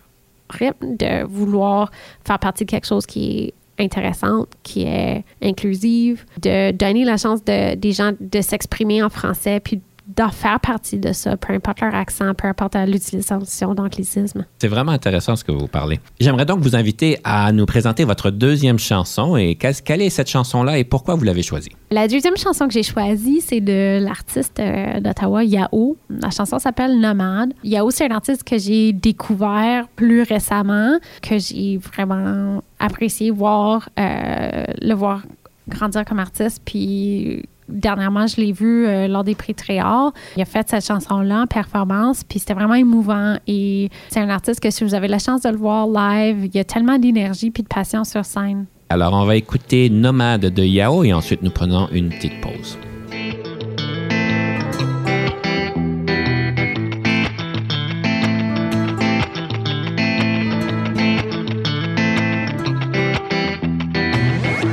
rythme, 0.50 0.98
de 0.98 1.26
vouloir 1.26 1.92
faire 2.26 2.40
partie 2.40 2.66
de 2.66 2.70
quelque 2.70 2.88
chose 2.88 3.06
qui 3.06 3.40
est 3.40 3.54
intéressante, 3.84 4.50
qui 4.62 4.84
est 4.84 5.24
inclusive, 5.42 6.26
de 6.42 6.72
donner 6.72 7.06
la 7.06 7.18
chance 7.18 7.44
de, 7.44 7.76
des 7.76 7.92
gens 7.92 8.12
de 8.20 8.42
s'exprimer 8.42 9.02
en 9.02 9.10
français, 9.10 9.60
puis 9.60 9.82
d'en 10.16 10.30
faire 10.30 10.60
partie 10.60 11.00
de 11.00 11.12
ça, 11.14 11.38
peu 11.38 11.54
importe 11.54 11.82
leur 11.82 11.96
accent, 11.96 12.34
peu 12.34 12.48
importe 12.48 12.76
l'utilisation 12.76 13.74
d'anglicisme. 13.74 14.46
C'est 14.60 14.68
vraiment 14.68 14.92
intéressant 14.92 15.36
ce 15.36 15.44
que 15.44 15.52
vous 15.52 15.68
parlez. 15.68 16.00
J'aimerais 16.20 16.46
donc 16.46 16.60
vous 16.60 16.76
inviter 16.76 17.20
à 17.24 17.52
nous 17.52 17.66
présenter 17.66 18.04
votre 18.04 18.32
deuxième 18.32 18.80
chanson 18.80 19.38
et 19.38 19.56
quelle 19.56 20.02
est 20.02 20.10
cette 20.10 20.30
chanson-là 20.30 20.78
et 20.78 20.84
pourquoi 20.84 21.16
vous 21.16 21.24
l'avez 21.24 21.44
choisie? 21.44 21.72
La 21.92 22.08
deuxième 22.08 22.38
chanson 22.38 22.68
que 22.68 22.74
j'ai 22.74 22.84
choisie, 22.84 23.42
c'est 23.42 23.62
de 23.62 24.00
l'artiste 24.04 24.60
euh, 24.60 25.00
d'Ottawa, 25.00 25.44
Yao. 25.44 25.98
La 26.10 26.30
chanson 26.30 26.60
s'appelle 26.60 27.00
Nomade. 27.00 27.54
Yao, 27.64 27.90
c'est 27.92 28.10
un 28.10 28.16
artiste 28.16 28.44
que 28.44 28.58
j'ai 28.58 28.94
découvert 28.94 29.88
plus 29.90 30.24
récemment, 30.24 30.98
que 31.22 31.38
j'ai 31.38 31.78
vraiment 31.78 32.64
apprécié 32.80 33.32
voir, 33.32 33.90
euh, 34.00 34.66
le 34.82 34.94
voir 34.94 35.22
grandir 35.68 36.04
comme 36.06 36.20
artiste, 36.20 36.62
puis 36.66 37.44
dernièrement, 37.70 38.28
je 38.28 38.38
l'ai 38.38 38.52
vu 38.52 38.86
euh, 38.86 39.08
lors 39.08 39.24
des 39.24 39.36
prix 39.36 39.54
Tréhard. 39.54 40.14
Il 40.36 40.42
a 40.42 40.46
fait 40.46 40.68
cette 40.70 40.86
chanson-là 40.86 41.42
en 41.42 41.48
performance, 41.48 42.24
puis 42.24 42.40
c'était 42.40 42.54
vraiment 42.54 42.76
émouvant. 42.76 43.38
Et 43.48 43.90
c'est 44.10 44.20
un 44.20 44.30
artiste 44.30 44.60
que 44.60 44.70
si 44.70 44.84
vous 44.84 44.94
avez 44.94 45.08
la 45.08 45.20
chance 45.20 45.42
de 45.42 45.50
le 45.50 45.58
voir 45.58 45.88
live, 45.88 46.46
il 46.46 46.56
y 46.56 46.60
a 46.60 46.64
tellement 46.64 46.98
d'énergie 46.98 47.52
puis 47.52 47.64
de 47.64 47.68
passion 47.68 48.04
sur 48.04 48.26
scène. 48.26 48.66
Alors, 48.90 49.14
on 49.14 49.26
va 49.26 49.36
écouter 49.36 49.90
Nomade 49.90 50.46
de 50.46 50.64
Yao 50.64 51.04
et 51.04 51.14
ensuite 51.14 51.42
nous 51.42 51.50
prenons 51.50 51.90
une 51.92 52.10
petite 52.10 52.40
pause. 52.42 52.78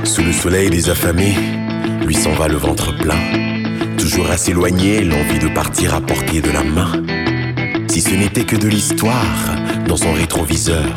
Sous 0.04 0.22
le 0.22 0.32
soleil 0.32 0.70
des 0.70 0.90
affamés, 0.90 1.36
lui 2.10 2.16
s'en 2.16 2.32
va 2.32 2.48
le 2.48 2.56
ventre 2.56 2.92
plein. 2.98 3.20
Toujours 3.96 4.28
à 4.32 4.36
s'éloigner, 4.36 5.04
l'envie 5.04 5.38
de 5.38 5.46
partir 5.46 5.94
à 5.94 6.00
portée 6.00 6.40
de 6.40 6.50
la 6.50 6.64
main. 6.64 6.90
Si 7.86 8.00
ce 8.00 8.16
n'était 8.16 8.42
que 8.42 8.56
de 8.56 8.66
l'histoire 8.66 9.54
dans 9.86 9.96
son 9.96 10.12
rétroviseur, 10.12 10.90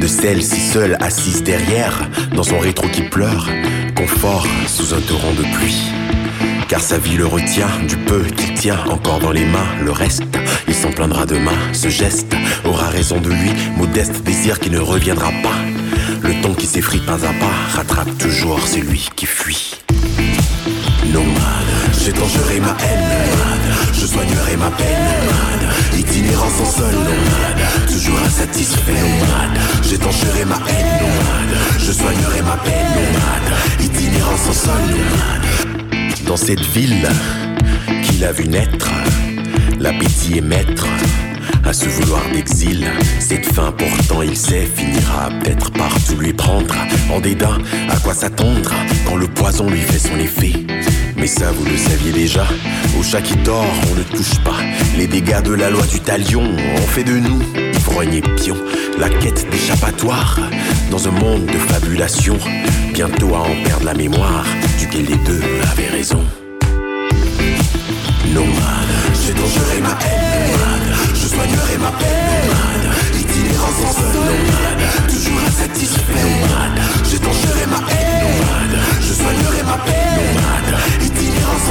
de 0.00 0.06
celle 0.06 0.40
si 0.40 0.60
seule 0.60 0.96
assise 1.00 1.42
derrière, 1.42 2.08
dans 2.36 2.44
son 2.44 2.60
rétro 2.60 2.86
qui 2.86 3.02
pleure, 3.02 3.48
confort 3.96 4.46
sous 4.68 4.94
un 4.94 5.00
torrent 5.00 5.32
de 5.32 5.42
pluie. 5.56 5.90
Car 6.68 6.80
sa 6.80 6.96
vie 6.96 7.16
le 7.16 7.26
retient, 7.26 7.70
du 7.88 7.96
peu 7.96 8.22
qu'il 8.22 8.54
tient 8.54 8.84
encore 8.88 9.18
dans 9.18 9.32
les 9.32 9.44
mains, 9.44 9.74
le 9.84 9.90
reste, 9.90 10.22
il 10.68 10.74
s'en 10.74 10.92
plaindra 10.92 11.26
demain. 11.26 11.58
Ce 11.72 11.88
geste 11.88 12.36
aura 12.64 12.86
raison 12.86 13.20
de 13.20 13.30
lui, 13.30 13.50
modeste 13.76 14.22
désir 14.22 14.60
qui 14.60 14.70
ne 14.70 14.78
reviendra 14.78 15.32
pas. 15.42 15.58
Le 16.22 16.34
mouton 16.34 16.54
qui 16.54 16.66
s'effrite 16.66 17.04
pas 17.04 17.26
à 17.26 17.32
pas 17.32 17.76
rattrape 17.76 18.16
toujours 18.16 18.64
celui 18.64 19.08
qui 19.16 19.26
fuit. 19.26 19.81
Nomade, 21.12 21.34
j'étancherai 22.02 22.60
ma 22.60 22.74
haine, 22.80 23.60
je 23.92 24.06
soignerai 24.06 24.56
ma 24.56 24.70
peine, 24.70 25.98
itinérant 25.98 26.48
sans 26.48 26.78
sol, 26.78 26.94
nomade, 26.94 27.86
toujours 27.86 28.18
insatisfait, 28.26 28.92
nomade, 28.92 29.58
j'étancherai 29.82 30.46
ma 30.46 30.56
haine, 30.68 31.02
nomade, 31.02 31.58
je 31.78 31.92
soignerai 31.92 32.40
ma 32.42 32.56
peine, 32.56 32.86
nomade, 32.94 33.52
itinérant 33.80 34.36
sans 34.38 34.52
sol, 34.54 34.80
nomade. 34.88 36.26
Dans 36.26 36.38
cette 36.38 36.62
ville 36.62 37.06
qu'il 38.04 38.24
a 38.24 38.32
vu 38.32 38.48
naître, 38.48 38.90
l'appétit 39.80 40.38
est 40.38 40.40
maître 40.40 40.86
à 41.64 41.72
ce 41.72 41.86
vouloir 41.86 42.22
d'exil. 42.32 42.90
Cette 43.20 43.46
fin 43.52 43.72
pourtant 43.72 44.22
il 44.22 44.36
sait 44.36 44.66
finira 44.74 45.28
peut-être 45.42 45.70
par 45.72 45.92
tout 46.06 46.16
lui 46.16 46.32
prendre. 46.32 46.74
En 47.10 47.20
dédain. 47.20 47.58
À 47.90 47.96
quoi 47.96 48.14
s'attendre 48.14 48.70
quand 49.06 49.16
le 49.16 49.28
poison 49.28 49.68
lui 49.68 49.80
fait 49.80 49.98
son 49.98 50.18
effet? 50.18 50.52
Mais 51.22 51.28
ça 51.28 51.52
vous 51.52 51.64
le 51.64 51.76
saviez 51.76 52.10
déjà. 52.10 52.44
Au 52.98 53.02
chat 53.04 53.22
qui 53.22 53.36
dort 53.36 53.64
on 53.92 53.94
ne 53.94 54.02
touche 54.02 54.40
pas. 54.40 54.58
Les 54.96 55.06
dégâts 55.06 55.40
de 55.40 55.54
la 55.54 55.70
loi 55.70 55.86
du 55.86 56.00
talion 56.00 56.42
ont 56.42 56.86
fait 56.88 57.04
de 57.04 57.12
nous 57.12 57.40
ivrognes 57.76 58.20
pions. 58.38 58.56
La 58.98 59.08
quête 59.08 59.48
d'échappatoire 59.48 60.40
dans 60.90 61.06
un 61.06 61.12
monde 61.12 61.46
de 61.46 61.58
fabulation. 61.58 62.36
Bientôt 62.92 63.36
à 63.36 63.42
en 63.42 63.54
perdre 63.62 63.84
la 63.84 63.94
mémoire 63.94 64.44
duquel 64.80 65.04
les 65.04 65.16
deux 65.18 65.40
avaient 65.70 65.90
raison. 65.90 66.24
Nomade, 68.34 68.50
ma 69.80 69.90
haine, 69.90 70.96
je 71.14 71.28
soignerai 71.28 71.78
ma 71.78 71.92
peine, 71.92 72.48
nomade, 72.48 72.96
itinérant 73.14 73.70
sans 73.80 73.92
seul, 73.92 74.12
nomade, 74.12 75.06
toujours 75.06 75.40
insatisfait, 75.46 76.41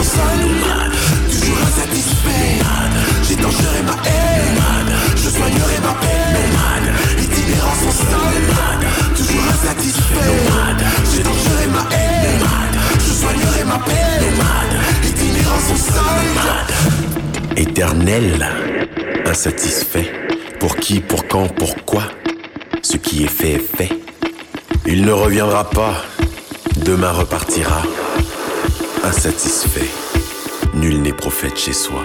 sans 0.03 0.35
nomade, 0.41 0.93
toujours 1.29 1.57
insatisfait, 1.67 2.59
dangeré 3.41 3.81
ma 3.85 3.97
haine, 4.09 4.91
je 5.15 5.29
soignerai 5.29 5.79
ma 5.81 5.93
peine, 6.03 6.87
itinérant 7.17 7.75
sans 7.75 8.03
nomade, 8.11 8.85
toujours 9.15 9.45
insatisfait, 9.53 11.23
dangeré 11.23 11.67
ma 11.67 11.95
haine, 11.95 12.45
je 12.99 13.13
soignerai 13.13 13.63
ma 13.65 13.79
peine, 13.79 14.41
itinérant 15.03 15.59
sans 15.59 16.01
nomade, 16.05 16.71
éternel, 17.57 18.47
insatisfait. 19.25 20.11
Pour 20.59 20.75
qui, 20.75 20.99
pour 20.99 21.27
quand, 21.27 21.47
pourquoi 21.47 22.03
Ce 22.83 22.97
qui 22.97 23.23
est 23.23 23.27
fait 23.27 23.53
est 23.53 23.77
fait. 23.77 23.89
Il 24.85 25.05
ne 25.05 25.11
reviendra 25.11 25.69
pas, 25.69 25.95
demain 26.85 27.11
repartira. 27.11 27.81
Insatisfait, 29.03 29.89
nul 30.75 31.01
n'est 31.01 31.11
prophète 31.11 31.57
chez 31.57 31.73
soi. 31.73 32.03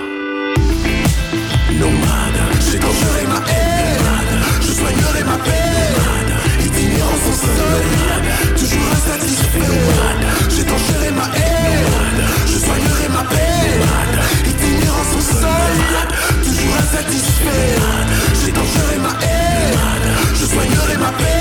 Nomade, 1.78 2.40
dangeré 2.80 3.26
ma 3.28 3.40
haine, 3.50 3.98
nomade, 4.00 4.36
je 4.62 4.72
soignerai 4.72 5.24
ma 5.24 5.36
peine, 5.36 5.92
nomade, 5.92 6.32
itinérant 6.64 7.18
sans 7.22 7.36
seul, 7.46 7.84
nomade, 8.00 8.56
toujours 8.56 8.88
insatisfait, 8.92 9.58
nomade, 9.58 10.24
dangeré 10.66 11.10
ma 11.10 11.28
haine, 11.36 11.84
nomade, 11.84 12.24
je 12.46 12.58
soignerai 12.58 13.08
ma 13.12 13.24
peine, 13.24 13.80
nomade, 13.80 14.16
itinérant 14.46 15.06
sans 15.12 15.24
seul, 15.36 15.72
nomade, 15.76 16.12
toujours 16.44 16.74
insatisfait, 16.80 17.76
nomade, 17.76 18.54
dangeré 18.54 18.98
ma 19.04 19.12
haine, 19.20 19.72
nomade, 19.76 20.08
je 20.34 20.44
soignerai 20.46 20.96
ma 20.96 21.12
peine, 21.12 21.35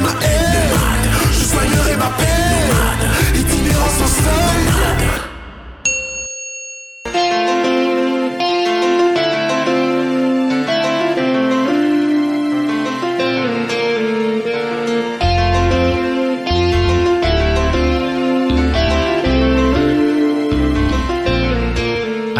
ma 0.00 0.10
haine, 0.24 1.10
je 1.32 1.44
soignerai 1.44 1.96
ma 1.96 2.10
peine. 2.18 2.40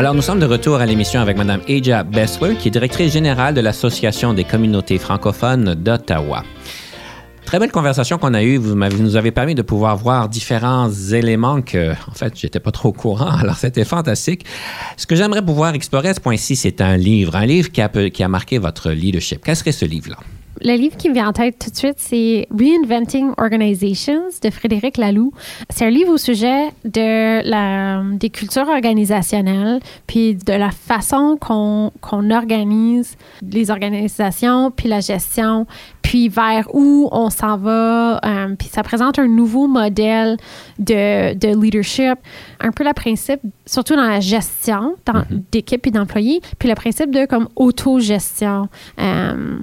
Alors, 0.00 0.14
nous 0.14 0.22
sommes 0.22 0.40
de 0.40 0.46
retour 0.46 0.76
à 0.76 0.86
l'émission 0.86 1.20
avec 1.20 1.36
Mme 1.36 1.60
Aja 1.68 2.04
Bessler, 2.04 2.54
qui 2.54 2.68
est 2.68 2.70
directrice 2.70 3.12
générale 3.12 3.52
de 3.52 3.60
l'Association 3.60 4.32
des 4.32 4.44
communautés 4.44 4.96
francophones 4.96 5.74
d'Ottawa. 5.74 6.42
Très 7.50 7.58
belle 7.58 7.72
conversation 7.72 8.16
qu'on 8.16 8.32
a 8.32 8.44
eue. 8.44 8.58
Vous 8.58 8.76
nous 8.76 9.16
avez 9.16 9.32
permis 9.32 9.56
de 9.56 9.62
pouvoir 9.62 9.96
voir 9.96 10.28
différents 10.28 10.88
éléments 10.88 11.62
que, 11.62 11.90
en 11.90 12.14
fait, 12.14 12.38
j'étais 12.38 12.60
pas 12.60 12.70
trop 12.70 12.90
au 12.90 12.92
courant. 12.92 13.28
Alors, 13.40 13.56
c'était 13.56 13.84
fantastique. 13.84 14.46
Ce 14.96 15.04
que 15.04 15.16
j'aimerais 15.16 15.44
pouvoir 15.44 15.74
explorer 15.74 16.10
à 16.10 16.14
ce 16.14 16.20
point-ci, 16.20 16.54
c'est 16.54 16.80
un 16.80 16.96
livre, 16.96 17.34
un 17.34 17.46
livre 17.46 17.72
qui 17.72 17.80
a, 17.80 17.88
qui 17.88 18.22
a 18.22 18.28
marqué 18.28 18.58
votre 18.58 18.92
leadership. 18.92 19.40
Quel 19.44 19.56
serait 19.56 19.72
ce 19.72 19.84
livre-là? 19.84 20.18
Le 20.62 20.74
livre 20.76 20.94
qui 20.98 21.08
me 21.08 21.14
vient 21.14 21.28
en 21.28 21.32
tête 21.32 21.58
tout 21.58 21.70
de 21.70 21.76
suite, 21.76 21.94
c'est 21.96 22.46
Reinventing 22.50 23.30
Organizations 23.38 24.24
de 24.42 24.50
Frédéric 24.50 24.98
Laloux. 24.98 25.32
C'est 25.70 25.86
un 25.86 25.90
livre 25.90 26.12
au 26.12 26.18
sujet 26.18 26.68
de 26.84 27.42
la, 27.48 28.02
des 28.12 28.28
cultures 28.28 28.68
organisationnelles, 28.68 29.80
puis 30.06 30.34
de 30.34 30.52
la 30.52 30.70
façon 30.70 31.38
qu'on 31.40 31.92
qu'on 32.02 32.30
organise 32.30 33.16
les 33.42 33.70
organisations, 33.70 34.70
puis 34.70 34.88
la 34.88 35.00
gestion, 35.00 35.66
puis 36.02 36.28
vers 36.28 36.68
où 36.74 37.08
on 37.10 37.30
s'en 37.30 37.56
va. 37.56 38.18
euh, 38.22 38.54
puis 38.58 38.68
ça 38.68 38.82
présente 38.82 39.18
un 39.18 39.28
nouveau 39.28 39.66
modèle 39.66 40.36
de, 40.78 41.32
de 41.34 41.58
leadership, 41.58 42.18
un 42.60 42.70
peu 42.70 42.84
le 42.84 42.92
principe, 42.92 43.40
surtout 43.64 43.96
dans 43.96 44.06
la 44.08 44.20
gestion 44.20 44.94
dans- 45.06 45.24
d'équipe 45.52 45.86
et 45.86 45.90
d'employés, 45.90 46.42
puis 46.58 46.68
le 46.68 46.74
principe 46.74 47.10
de 47.12 47.24
comme 47.24 47.48
autogestion. 47.56 48.68
Euh, 49.00 49.56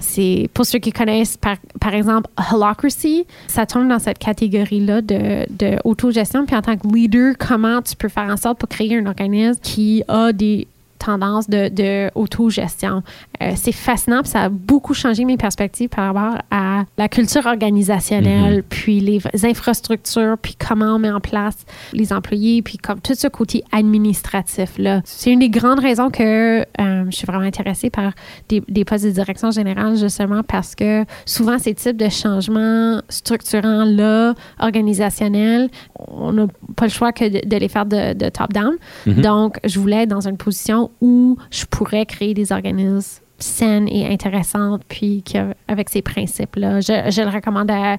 c'est 0.00 0.48
pour 0.54 0.66
ceux 0.66 0.78
qui 0.78 0.92
connaissent 0.92 1.36
par, 1.36 1.94
exemple 1.94 2.30
Holacracy, 2.52 3.26
ça 3.46 3.66
tombe 3.66 3.88
dans 3.88 3.98
cette 3.98 4.18
catégorie-là 4.18 5.02
de, 5.02 5.46
de 5.50 5.78
autogestion. 5.84 6.46
Puis 6.46 6.56
en 6.56 6.62
tant 6.62 6.76
que 6.76 6.86
leader, 6.88 7.34
comment 7.38 7.82
tu 7.82 7.96
peux 7.96 8.08
faire 8.08 8.24
en 8.24 8.36
sorte 8.36 8.58
pour 8.58 8.68
créer 8.68 8.98
un 8.98 9.06
organisme 9.06 9.60
qui 9.62 10.02
a 10.08 10.32
des 10.32 10.66
tendances 11.00 11.48
de, 11.48 11.68
de 11.68 12.10
autogestion. 12.14 13.02
Euh, 13.42 13.52
c'est 13.56 13.72
fascinant, 13.72 14.20
puis 14.22 14.30
ça 14.30 14.42
a 14.42 14.48
beaucoup 14.48 14.94
changé 14.94 15.24
mes 15.24 15.36
perspectives 15.36 15.88
par 15.88 16.12
rapport 16.12 16.38
à 16.50 16.84
la 16.98 17.08
culture 17.08 17.46
organisationnelle, 17.46 18.62
puis 18.62 19.00
les 19.00 19.20
infrastructures, 19.44 20.36
puis 20.40 20.54
comment 20.56 20.96
on 20.96 20.98
met 20.98 21.10
en 21.10 21.20
place 21.20 21.56
les 21.92 22.12
employés, 22.12 22.62
puis 22.62 22.76
comme 22.78 23.00
tout 23.00 23.14
ce 23.14 23.28
côté 23.28 23.64
administratif 23.72 24.78
là. 24.78 25.00
C'est 25.04 25.32
une 25.32 25.40
des 25.40 25.48
grandes 25.48 25.80
raisons 25.80 26.10
que 26.10 26.60
euh, 26.60 27.04
je 27.10 27.16
suis 27.16 27.26
vraiment 27.26 27.44
intéressée 27.44 27.90
par 27.90 28.12
des, 28.48 28.62
des 28.68 28.84
postes 28.84 29.04
de 29.04 29.10
direction 29.10 29.50
générale 29.50 29.96
justement 29.96 30.42
parce 30.42 30.74
que 30.74 31.04
souvent 31.24 31.58
ces 31.58 31.74
types 31.74 31.96
de 31.96 32.08
changements 32.08 33.00
structurants 33.08 33.84
là, 33.84 34.34
organisationnels, 34.58 35.70
on 35.96 36.32
n'a 36.32 36.46
pas 36.76 36.84
le 36.84 36.90
choix 36.90 37.12
que 37.12 37.24
de, 37.24 37.48
de 37.48 37.56
les 37.56 37.68
faire 37.68 37.86
de, 37.86 38.12
de 38.12 38.28
top 38.28 38.52
down. 38.52 38.76
Donc, 39.06 39.58
je 39.64 39.78
voulais 39.78 40.02
être 40.02 40.08
dans 40.08 40.28
une 40.28 40.36
position 40.36 40.89
où 41.00 41.36
je 41.50 41.64
pourrais 41.64 42.06
créer 42.06 42.34
des 42.34 42.52
organismes 42.52 43.20
saines 43.38 43.88
et 43.88 44.06
intéressantes, 44.12 44.82
puis 44.88 45.24
avec 45.66 45.88
ces 45.88 46.02
principes-là. 46.02 46.80
Je, 46.80 47.10
je 47.10 47.22
le 47.22 47.28
recommande 47.28 47.70
à, 47.70 47.96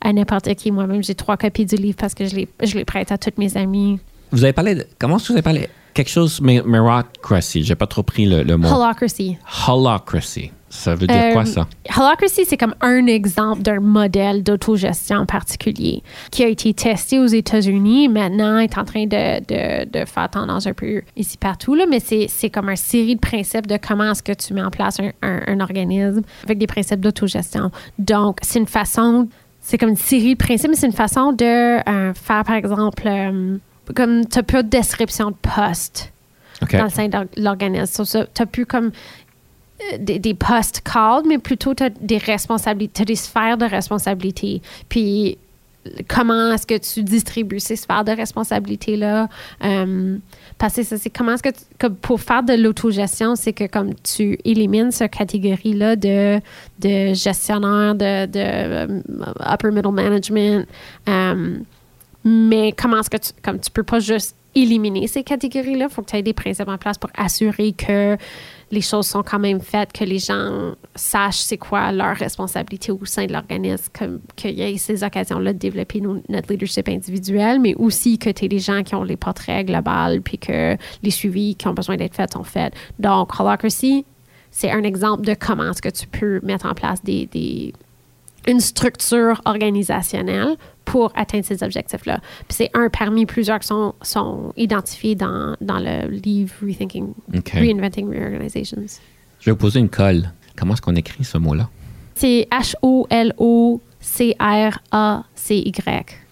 à 0.00 0.12
n'importe 0.12 0.54
qui. 0.54 0.70
Moi-même, 0.70 1.02
j'ai 1.02 1.14
trois 1.14 1.36
copies 1.36 1.66
du 1.66 1.76
livre 1.76 1.96
parce 1.98 2.14
que 2.14 2.26
je 2.26 2.36
les, 2.36 2.48
je 2.62 2.76
les 2.76 2.84
prête 2.84 3.10
à 3.10 3.18
toutes 3.18 3.38
mes 3.38 3.56
amies. 3.56 3.98
Vous 4.30 4.44
avez 4.44 4.52
parlé 4.52 4.74
de. 4.74 4.86
Comment 4.98 5.16
est-ce 5.16 5.24
que 5.24 5.32
vous 5.32 5.38
avez 5.38 5.42
parlé? 5.42 5.68
Quelque 5.94 6.10
chose, 6.10 6.40
mais 6.40 6.60
Merocracy. 6.64 7.64
J'ai 7.64 7.74
pas 7.74 7.86
trop 7.86 8.02
pris 8.02 8.26
le, 8.26 8.42
le 8.42 8.56
mot. 8.56 8.68
Holacracy. 8.68 9.38
Holacracy. 9.66 10.52
Ça 10.68 10.94
veut 10.96 11.06
dire 11.06 11.16
Euh, 11.16 11.32
quoi, 11.32 11.44
ça? 11.44 11.66
Holacracy, 11.96 12.44
c'est 12.44 12.56
comme 12.56 12.74
un 12.80 13.06
exemple 13.06 13.62
d'un 13.62 13.78
modèle 13.80 14.42
d'autogestion 14.42 15.24
particulier 15.24 16.02
qui 16.30 16.42
a 16.42 16.48
été 16.48 16.74
testé 16.74 17.18
aux 17.20 17.26
États-Unis. 17.26 18.08
Maintenant, 18.08 18.58
est 18.58 18.76
en 18.76 18.84
train 18.84 19.04
de, 19.06 19.38
de, 19.46 19.84
de 20.00 20.04
faire 20.04 20.28
tendance 20.28 20.66
un 20.66 20.72
peu 20.74 21.02
ici 21.16 21.38
partout. 21.38 21.74
Là, 21.74 21.84
mais 21.88 22.00
c'est, 22.00 22.26
c'est 22.28 22.50
comme 22.50 22.68
une 22.68 22.76
série 22.76 23.14
de 23.14 23.20
principes 23.20 23.66
de 23.68 23.76
comment 23.78 24.10
est-ce 24.10 24.22
que 24.22 24.32
tu 24.32 24.54
mets 24.54 24.62
en 24.62 24.70
place 24.70 24.98
un, 25.00 25.12
un- 25.22 25.42
un 25.46 25.60
organisme 25.60 26.22
avec 26.44 26.58
des 26.58 26.66
principes 26.66 27.00
d'autogestion. 27.00 27.70
Donc, 27.98 28.38
c'est 28.42 28.58
une 28.58 28.66
façon, 28.66 29.28
c'est 29.60 29.78
comme 29.78 29.90
une 29.90 29.96
série 29.96 30.34
de 30.34 30.38
principes, 30.44 30.70
mais 30.70 30.76
c'est 30.76 30.86
une 30.88 30.92
façon 30.92 31.32
de 31.32 31.44
euh, 31.88 32.12
faire, 32.14 32.42
par 32.44 32.56
exemple, 32.56 33.04
euh, 33.06 33.56
comme 33.94 34.26
tu 34.26 34.38
n'as 34.38 34.42
pas 34.42 34.62
de 34.64 34.68
description 34.68 35.30
de 35.30 35.36
poste 35.36 36.12
dans 36.78 36.84
le 36.84 36.90
sein 36.90 37.06
de 37.08 37.18
l'organisme. 37.40 38.04
Tu 38.34 38.46
plus 38.46 38.66
comme 38.66 38.86
euh, 38.86 38.90
des, 39.98 40.18
des 40.18 40.34
postes 40.34 40.82
mais 41.26 41.38
plutôt 41.38 41.74
as 41.80 41.90
des 41.90 42.18
responsabilités, 42.18 43.04
des 43.04 43.16
sphères 43.16 43.58
de 43.58 43.66
responsabilité. 43.66 44.62
Puis 44.88 45.38
comment 46.08 46.52
est-ce 46.52 46.66
que 46.66 46.78
tu 46.78 47.02
distribues 47.02 47.60
ces 47.60 47.76
sphères 47.76 48.04
de 48.04 48.12
responsabilité-là? 48.12 49.28
Euh, 49.64 50.16
parce 50.58 50.74
que 50.74 50.82
ça, 50.82 50.96
c'est 50.98 51.10
comment 51.10 51.32
est-ce 51.32 51.42
que, 51.42 51.56
comme 51.78 51.96
pour 51.96 52.20
faire 52.20 52.42
de 52.42 52.54
l'autogestion, 52.54 53.36
c'est 53.36 53.52
que 53.52 53.66
comme 53.66 53.94
tu 53.94 54.38
élimines 54.44 54.90
cette 54.90 55.12
catégorie-là 55.12 55.96
de, 55.96 56.40
de 56.80 57.14
gestionnaire, 57.14 57.94
de, 57.94 58.26
de 58.26 58.38
euh, 58.38 59.00
upper 59.40 59.70
middle 59.70 59.92
management, 59.92 60.66
euh, 61.08 61.58
mais 62.24 62.72
comment 62.72 63.00
est-ce 63.00 63.10
que 63.10 63.40
comme 63.42 63.60
tu 63.60 63.70
peux 63.70 63.84
pas 63.84 64.00
juste 64.00 64.34
éliminer 64.56 65.06
ces 65.06 65.22
catégories-là, 65.22 65.86
il 65.88 65.94
faut 65.94 66.02
que 66.02 66.10
tu 66.10 66.16
aies 66.16 66.22
des 66.22 66.32
principes 66.32 66.68
en 66.68 66.78
place 66.78 66.98
pour 66.98 67.10
assurer 67.16 67.72
que 67.72 68.16
les 68.72 68.80
choses 68.80 69.06
sont 69.06 69.22
quand 69.22 69.38
même 69.38 69.60
faites, 69.60 69.92
que 69.92 70.02
les 70.02 70.18
gens 70.18 70.72
sachent 70.94 71.38
c'est 71.38 71.58
quoi 71.58 71.92
leur 71.92 72.16
responsabilité 72.16 72.90
au 72.90 73.04
sein 73.04 73.26
de 73.26 73.32
l'organisme, 73.32 73.92
qu'il 74.34 74.58
y 74.58 74.62
ait 74.62 74.76
ces 74.78 75.04
occasions-là 75.04 75.52
de 75.52 75.58
développer 75.58 76.00
notre 76.00 76.50
leadership 76.50 76.88
individuel, 76.88 77.60
mais 77.60 77.74
aussi 77.74 78.18
que 78.18 78.30
tu 78.30 78.46
aies 78.46 78.48
des 78.48 78.58
gens 78.58 78.82
qui 78.82 78.94
ont 78.94 79.04
les 79.04 79.16
portraits 79.16 79.66
globales, 79.66 80.20
puis 80.22 80.38
que 80.38 80.76
les 81.02 81.10
suivis 81.10 81.54
qui 81.54 81.68
ont 81.68 81.74
besoin 81.74 81.96
d'être 81.96 82.14
faits 82.16 82.32
sont 82.32 82.42
faits. 82.44 82.74
Donc, 82.98 83.38
Holacracy, 83.38 84.04
c'est 84.50 84.70
un 84.70 84.82
exemple 84.82 85.24
de 85.24 85.34
comment 85.34 85.70
est-ce 85.70 85.82
que 85.82 85.90
tu 85.90 86.06
peux 86.06 86.40
mettre 86.42 86.66
en 86.66 86.74
place 86.74 87.04
des- 87.04 87.72
une 88.46 88.60
structure 88.60 89.40
organisationnelle 89.44 90.56
pour 90.84 91.12
atteindre 91.16 91.44
ces 91.44 91.62
objectifs-là. 91.62 92.20
Puis 92.48 92.56
c'est 92.56 92.70
un 92.74 92.88
parmi 92.88 93.26
plusieurs 93.26 93.58
qui 93.58 93.66
sont, 93.66 93.94
sont 94.02 94.52
identifiés 94.56 95.14
dans, 95.14 95.56
dans 95.60 95.78
le 95.78 96.08
livre 96.08 96.54
Rethinking, 96.62 97.12
OK. 97.36 97.50
Reinventing 97.50 98.08
Reorganizations. 98.08 98.80
Je 99.40 99.46
vais 99.46 99.52
vous 99.52 99.58
poser 99.58 99.80
une 99.80 99.88
colle. 99.88 100.30
Comment 100.56 100.74
est-ce 100.74 100.82
qu'on 100.82 100.96
écrit 100.96 101.24
ce 101.24 101.38
mot-là? 101.38 101.68
C'est 102.14 102.46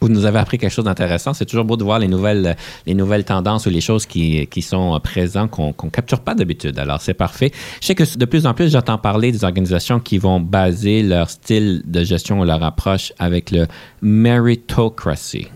Vous 0.01 0.09
nous 0.09 0.25
avez 0.27 0.39
appris 0.39 0.59
quelque 0.59 0.73
chose 0.73 0.85
d'intéressant. 0.85 1.33
C'est 1.35 1.47
toujours 1.47 1.65
beau 1.65 1.77
de 1.77 1.85
voir 1.85 1.99
les 1.99 2.09
nouvelles, 2.09 2.57
les 2.87 2.95
nouvelles 2.95 3.25
tendances 3.25 3.67
ou 3.67 3.71
les 3.71 3.81
choses 3.81 4.07
qui, 4.07 4.49
sont 4.63 4.99
présentes 5.03 5.51
qu'on 5.51 5.75
ne 5.85 5.91
capture 5.91 6.21
pas 6.21 6.35
d'habitude. 6.35 6.79
Alors, 6.79 7.01
c'est 7.01 7.15
parfait. 7.15 7.51
Je 7.81 7.87
sais 7.87 7.95
que 7.95 8.05
de 8.19 8.25
plus 8.25 8.47
en 8.47 8.55
plus, 8.55 8.71
j'entends 8.73 8.99
parler 8.99 9.33
des 9.33 9.45
organisations 9.45 10.01
qui 10.01 10.19
vont 10.19 10.41
baser 10.41 11.03
leur 11.03 11.31
style 11.31 11.83
de 11.87 12.05
gestion 12.05 12.41
ou 12.41 12.45
leur 12.45 12.63
approche 12.63 13.13
avec 13.19 13.51
le 13.51 13.67
meritocracy. 14.03 15.47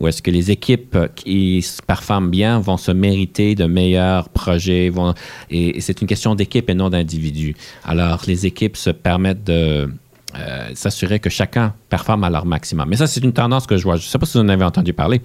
Où 0.00 0.06
est-ce 0.08 0.22
que 0.22 0.30
les 0.30 0.50
équipes 0.50 0.96
qui 1.14 1.58
s- 1.58 1.80
performent 1.86 2.30
bien 2.30 2.58
vont 2.58 2.78
se 2.78 2.90
mériter 2.90 3.54
de 3.54 3.66
meilleurs 3.66 4.30
projets, 4.30 4.90
et 5.50 5.80
c'est 5.80 6.00
une 6.00 6.06
question 6.06 6.34
d'équipe 6.34 6.70
et 6.70 6.74
non 6.74 6.88
d'individu. 6.88 7.54
Alors, 7.84 8.22
les 8.26 8.46
équipes 8.46 8.76
se 8.78 8.90
permettent 8.90 9.44
de 9.44 9.92
euh, 10.36 10.70
s'assurer 10.74 11.20
que 11.20 11.30
chacun 11.30 11.74
performe 11.88 12.24
à 12.24 12.30
leur 12.30 12.46
maximum. 12.46 12.88
Mais 12.88 12.96
ça, 12.96 13.06
c'est 13.06 13.22
une 13.22 13.32
tendance 13.32 13.66
que 13.66 13.76
je 13.76 13.84
vois. 13.84 13.96
Je 13.96 14.04
ne 14.04 14.08
sais 14.08 14.18
pas 14.18 14.26
si 14.26 14.38
vous 14.38 14.44
en 14.44 14.48
avez 14.48 14.64
entendu 14.64 14.92
parler. 14.92 15.22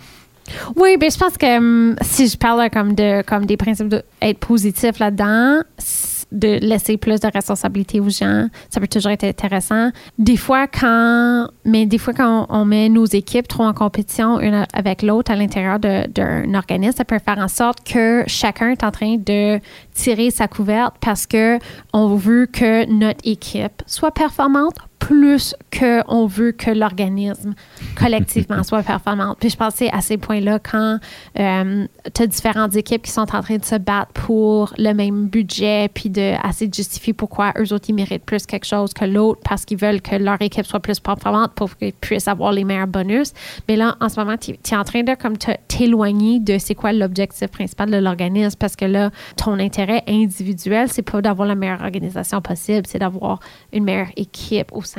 Oui, 0.76 0.98
ben 0.98 1.10
je 1.10 1.18
pense 1.18 1.38
que 1.38 1.58
hum, 1.58 1.96
si 2.02 2.28
je 2.28 2.38
parle 2.38 2.70
comme 2.70 2.94
de 2.94 3.24
comme 3.24 3.46
des 3.46 3.58
principes 3.58 3.88
d'être 3.88 4.40
positif 4.40 5.00
là-dedans, 5.00 5.62
de 6.32 6.60
laisser 6.60 6.98
plus 6.98 7.20
de 7.20 7.28
responsabilité 7.34 8.00
aux 8.00 8.10
gens, 8.10 8.48
ça 8.70 8.80
peut 8.80 8.88
toujours 8.88 9.12
être 9.12 9.24
intéressant. 9.24 9.90
Des 10.18 10.38
fois, 10.38 10.68
quand 10.68 11.48
mais 11.64 11.86
des 11.86 11.98
fois 11.98 12.14
quand 12.14 12.46
on, 12.50 12.66
met 12.66 12.90
nos 12.90 13.06
équipes 13.06 13.48
trop 13.48 13.64
en 13.64 13.74
compétition 13.74 14.40
une 14.40 14.66
avec 14.74 15.02
l'autre 15.02 15.32
à 15.32 15.36
l'intérieur 15.36 15.80
d'un 15.80 16.54
organisme, 16.54 16.98
ça 16.98 17.06
peut 17.06 17.20
faire 17.20 17.40
en 17.40 17.48
sorte 17.48 17.84
que 17.84 18.24
chacun 18.28 18.70
est 18.70 18.84
en 18.84 18.92
train 18.92 19.18
de 19.18 19.60
tirer 19.94 20.30
sa 20.30 20.48
couverte 20.48 20.96
parce 21.02 21.26
que 21.26 21.58
on 21.94 22.16
veut 22.16 22.46
que 22.46 22.90
notre 22.92 23.22
équipe 23.24 23.82
soit 23.86 24.12
performante 24.12 24.76
plus 25.06 25.54
qu'on 25.78 26.26
veut 26.26 26.52
que 26.52 26.72
l'organisme 26.72 27.54
collectivement 27.96 28.64
soit 28.64 28.82
performante. 28.82 29.38
Puis 29.40 29.52
je 29.52 29.66
c'est 29.76 29.92
à 29.92 30.02
ces 30.02 30.18
points-là 30.18 30.58
quand 30.60 31.00
tu 31.36 32.22
as 32.22 32.28
différentes 32.28 32.76
équipes 32.76 33.04
qui 33.04 33.12
sont 33.12 33.36
en 33.36 33.42
train 33.42 33.58
de 33.58 33.66
se 33.66 33.76
battre 33.76 34.12
pour 34.14 34.74
le 34.78 34.94
même 34.94 35.28
budget 35.28 35.90
puis 35.94 36.10
de 36.10 36.34
assez 36.44 36.68
de 36.68 36.74
justifier 36.74 37.14
pourquoi 37.14 37.54
eux 37.60 37.72
autres 37.72 37.86
ils 37.90 37.94
méritent 37.94 38.26
plus 38.26 38.48
quelque 38.48 38.66
chose 38.66 38.94
que 38.94 39.06
l'autre 39.06 39.42
parce 39.48 39.66
qu'ils 39.66 39.78
veulent 39.78 40.02
que 40.02 40.16
leur 40.16 40.42
équipe 40.42 40.66
soit 40.66 40.80
plus 40.80 41.00
performante 41.00 41.54
pour 41.54 41.78
qu'ils 41.78 41.94
puissent 41.94 42.28
avoir 42.28 42.52
les 42.52 42.64
meilleurs 42.64 42.88
bonus. 42.88 43.34
Mais 43.68 43.76
là, 43.76 43.98
en 44.02 44.10
ce 44.10 44.20
moment, 44.20 44.38
tu 44.38 44.52
es 44.54 44.76
en 44.76 44.84
train 44.84 45.04
de 45.04 45.14
comme 45.14 45.38
t'éloigner 45.68 46.40
de 46.40 46.58
c'est 46.58 46.76
quoi 46.76 46.94
l'objectif 46.94 47.48
principal 47.50 47.92
de 47.92 47.98
l'organisme 47.98 48.58
parce 48.60 48.76
que 48.76 48.86
là, 48.86 49.12
ton 49.38 49.60
intérêt 49.60 50.04
individuel, 50.08 50.88
c'est 50.92 51.04
pas 51.04 51.22
d'avoir 51.22 51.48
la 51.48 51.56
meilleure 51.56 51.82
organisation 51.82 52.42
possible, 52.42 52.88
c'est 52.88 53.00
d'avoir 53.00 53.40
une 53.72 53.84
meilleure 53.84 54.12
équipe 54.16 54.72
au 54.72 54.82
sein 54.82 54.95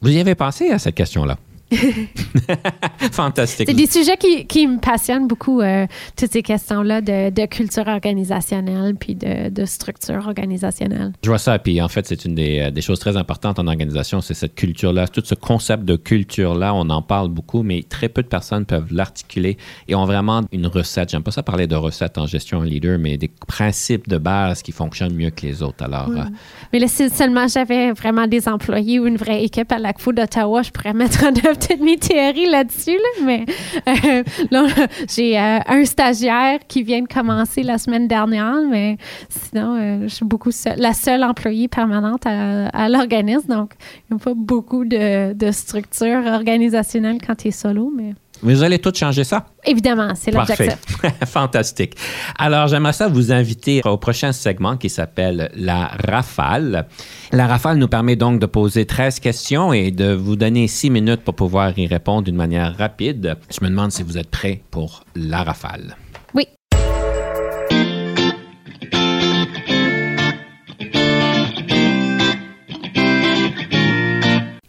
Vous 0.00 0.10
y 0.10 0.20
avez 0.20 0.34
pensé 0.34 0.70
à 0.70 0.78
cette 0.78 0.94
question-là? 0.94 1.38
Fantastique. 3.12 3.68
C'est 3.68 3.74
des 3.74 3.86
sujets 3.86 4.16
qui, 4.16 4.46
qui 4.46 4.66
me 4.66 4.78
passionnent 4.78 5.26
beaucoup, 5.26 5.60
euh, 5.60 5.86
toutes 6.16 6.32
ces 6.32 6.42
questions-là 6.42 7.00
de, 7.00 7.30
de 7.30 7.46
culture 7.46 7.86
organisationnelle 7.86 8.94
puis 8.94 9.14
de, 9.14 9.50
de 9.50 9.64
structure 9.64 10.26
organisationnelle. 10.26 11.12
Je 11.22 11.28
vois 11.28 11.38
ça, 11.38 11.58
puis 11.58 11.80
en 11.82 11.88
fait, 11.88 12.06
c'est 12.06 12.24
une 12.24 12.34
des, 12.34 12.60
euh, 12.60 12.70
des 12.70 12.80
choses 12.80 12.98
très 12.98 13.16
importantes 13.16 13.58
en 13.58 13.66
organisation, 13.66 14.20
c'est 14.20 14.34
cette 14.34 14.54
culture-là, 14.54 15.08
tout 15.08 15.22
ce 15.24 15.34
concept 15.34 15.84
de 15.84 15.96
culture-là, 15.96 16.74
on 16.74 16.88
en 16.90 17.02
parle 17.02 17.28
beaucoup, 17.28 17.62
mais 17.62 17.82
très 17.82 18.08
peu 18.08 18.22
de 18.22 18.28
personnes 18.28 18.64
peuvent 18.64 18.92
l'articuler 18.92 19.58
et 19.88 19.94
ont 19.94 20.06
vraiment 20.06 20.42
une 20.52 20.66
recette. 20.66 21.10
J'aime 21.10 21.22
pas 21.22 21.30
ça 21.30 21.42
parler 21.42 21.66
de 21.66 21.76
recette 21.76 22.18
en 22.18 22.26
gestion 22.26 22.58
en 22.58 22.62
leader, 22.62 22.98
mais 22.98 23.16
des 23.16 23.30
principes 23.46 24.08
de 24.08 24.18
base 24.18 24.62
qui 24.62 24.72
fonctionnent 24.72 25.14
mieux 25.14 25.30
que 25.30 25.44
les 25.46 25.62
autres. 25.62 25.84
Alors, 25.84 26.10
euh, 26.10 26.24
Mais 26.72 26.78
là, 26.78 26.88
si 26.88 27.10
seulement 27.10 27.46
j'avais 27.46 27.92
vraiment 27.92 28.26
des 28.26 28.48
employés 28.48 28.98
ou 28.98 29.06
une 29.06 29.16
vraie 29.16 29.44
équipe 29.44 29.70
à 29.72 29.78
l'ACFO 29.78 30.12
d'Ottawa, 30.12 30.62
je 30.62 30.70
pourrais 30.70 30.94
mettre 30.94 31.24
en 31.24 31.28
œuvre 31.28 31.57
toutes 31.58 31.80
mes 31.80 31.96
théories 31.96 32.48
là-dessus. 32.48 32.96
là. 32.96 33.24
Mais 33.24 33.44
euh, 33.88 34.22
là, 34.50 34.66
j'ai 35.08 35.38
euh, 35.38 35.58
un 35.66 35.84
stagiaire 35.84 36.60
qui 36.66 36.82
vient 36.82 37.02
de 37.02 37.08
commencer 37.08 37.62
la 37.62 37.78
semaine 37.78 38.08
dernière, 38.08 38.62
mais 38.68 38.96
sinon, 39.28 39.76
euh, 39.76 40.02
je 40.02 40.14
suis 40.14 40.24
beaucoup 40.24 40.50
la 40.76 40.92
seule 40.92 41.24
employée 41.24 41.68
permanente 41.68 42.26
à, 42.26 42.68
à 42.68 42.88
l'organisme. 42.88 43.48
Donc, 43.48 43.72
il 44.10 44.14
n'y 44.14 44.20
a 44.20 44.24
pas 44.24 44.34
beaucoup 44.34 44.84
de, 44.84 45.32
de 45.32 45.50
structure 45.50 46.24
organisationnelle 46.26 47.18
quand 47.24 47.36
tu 47.36 47.48
es 47.48 47.52
solo, 47.52 47.92
mais 47.94 48.14
vous 48.42 48.62
allez 48.62 48.78
tout 48.78 48.92
changer 48.94 49.24
ça? 49.24 49.46
évidemment, 49.64 50.12
c'est 50.14 50.30
Parfait. 50.32 50.66
l'objectif. 50.66 51.12
Fantastique. 51.26 51.94
Alors, 52.38 52.68
j'aimerais 52.68 52.92
ça 52.92 53.08
vous 53.08 53.32
inviter 53.32 53.82
au 53.84 53.96
prochain 53.98 54.32
segment 54.32 54.76
qui 54.76 54.88
s'appelle 54.88 55.50
la 55.54 55.90
rafale. 56.08 56.86
La 57.32 57.46
rafale 57.46 57.76
nous 57.78 57.88
permet 57.88 58.16
donc 58.16 58.40
de 58.40 58.46
poser 58.46 58.86
13 58.86 59.20
questions 59.20 59.72
et 59.72 59.90
de 59.90 60.12
vous 60.12 60.36
donner 60.36 60.68
6 60.68 60.90
minutes 60.90 61.20
pour 61.22 61.34
pouvoir 61.34 61.78
y 61.78 61.86
répondre 61.86 62.22
d'une 62.22 62.36
manière 62.36 62.76
rapide. 62.76 63.36
Je 63.50 63.64
me 63.64 63.70
demande 63.70 63.92
si 63.92 64.02
vous 64.02 64.16
êtes 64.18 64.30
prêts 64.30 64.62
pour 64.70 65.04
la 65.14 65.42
rafale. 65.42 65.96
Oui. 66.34 66.46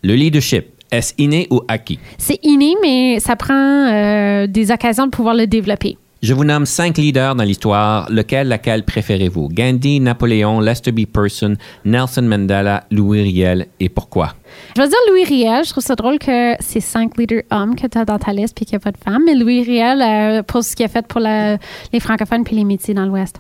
Le 0.02 0.16
leadership, 0.16 0.68
est-ce 0.92 1.14
inné 1.18 1.48
ou 1.52 1.62
acquis? 1.68 2.00
C'est 2.18 2.40
inné, 2.44 2.76
mais 2.82 3.20
ça 3.20 3.36
prend 3.36 3.54
euh, 3.54 4.48
des 4.48 4.72
occasions 4.72 5.06
de 5.06 5.12
pouvoir 5.12 5.36
le 5.36 5.48
développer. 5.48 5.98
Je 6.22 6.34
vous 6.34 6.44
nomme 6.44 6.66
cinq 6.66 6.98
leaders 6.98 7.34
dans 7.34 7.46
l'histoire. 7.46 8.06
Lequel, 8.12 8.50
laquelle 8.50 8.84
préférez-vous? 8.84 9.48
Gandhi, 9.48 10.02
Napoléon, 10.02 10.60
Lester 10.60 10.92
B. 10.92 11.06
Person, 11.06 11.56
Nelson 11.86 12.24
Mandela, 12.24 12.84
Louis 12.92 13.22
Riel 13.22 13.68
et 13.80 13.88
pourquoi? 13.88 14.34
Je 14.76 14.82
vais 14.82 14.88
dire 14.90 14.98
Louis 15.10 15.24
Riel. 15.24 15.64
Je 15.64 15.70
trouve 15.70 15.82
ça 15.84 15.96
drôle 15.96 16.20
que 16.20 16.56
c'est 16.60 16.82
cinq 16.82 17.16
leaders 17.18 17.44
hommes 17.52 17.74
que 17.78 17.88
tu 17.88 17.98
as 17.98 18.04
dans 18.04 18.20
ta 18.20 18.34
liste 18.34 18.54
puis 18.54 18.66
qu'il 18.66 18.74
n'y 18.78 18.82
a 18.82 18.84
pas 18.84 18.92
de 18.92 18.98
femmes. 18.98 19.22
Mais 19.26 19.34
Louis 19.34 19.64
Riel, 19.64 20.02
euh, 20.02 20.44
pour 20.44 20.62
ce 20.62 20.76
qu'il 20.76 20.86
a 20.86 20.90
fait 20.90 21.08
pour 21.08 21.22
la- 21.22 21.58
les 21.94 22.02
francophones 22.02 22.44
puis 22.44 22.58
les 22.58 22.66
métiers 22.66 22.94
dans 22.94 23.06
l'Ouest. 23.06 23.40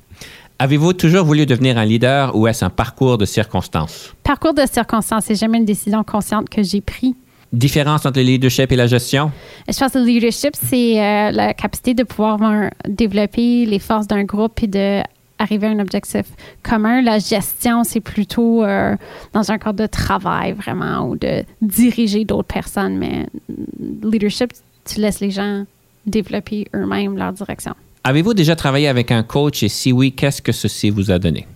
Avez-vous 0.57 0.93
toujours 0.93 1.25
voulu 1.25 1.45
devenir 1.45 1.77
un 1.77 1.85
leader 1.85 2.33
ou 2.33 2.47
est-ce 2.47 2.63
un 2.63 2.69
parcours 2.69 3.17
de 3.17 3.25
circonstances? 3.25 4.13
Parcours 4.23 4.53
de 4.53 4.63
circonstances, 4.71 5.25
c'est 5.25 5.35
jamais 5.35 5.57
une 5.57 5.65
décision 5.65 6.03
consciente 6.05 6.47
que 6.49 6.63
j'ai 6.63 6.79
prise. 6.79 7.13
Différence 7.51 8.05
entre 8.05 8.19
le 8.19 8.25
leadership 8.25 8.71
et 8.71 8.75
la 8.75 8.85
gestion? 8.85 9.31
Je 9.67 9.77
pense 9.77 9.91
que 9.91 9.97
le 9.97 10.05
leadership, 10.05 10.53
c'est 10.55 11.01
euh, 11.01 11.31
la 11.31 11.53
capacité 11.53 11.95
de 11.95 12.03
pouvoir 12.03 12.39
euh, 12.43 12.69
développer 12.87 13.65
les 13.65 13.79
forces 13.79 14.05
d'un 14.05 14.23
groupe 14.23 14.53
puis 14.55 14.67
de 14.67 15.01
arriver 15.39 15.67
à 15.67 15.71
un 15.71 15.79
objectif 15.79 16.27
commun. 16.61 17.01
La 17.01 17.17
gestion, 17.17 17.83
c'est 17.83 18.01
plutôt 18.01 18.63
euh, 18.63 18.95
dans 19.33 19.51
un 19.51 19.57
cadre 19.57 19.79
de 19.79 19.87
travail 19.87 20.51
vraiment 20.51 21.07
ou 21.07 21.15
de 21.15 21.43
diriger 21.61 22.25
d'autres 22.25 22.53
personnes. 22.53 22.97
Mais 22.97 23.25
mm, 23.47 24.11
leadership, 24.11 24.51
tu 24.85 24.99
laisses 24.99 25.19
les 25.19 25.31
gens 25.31 25.65
développer 26.05 26.67
eux-mêmes 26.75 27.17
leur 27.17 27.33
direction. 27.33 27.73
Avez-vous 28.03 28.33
déjà 28.33 28.55
travaillé 28.55 28.87
avec 28.87 29.11
un 29.11 29.23
coach? 29.23 29.63
Et 29.63 29.69
si 29.69 29.91
oui, 29.91 30.11
qu'est-ce 30.11 30.41
que 30.41 30.51
ceci 30.51 30.89
vous 30.89 31.09
a 31.09 31.17
donné? 31.19 31.47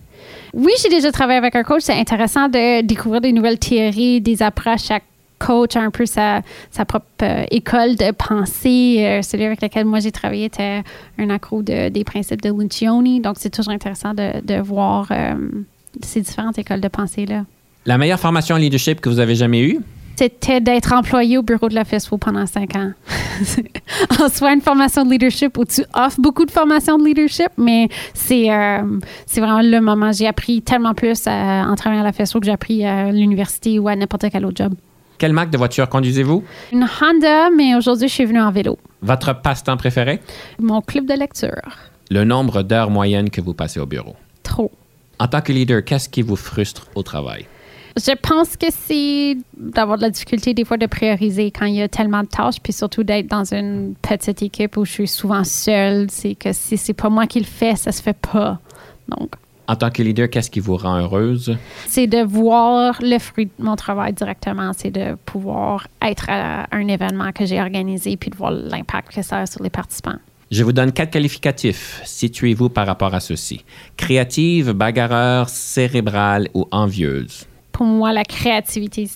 Oui, 0.52 0.72
j'ai 0.82 0.88
déjà 0.88 1.10
travaillé 1.10 1.38
avec 1.38 1.56
un 1.56 1.62
coach. 1.62 1.82
C'est 1.82 1.98
intéressant 1.98 2.48
de 2.48 2.82
découvrir 2.82 3.20
des 3.20 3.32
nouvelles 3.32 3.58
théories, 3.58 4.20
des 4.20 4.42
approches. 4.42 4.84
Chaque 4.88 5.04
coach 5.44 5.76
a 5.76 5.80
un 5.80 5.90
peu 5.90 6.06
sa, 6.06 6.40
sa 6.70 6.84
propre 6.84 7.06
euh, 7.22 7.44
école 7.50 7.96
de 7.96 8.10
pensée. 8.12 8.98
Euh, 9.00 9.22
celui 9.22 9.44
avec 9.44 9.60
lequel 9.62 9.84
moi 9.84 10.00
j'ai 10.00 10.12
travaillé 10.12 10.44
était 10.46 10.82
un 11.18 11.30
accro 11.30 11.62
de, 11.62 11.88
des 11.88 12.04
principes 12.04 12.42
de 12.42 12.50
Lucioni. 12.50 13.20
Donc, 13.20 13.36
c'est 13.38 13.50
toujours 13.50 13.72
intéressant 13.72 14.14
de, 14.14 14.40
de 14.44 14.60
voir 14.60 15.08
euh, 15.10 15.34
ces 16.02 16.20
différentes 16.20 16.58
écoles 16.58 16.80
de 16.80 16.88
pensée-là. 16.88 17.44
La 17.86 17.98
meilleure 17.98 18.20
formation 18.20 18.54
en 18.54 18.58
leadership 18.58 19.00
que 19.00 19.08
vous 19.08 19.18
avez 19.20 19.34
jamais 19.34 19.60
eue? 19.62 19.80
C'était 20.16 20.60
d'être 20.60 20.92
employé 20.92 21.38
au 21.38 21.42
bureau 21.42 21.68
de 21.68 21.74
la 21.74 21.84
FESFO 21.84 22.18
pendant 22.18 22.46
cinq 22.46 22.76
ans. 22.76 22.92
en 24.20 24.28
soi, 24.28 24.52
une 24.54 24.60
formation 24.60 25.04
de 25.04 25.10
leadership 25.10 25.58
où 25.58 25.64
tu 25.64 25.82
offres 25.92 26.20
beaucoup 26.20 26.44
de 26.44 26.52
formations 26.52 26.98
de 26.98 27.04
leadership, 27.04 27.48
mais 27.58 27.88
c'est 28.14 28.48
euh, 28.48 28.98
c'est 29.26 29.40
vraiment 29.40 29.60
le 29.60 29.80
moment. 29.80 30.12
J'ai 30.12 30.28
appris 30.28 30.62
tellement 30.62 30.94
plus 30.94 31.26
à- 31.26 31.66
en 31.68 31.74
travaillant 31.74 32.02
à 32.02 32.04
la 32.06 32.12
FESFO 32.12 32.38
que 32.38 32.46
j'ai 32.46 32.52
appris 32.52 32.86
à 32.86 33.10
l'université 33.10 33.78
ou 33.80 33.88
à 33.88 33.96
n'importe 33.96 34.26
quel 34.30 34.46
autre 34.46 34.62
job. 34.62 34.74
Quelle 35.18 35.32
marque 35.32 35.50
de 35.50 35.58
voiture 35.58 35.88
conduisez-vous? 35.88 36.42
Une 36.72 36.84
Honda, 36.84 37.50
mais 37.50 37.74
aujourd'hui, 37.76 38.08
je 38.08 38.14
suis 38.14 38.24
venue 38.24 38.40
en 38.40 38.50
vélo. 38.50 38.78
Votre 39.02 39.40
passe-temps 39.40 39.76
préféré? 39.76 40.20
Mon 40.58 40.80
club 40.80 41.06
de 41.06 41.14
lecture. 41.14 41.78
Le 42.10 42.24
nombre 42.24 42.62
d'heures 42.62 42.90
moyennes 42.90 43.30
que 43.30 43.40
vous 43.40 43.54
passez 43.54 43.78
au 43.78 43.86
bureau. 43.86 44.16
Trop. 44.42 44.72
En 45.18 45.28
tant 45.28 45.40
que 45.40 45.52
leader, 45.52 45.84
qu'est-ce 45.84 46.08
qui 46.08 46.22
vous 46.22 46.36
frustre 46.36 46.88
au 46.94 47.02
travail? 47.02 47.46
Je 47.96 48.12
pense 48.16 48.56
que 48.56 48.66
c'est 48.70 49.36
d'avoir 49.56 49.98
de 49.98 50.02
la 50.02 50.10
difficulté 50.10 50.52
des 50.52 50.64
fois 50.64 50.76
de 50.76 50.86
prioriser 50.86 51.52
quand 51.52 51.66
il 51.66 51.76
y 51.76 51.82
a 51.82 51.88
tellement 51.88 52.22
de 52.22 52.28
tâches, 52.28 52.60
puis 52.60 52.72
surtout 52.72 53.04
d'être 53.04 53.28
dans 53.28 53.44
une 53.54 53.94
petite 54.02 54.42
équipe 54.42 54.76
où 54.76 54.84
je 54.84 54.90
suis 54.90 55.08
souvent 55.08 55.44
seule. 55.44 56.10
C'est 56.10 56.34
que 56.34 56.52
si 56.52 56.76
c'est 56.76 56.92
pas 56.92 57.08
moi 57.08 57.28
qui 57.28 57.38
le 57.38 57.46
fais, 57.46 57.76
ça 57.76 57.92
se 57.92 58.02
fait 58.02 58.18
pas. 58.18 58.58
Donc, 59.08 59.30
En 59.66 59.76
tant 59.76 59.90
que 59.90 60.02
leader, 60.02 60.28
qu'est-ce 60.28 60.50
qui 60.50 60.60
vous 60.60 60.76
rend 60.76 60.98
heureuse? 60.98 61.56
c'est 61.88 62.06
de 62.06 62.22
voir 62.22 62.98
le 63.00 63.18
fruit 63.18 63.46
de 63.46 63.64
mon 63.64 63.76
travail 63.76 64.12
directement. 64.12 64.72
C'est 64.76 64.90
de 64.90 65.16
pouvoir 65.24 65.88
être 66.02 66.26
à 66.28 66.66
un 66.72 66.88
événement 66.88 67.32
que 67.32 67.46
j'ai 67.46 67.60
organisé 67.60 68.16
puis 68.16 68.30
de 68.30 68.36
voir 68.36 68.50
l'impact 68.50 69.14
que 69.14 69.22
ça 69.22 69.38
a 69.38 69.46
sur 69.46 69.62
les 69.62 69.70
participants. 69.70 70.18
Je 70.50 70.62
vous 70.62 70.72
donne 70.72 70.92
quatre 70.92 71.10
qualificatifs. 71.10 72.00
Situez-vous 72.04 72.68
par 72.68 72.86
rapport 72.86 73.14
à 73.14 73.20
ceci. 73.20 73.64
Créative, 73.96 74.72
bagarreur, 74.72 75.48
cérébrale 75.48 76.48
ou 76.54 76.66
envieuse. 76.70 77.46
Pour 77.72 77.86
moi, 77.86 78.12
la 78.12 78.22
créativité, 78.22 79.06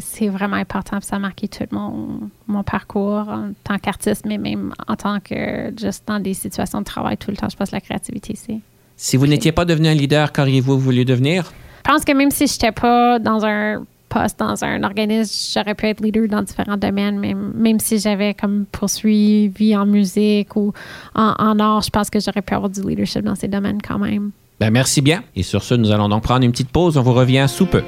c'est 0.00 0.28
vraiment 0.28 0.56
important. 0.56 1.00
Ça 1.00 1.16
a 1.16 1.18
marqué 1.18 1.48
tout 1.48 1.64
mon, 1.72 2.30
mon 2.46 2.62
parcours 2.62 3.28
en 3.28 3.50
tant 3.64 3.78
qu'artiste, 3.78 4.26
mais 4.26 4.38
même 4.38 4.72
en 4.86 4.94
tant 4.94 5.18
que 5.18 5.72
juste 5.76 6.04
dans 6.06 6.20
des 6.20 6.34
situations 6.34 6.78
de 6.78 6.84
travail 6.84 7.16
tout 7.16 7.32
le 7.32 7.36
temps. 7.36 7.48
Je 7.48 7.56
pense 7.56 7.70
que 7.70 7.74
la 7.74 7.80
créativité, 7.80 8.36
c'est. 8.36 8.60
Si 8.96 9.16
vous 9.16 9.26
n'étiez 9.26 9.52
pas 9.52 9.64
devenu 9.64 9.88
un 9.88 9.94
leader, 9.94 10.32
qu'auriez-vous 10.32 10.78
voulu 10.78 11.04
devenir? 11.04 11.52
Je 11.84 11.92
pense 11.92 12.04
que 12.04 12.12
même 12.12 12.30
si 12.30 12.46
je 12.46 12.54
n'étais 12.54 12.72
pas 12.72 13.18
dans 13.18 13.44
un 13.44 13.84
poste, 14.08 14.38
dans 14.38 14.64
un 14.64 14.82
organisme, 14.82 15.52
j'aurais 15.54 15.74
pu 15.74 15.86
être 15.86 16.00
leader 16.00 16.28
dans 16.28 16.42
différents 16.42 16.78
domaines, 16.78 17.18
même, 17.18 17.52
même 17.54 17.78
si 17.78 17.98
j'avais 17.98 18.32
comme 18.34 18.64
poursuivi 18.72 19.76
en 19.76 19.84
musique 19.84 20.56
ou 20.56 20.72
en, 21.14 21.34
en 21.38 21.58
art, 21.58 21.82
je 21.82 21.90
pense 21.90 22.08
que 22.08 22.18
j'aurais 22.20 22.42
pu 22.42 22.54
avoir 22.54 22.70
du 22.70 22.80
leadership 22.80 23.22
dans 23.22 23.34
ces 23.34 23.48
domaines 23.48 23.82
quand 23.86 23.98
même. 23.98 24.30
Ben, 24.58 24.70
merci 24.70 25.02
bien. 25.02 25.22
Et 25.34 25.42
sur 25.42 25.62
ce, 25.62 25.74
nous 25.74 25.90
allons 25.92 26.08
donc 26.08 26.22
prendre 26.22 26.44
une 26.44 26.52
petite 26.52 26.70
pause. 26.70 26.96
On 26.96 27.02
vous 27.02 27.12
revient 27.12 27.44
sous 27.48 27.66
peu. 27.66 27.82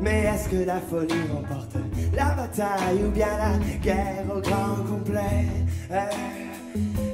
Mais 0.00 0.24
est-ce 0.24 0.48
que 0.48 0.64
la 0.64 0.80
folie 0.80 1.12
remporte 1.32 1.76
la 2.14 2.34
bataille 2.34 3.04
ou 3.06 3.10
bien 3.10 3.28
la 3.38 3.58
guerre 3.78 4.24
au 4.34 4.40
grand 4.40 4.76
complet? 4.88 5.46
Eh, 5.90 5.94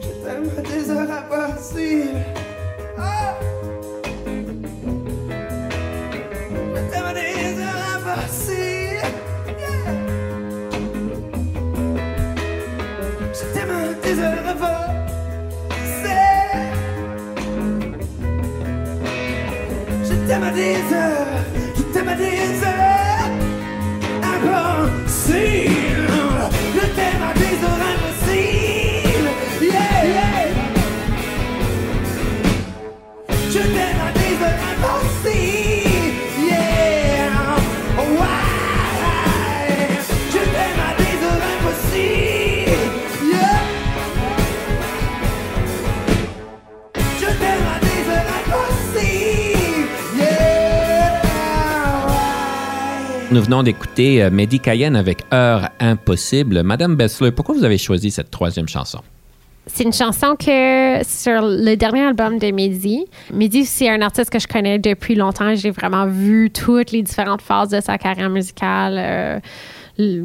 Je 0.02 0.08
t'aime 0.24 0.50
à 0.56 0.62
des 0.62 0.90
heures 0.90 1.10
Je 1.28 2.04
Je 20.58 20.64
t'aime 20.64 20.74
à 20.74 20.74
des 20.74 20.92
heures, 20.92 21.46
je 21.76 21.82
t'aime 21.92 22.08
à 22.08 22.14
Nous 53.38 53.44
venons 53.44 53.62
d'écouter 53.62 54.20
euh, 54.20 54.30
Mehdi 54.30 54.58
Cayenne 54.58 54.96
avec 54.96 55.22
Heure 55.32 55.68
impossible. 55.78 56.64
Madame 56.64 56.96
Bessler, 56.96 57.30
pourquoi 57.30 57.54
vous 57.54 57.62
avez 57.62 57.78
choisi 57.78 58.10
cette 58.10 58.32
troisième 58.32 58.66
chanson? 58.66 58.98
C'est 59.66 59.84
une 59.84 59.92
chanson 59.92 60.34
que 60.34 61.04
sur 61.04 61.42
le 61.42 61.76
dernier 61.76 62.00
album 62.00 62.40
de 62.40 62.50
Mehdi. 62.50 63.06
Mehdi, 63.32 63.64
c'est 63.64 63.88
un 63.88 64.02
artiste 64.02 64.30
que 64.30 64.40
je 64.40 64.48
connais 64.48 64.80
depuis 64.80 65.14
longtemps. 65.14 65.54
J'ai 65.54 65.70
vraiment 65.70 66.06
vu 66.08 66.50
toutes 66.50 66.90
les 66.90 67.00
différentes 67.00 67.40
phases 67.40 67.68
de 67.68 67.80
sa 67.80 67.96
carrière 67.96 68.28
musicale. 68.28 69.40
Euh, 70.00 70.20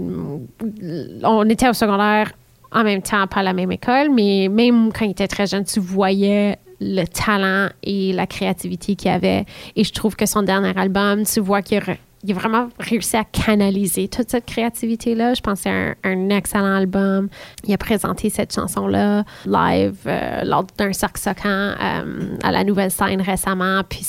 on 1.23 1.47
était 1.47 1.69
au 1.69 1.73
secondaire 1.73 2.31
en 2.71 2.83
même 2.83 3.03
temps, 3.03 3.27
pas 3.27 3.41
à 3.41 3.43
la 3.43 3.53
même 3.53 3.71
école, 3.71 4.09
mais 4.09 4.47
même 4.49 4.91
quand 4.91 5.05
il 5.05 5.11
était 5.11 5.27
très 5.27 5.45
jeune, 5.45 5.65
tu 5.65 5.79
voyais 5.79 6.57
le 6.81 7.05
talent 7.05 7.69
et 7.83 8.11
la 8.11 8.25
créativité 8.25 8.95
qu'il 8.95 9.11
avait. 9.11 9.45
Et 9.75 9.83
je 9.83 9.93
trouve 9.93 10.15
que 10.15 10.25
son 10.25 10.41
dernier 10.41 10.75
album, 10.75 11.25
tu 11.25 11.41
vois 11.41 11.61
qu'il 11.61 11.79
il 12.23 12.31
a 12.31 12.33
vraiment 12.35 12.69
réussi 12.79 13.17
à 13.17 13.23
canaliser 13.25 14.07
toute 14.07 14.29
cette 14.29 14.45
créativité-là. 14.45 15.33
Je 15.33 15.41
pense 15.41 15.63
que 15.63 15.69
c'est 15.69 16.09
un, 16.09 16.29
excellent 16.29 16.75
album. 16.75 17.29
Il 17.65 17.73
a 17.73 17.77
présenté 17.77 18.29
cette 18.29 18.53
chanson-là 18.53 19.23
live 19.45 19.97
euh, 20.07 20.43
lors 20.43 20.65
d'un 20.77 20.93
saxocan 20.93 21.75
euh, 21.79 22.37
à 22.41 22.51
la 22.51 22.63
nouvelle 22.63 22.91
scène 22.91 23.21
récemment. 23.21 23.81
Puis 23.87 24.05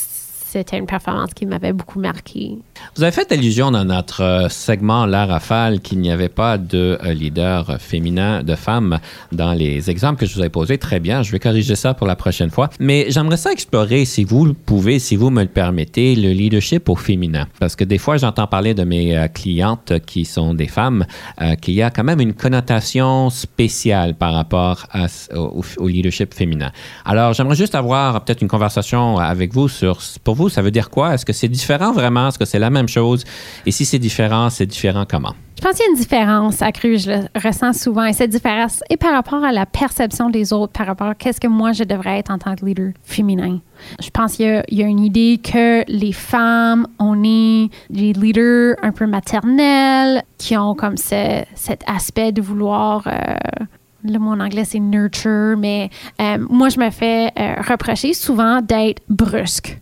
c'était 0.55 0.79
une 0.79 0.87
performance 0.87 1.35
qui 1.35 1.47
m'avait 1.47 1.73
beaucoup 1.73 1.99
marqué. 1.99 2.57
Vous 2.97 3.03
avez 3.03 3.11
fait 3.11 3.33
allusion 3.33 3.73
dans 3.73 3.85
notre 3.85 4.23
euh, 4.23 4.49
segment 4.49 5.05
La 5.05 5.27
Rafale 5.27 5.81
qu'il 5.81 5.99
n'y 5.99 6.13
avait 6.13 6.29
pas 6.29 6.59
de 6.59 6.97
euh, 7.03 7.13
leader 7.13 7.81
féminin, 7.81 8.45
de 8.45 8.55
femmes 8.55 9.01
dans 9.33 9.53
les 9.53 9.91
exemples 9.91 10.21
que 10.21 10.27
je 10.27 10.35
vous 10.37 10.45
ai 10.45 10.49
posés. 10.49 10.79
Très 10.79 11.01
bien, 11.01 11.25
je 11.25 11.33
vais 11.33 11.41
corriger 11.41 11.75
ça 11.75 11.93
pour 11.93 12.07
la 12.07 12.15
prochaine 12.15 12.51
fois. 12.51 12.71
Mais 12.79 13.07
j'aimerais 13.09 13.37
ça 13.37 13.51
explorer, 13.51 14.05
si 14.05 14.23
vous 14.23 14.45
le 14.45 14.53
pouvez, 14.53 15.01
si 15.01 15.17
vous 15.17 15.31
me 15.31 15.43
le 15.43 15.49
permettez, 15.49 16.15
le 16.15 16.31
leadership 16.31 16.89
au 16.89 16.95
féminin. 16.95 17.49
Parce 17.59 17.75
que 17.75 17.83
des 17.83 17.99
fois, 17.99 18.17
j'entends 18.17 18.47
parler 18.47 18.75
de 18.75 18.85
mes 18.85 19.17
euh, 19.17 19.27
clientes 19.27 19.95
qui 20.07 20.25
sont 20.25 20.55
des 20.55 20.69
femmes, 20.69 21.05
qu'il 21.61 21.75
y 21.75 21.83
a 21.83 21.91
quand 21.91 22.05
même 22.05 22.21
une 22.21 22.33
connotation 22.33 23.29
spéciale 23.29 24.15
par 24.15 24.35
rapport 24.35 24.87
au, 25.35 25.65
au 25.79 25.89
leadership 25.89 26.33
féminin. 26.33 26.71
Alors, 27.05 27.33
j'aimerais 27.33 27.57
juste 27.57 27.75
avoir 27.75 28.25
peut-être 28.25 28.43
une 28.43 28.49
conversation 28.49 29.19
avec 29.19 29.53
vous 29.53 29.69
sur, 29.69 29.99
pour 30.23 30.37
vous, 30.37 30.44
ça 30.49 30.63
veut 30.63 30.71
dire 30.71 30.91
quoi? 30.91 31.15
Est-ce 31.15 31.25
que 31.25 31.33
c'est 31.33 31.49
différent 31.49 31.93
vraiment? 31.93 32.29
Est-ce 32.29 32.39
que 32.39 32.45
c'est 32.45 32.59
la 32.59 32.71
même 32.71 32.89
chose? 32.89 33.25
Et 33.67 33.71
si 33.71 33.85
c'est 33.85 33.99
différent, 33.99 34.51
c'est 34.51 34.67
différent 34.67 35.05
comment? 35.09 35.35
Je 35.57 35.63
pense 35.63 35.77
qu'il 35.77 35.85
y 35.85 35.89
a 35.89 35.93
une 35.93 35.99
différence 35.99 36.63
accrue, 36.63 36.99
je 36.99 37.11
le 37.11 37.41
ressens 37.43 37.75
souvent, 37.75 38.05
et 38.05 38.13
cette 38.13 38.31
différence 38.31 38.83
est 38.91 38.97
par 38.97 39.13
rapport 39.13 39.43
à 39.45 39.53
la 39.53 39.65
perception 39.65 40.29
des 40.29 40.53
autres, 40.53 40.73
par 40.73 40.87
rapport 40.87 41.07
à 41.07 41.15
qu'est-ce 41.15 41.41
que 41.41 41.47
moi 41.47 41.73
je 41.73 41.85
devrais 41.85 42.19
être 42.19 42.31
en 42.31 42.39
tant 42.39 42.55
que 42.55 42.67
leader 42.67 42.93
féminin. 43.05 43.61
Je 44.03 44.11
pense 44.11 44.35
qu'il 44.35 44.63
y 44.71 44.83
a, 44.83 44.87
une 44.87 45.01
idée 45.01 45.41
que 45.43 45.85
les 45.89 46.13
femmes, 46.13 46.87
on 46.99 47.23
est 47.25 47.71
des 47.89 48.13
leaders 48.13 48.75
un 48.83 48.93
peu 48.93 49.07
maternels, 49.07 50.23
qui 50.39 50.57
ont 50.57 50.75
comme 50.75 50.97
ce- 50.97 51.45
cet 51.55 51.83
aspect 51.87 52.33
de 52.33 52.43
vouloir... 52.43 53.07
euh, 53.07 53.37
le 54.07 54.19
mot 54.19 54.33
en 54.33 54.41
anglais, 54.41 54.67
c'est 54.67 54.81
nurture, 54.81 55.57
mais 55.57 55.89
euh, 56.21 56.37
moi, 56.51 56.69
je 56.69 56.79
me 56.79 56.91
fais 56.91 57.31
euh, 57.39 57.55
reprocher 57.67 58.13
souvent 58.13 58.61
d'être 58.61 59.01
brusque. 59.09 59.81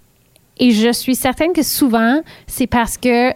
Et 0.62 0.70
je 0.70 0.92
suis 0.92 1.16
certaine 1.16 1.52
que 1.52 1.64
souvent, 1.64 2.22
c'est 2.46 2.68
parce 2.68 2.96
que 2.96 3.32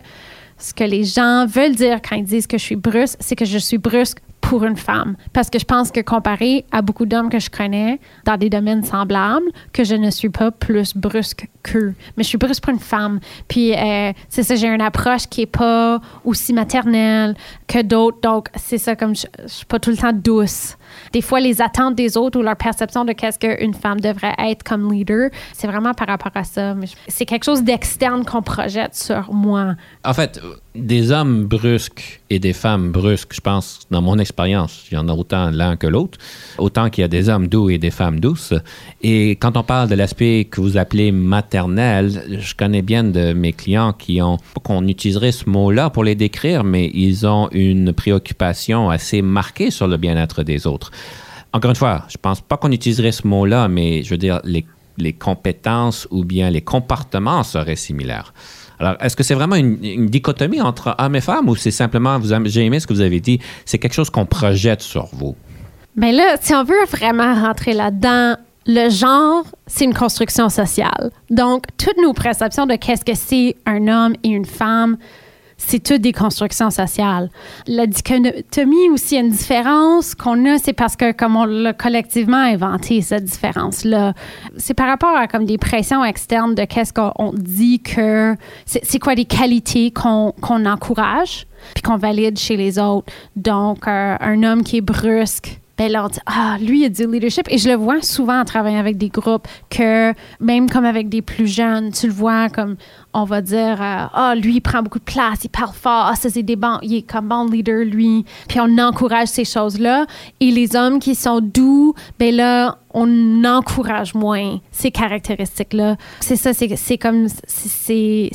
ce 0.58 0.72
que 0.72 0.84
les 0.84 1.02
gens 1.02 1.44
veulent 1.44 1.74
dire 1.74 2.00
quand 2.00 2.14
ils 2.14 2.22
disent 2.24 2.46
que 2.46 2.56
je 2.56 2.62
suis 2.62 2.76
brusque, 2.76 3.16
c'est 3.18 3.34
que 3.34 3.44
je 3.44 3.58
suis 3.58 3.78
brusque 3.78 4.18
pour 4.46 4.62
une 4.64 4.76
femme. 4.76 5.16
Parce 5.32 5.50
que 5.50 5.58
je 5.58 5.64
pense 5.64 5.90
que 5.90 6.00
comparé 6.00 6.64
à 6.70 6.80
beaucoup 6.80 7.04
d'hommes 7.04 7.28
que 7.28 7.40
je 7.40 7.50
connais 7.50 7.98
dans 8.24 8.36
des 8.36 8.48
domaines 8.48 8.84
semblables, 8.84 9.46
que 9.72 9.82
je 9.82 9.96
ne 9.96 10.08
suis 10.08 10.28
pas 10.28 10.52
plus 10.52 10.96
brusque 10.96 11.48
qu'eux. 11.64 11.94
Mais 12.16 12.22
je 12.22 12.28
suis 12.28 12.38
brusque 12.38 12.62
pour 12.62 12.72
une 12.72 12.78
femme. 12.78 13.18
Puis 13.48 13.74
euh, 13.74 14.12
c'est 14.28 14.44
ça, 14.44 14.54
j'ai 14.54 14.68
une 14.68 14.80
approche 14.80 15.26
qui 15.26 15.42
est 15.42 15.46
pas 15.46 16.00
aussi 16.24 16.52
maternelle 16.52 17.34
que 17.66 17.82
d'autres. 17.82 18.18
Donc 18.22 18.48
c'est 18.54 18.78
ça, 18.78 18.94
comme 18.94 19.16
je, 19.16 19.26
je 19.42 19.48
suis 19.48 19.66
pas 19.66 19.80
tout 19.80 19.90
le 19.90 19.96
temps 19.96 20.12
douce. 20.12 20.76
Des 21.12 21.22
fois, 21.22 21.40
les 21.40 21.60
attentes 21.60 21.96
des 21.96 22.16
autres 22.16 22.38
ou 22.38 22.42
leur 22.42 22.56
perception 22.56 23.04
de 23.04 23.12
qu'est-ce 23.12 23.40
qu'une 23.40 23.74
femme 23.74 24.00
devrait 24.00 24.34
être 24.38 24.62
comme 24.62 24.92
leader, 24.92 25.30
c'est 25.52 25.66
vraiment 25.66 25.92
par 25.92 26.06
rapport 26.06 26.32
à 26.36 26.44
ça. 26.44 26.76
C'est 27.08 27.26
quelque 27.26 27.44
chose 27.44 27.64
d'externe 27.64 28.24
qu'on 28.24 28.42
projette 28.42 28.94
sur 28.94 29.32
moi. 29.32 29.74
En 30.04 30.14
fait, 30.14 30.40
des 30.78 31.10
hommes 31.10 31.44
brusques 31.44 32.20
et 32.30 32.38
des 32.38 32.52
femmes 32.52 32.92
brusques, 32.92 33.34
je 33.34 33.40
pense, 33.40 33.80
dans 33.90 34.02
mon 34.02 34.18
expérience, 34.18 34.84
il 34.90 34.94
y 34.94 34.98
en 34.98 35.08
a 35.08 35.12
autant 35.12 35.50
l'un 35.50 35.76
que 35.76 35.86
l'autre, 35.86 36.18
autant 36.58 36.90
qu'il 36.90 37.02
y 37.02 37.04
a 37.04 37.08
des 37.08 37.28
hommes 37.28 37.48
doux 37.48 37.70
et 37.70 37.78
des 37.78 37.90
femmes 37.90 38.20
douces. 38.20 38.54
Et 39.02 39.30
quand 39.32 39.56
on 39.56 39.62
parle 39.62 39.88
de 39.88 39.94
l'aspect 39.94 40.46
que 40.50 40.60
vous 40.60 40.76
appelez 40.76 41.12
maternel, 41.12 42.22
je 42.40 42.54
connais 42.54 42.82
bien 42.82 43.04
de 43.04 43.32
mes 43.32 43.52
clients 43.52 43.92
qui 43.92 44.20
ont, 44.22 44.36
pas 44.36 44.60
qu'on 44.62 44.86
utiliserait 44.86 45.32
ce 45.32 45.48
mot-là 45.48 45.90
pour 45.90 46.04
les 46.04 46.14
décrire, 46.14 46.64
mais 46.64 46.90
ils 46.94 47.26
ont 47.26 47.48
une 47.52 47.92
préoccupation 47.92 48.90
assez 48.90 49.22
marquée 49.22 49.70
sur 49.70 49.88
le 49.88 49.96
bien-être 49.96 50.42
des 50.42 50.66
autres. 50.66 50.90
Encore 51.52 51.70
une 51.70 51.76
fois, 51.76 52.04
je 52.08 52.18
pense 52.18 52.40
pas 52.40 52.56
qu'on 52.56 52.70
utiliserait 52.70 53.12
ce 53.12 53.26
mot-là, 53.26 53.68
mais 53.68 54.02
je 54.02 54.10
veux 54.10 54.18
dire, 54.18 54.40
les, 54.44 54.64
compétences 55.12 56.06
ou 56.10 56.24
bien 56.24 56.50
les 56.50 56.62
comportements 56.62 57.42
seraient 57.42 57.76
similaires. 57.76 58.34
Alors, 58.78 58.96
est-ce 59.00 59.16
que 59.16 59.22
c'est 59.22 59.34
vraiment 59.34 59.56
une, 59.56 60.06
dichotomie 60.06 60.60
entre 60.60 60.94
hommes 60.98 61.16
et 61.16 61.20
femmes 61.20 61.48
ou 61.48 61.56
c'est 61.56 61.70
simplement, 61.70 62.18
vous 62.18 62.28
j'ai 62.44 62.64
aimé 62.64 62.80
ce 62.80 62.86
que 62.86 62.92
vous 62.92 63.00
avez 63.00 63.20
dit, 63.20 63.40
c'est 63.64 63.78
quelque 63.78 63.94
chose 63.94 64.10
qu'on 64.10 64.26
projette 64.26 64.82
sur 64.82 65.06
vous? 65.12 65.34
Ben 65.96 66.14
là, 66.14 66.36
si 66.40 66.54
on 66.54 66.62
veut 66.62 66.84
vraiment 66.90 67.34
rentrer 67.34 67.72
là-dedans, 67.72 68.36
le 68.66 68.90
genre, 68.90 69.44
c'est 69.66 69.84
une 69.84 69.94
construction 69.94 70.48
sociale. 70.48 71.10
Donc, 71.30 71.64
toutes 71.78 71.96
nos 72.02 72.12
perceptions 72.12 72.66
de 72.66 72.74
qu'est-ce 72.74 73.04
que 73.04 73.14
c'est 73.14 73.56
un 73.64 73.86
homme 73.88 74.14
et 74.22 74.28
une 74.28 74.44
femme, 74.44 74.98
c'est 75.56 75.82
toutes 75.82 76.02
des 76.02 76.12
constructions 76.12 76.70
sociales. 76.70 77.30
La 77.66 77.86
dichotomie 77.86 78.90
aussi, 78.90 79.16
une 79.16 79.30
différence 79.30 80.14
qu'on 80.14 80.44
a, 80.46 80.58
c'est 80.58 80.72
parce 80.72 80.96
que 80.96 81.12
comme 81.12 81.36
on 81.36 81.44
l'a 81.44 81.72
collectivement 81.72 82.36
inventé, 82.36 83.00
cette 83.00 83.24
différence-là, 83.24 84.14
c'est 84.56 84.74
par 84.74 84.86
rapport 84.86 85.16
à 85.16 85.26
comme 85.26 85.44
des 85.44 85.58
pressions 85.58 86.04
externes 86.04 86.54
de 86.54 86.64
qu'est-ce 86.64 86.92
qu'on 86.92 87.12
on 87.18 87.32
dit 87.32 87.80
que, 87.80 88.34
c'est 88.66 88.98
quoi 88.98 89.14
les 89.14 89.24
qualités 89.24 89.90
qu'on 89.90 90.32
encourage 90.66 91.46
puis 91.74 91.82
qu'on 91.82 91.96
valide 91.96 92.38
chez 92.38 92.56
les 92.56 92.78
autres. 92.78 93.12
Donc, 93.34 93.88
euh, 93.88 94.16
un 94.20 94.42
homme 94.42 94.62
qui 94.62 94.76
est 94.76 94.82
brusque, 94.82 95.58
ben 95.78 95.92
là, 95.92 96.08
ah, 96.24 96.56
lui, 96.60 96.80
il 96.80 96.84
a 96.86 96.88
du 96.88 97.06
leadership. 97.06 97.46
Et 97.50 97.58
je 97.58 97.68
le 97.68 97.74
vois 97.74 98.00
souvent 98.00 98.40
en 98.40 98.44
travaillant 98.44 98.78
avec 98.78 98.96
des 98.96 99.10
groupes, 99.10 99.46
que 99.68 100.14
même 100.40 100.70
comme 100.70 100.84
avec 100.84 101.08
des 101.08 101.22
plus 101.22 101.46
jeunes, 101.46 101.92
tu 101.92 102.06
le 102.06 102.12
vois 102.12 102.48
comme, 102.48 102.76
on 103.16 103.24
va 103.24 103.40
dire, 103.40 103.80
euh, 103.80 104.06
ah, 104.12 104.34
lui, 104.36 104.56
il 104.56 104.60
prend 104.60 104.82
beaucoup 104.82 104.98
de 104.98 105.04
place, 105.04 105.38
il 105.42 105.48
parle 105.48 105.72
fort, 105.72 106.08
ah, 106.10 106.16
ça, 106.16 106.28
c'est 106.28 106.42
des 106.42 106.54
bons, 106.54 106.78
il 106.82 106.96
est 106.96 107.02
comme 107.02 107.28
bon 107.28 107.46
leader, 107.46 107.82
lui. 107.82 108.26
Puis 108.46 108.60
on 108.60 108.76
encourage 108.76 109.28
ces 109.28 109.46
choses-là. 109.46 110.04
Et 110.40 110.50
les 110.50 110.76
hommes 110.76 110.98
qui 110.98 111.14
sont 111.14 111.40
doux, 111.40 111.94
ben 112.18 112.34
là, 112.34 112.76
on 112.98 113.44
encourage 113.44 114.14
moins 114.14 114.58
ces 114.72 114.90
caractéristiques-là. 114.90 115.96
C'est 116.20 116.36
ça, 116.36 116.52
c'est 116.54 116.96
comme 116.96 117.26
ces 117.46 118.30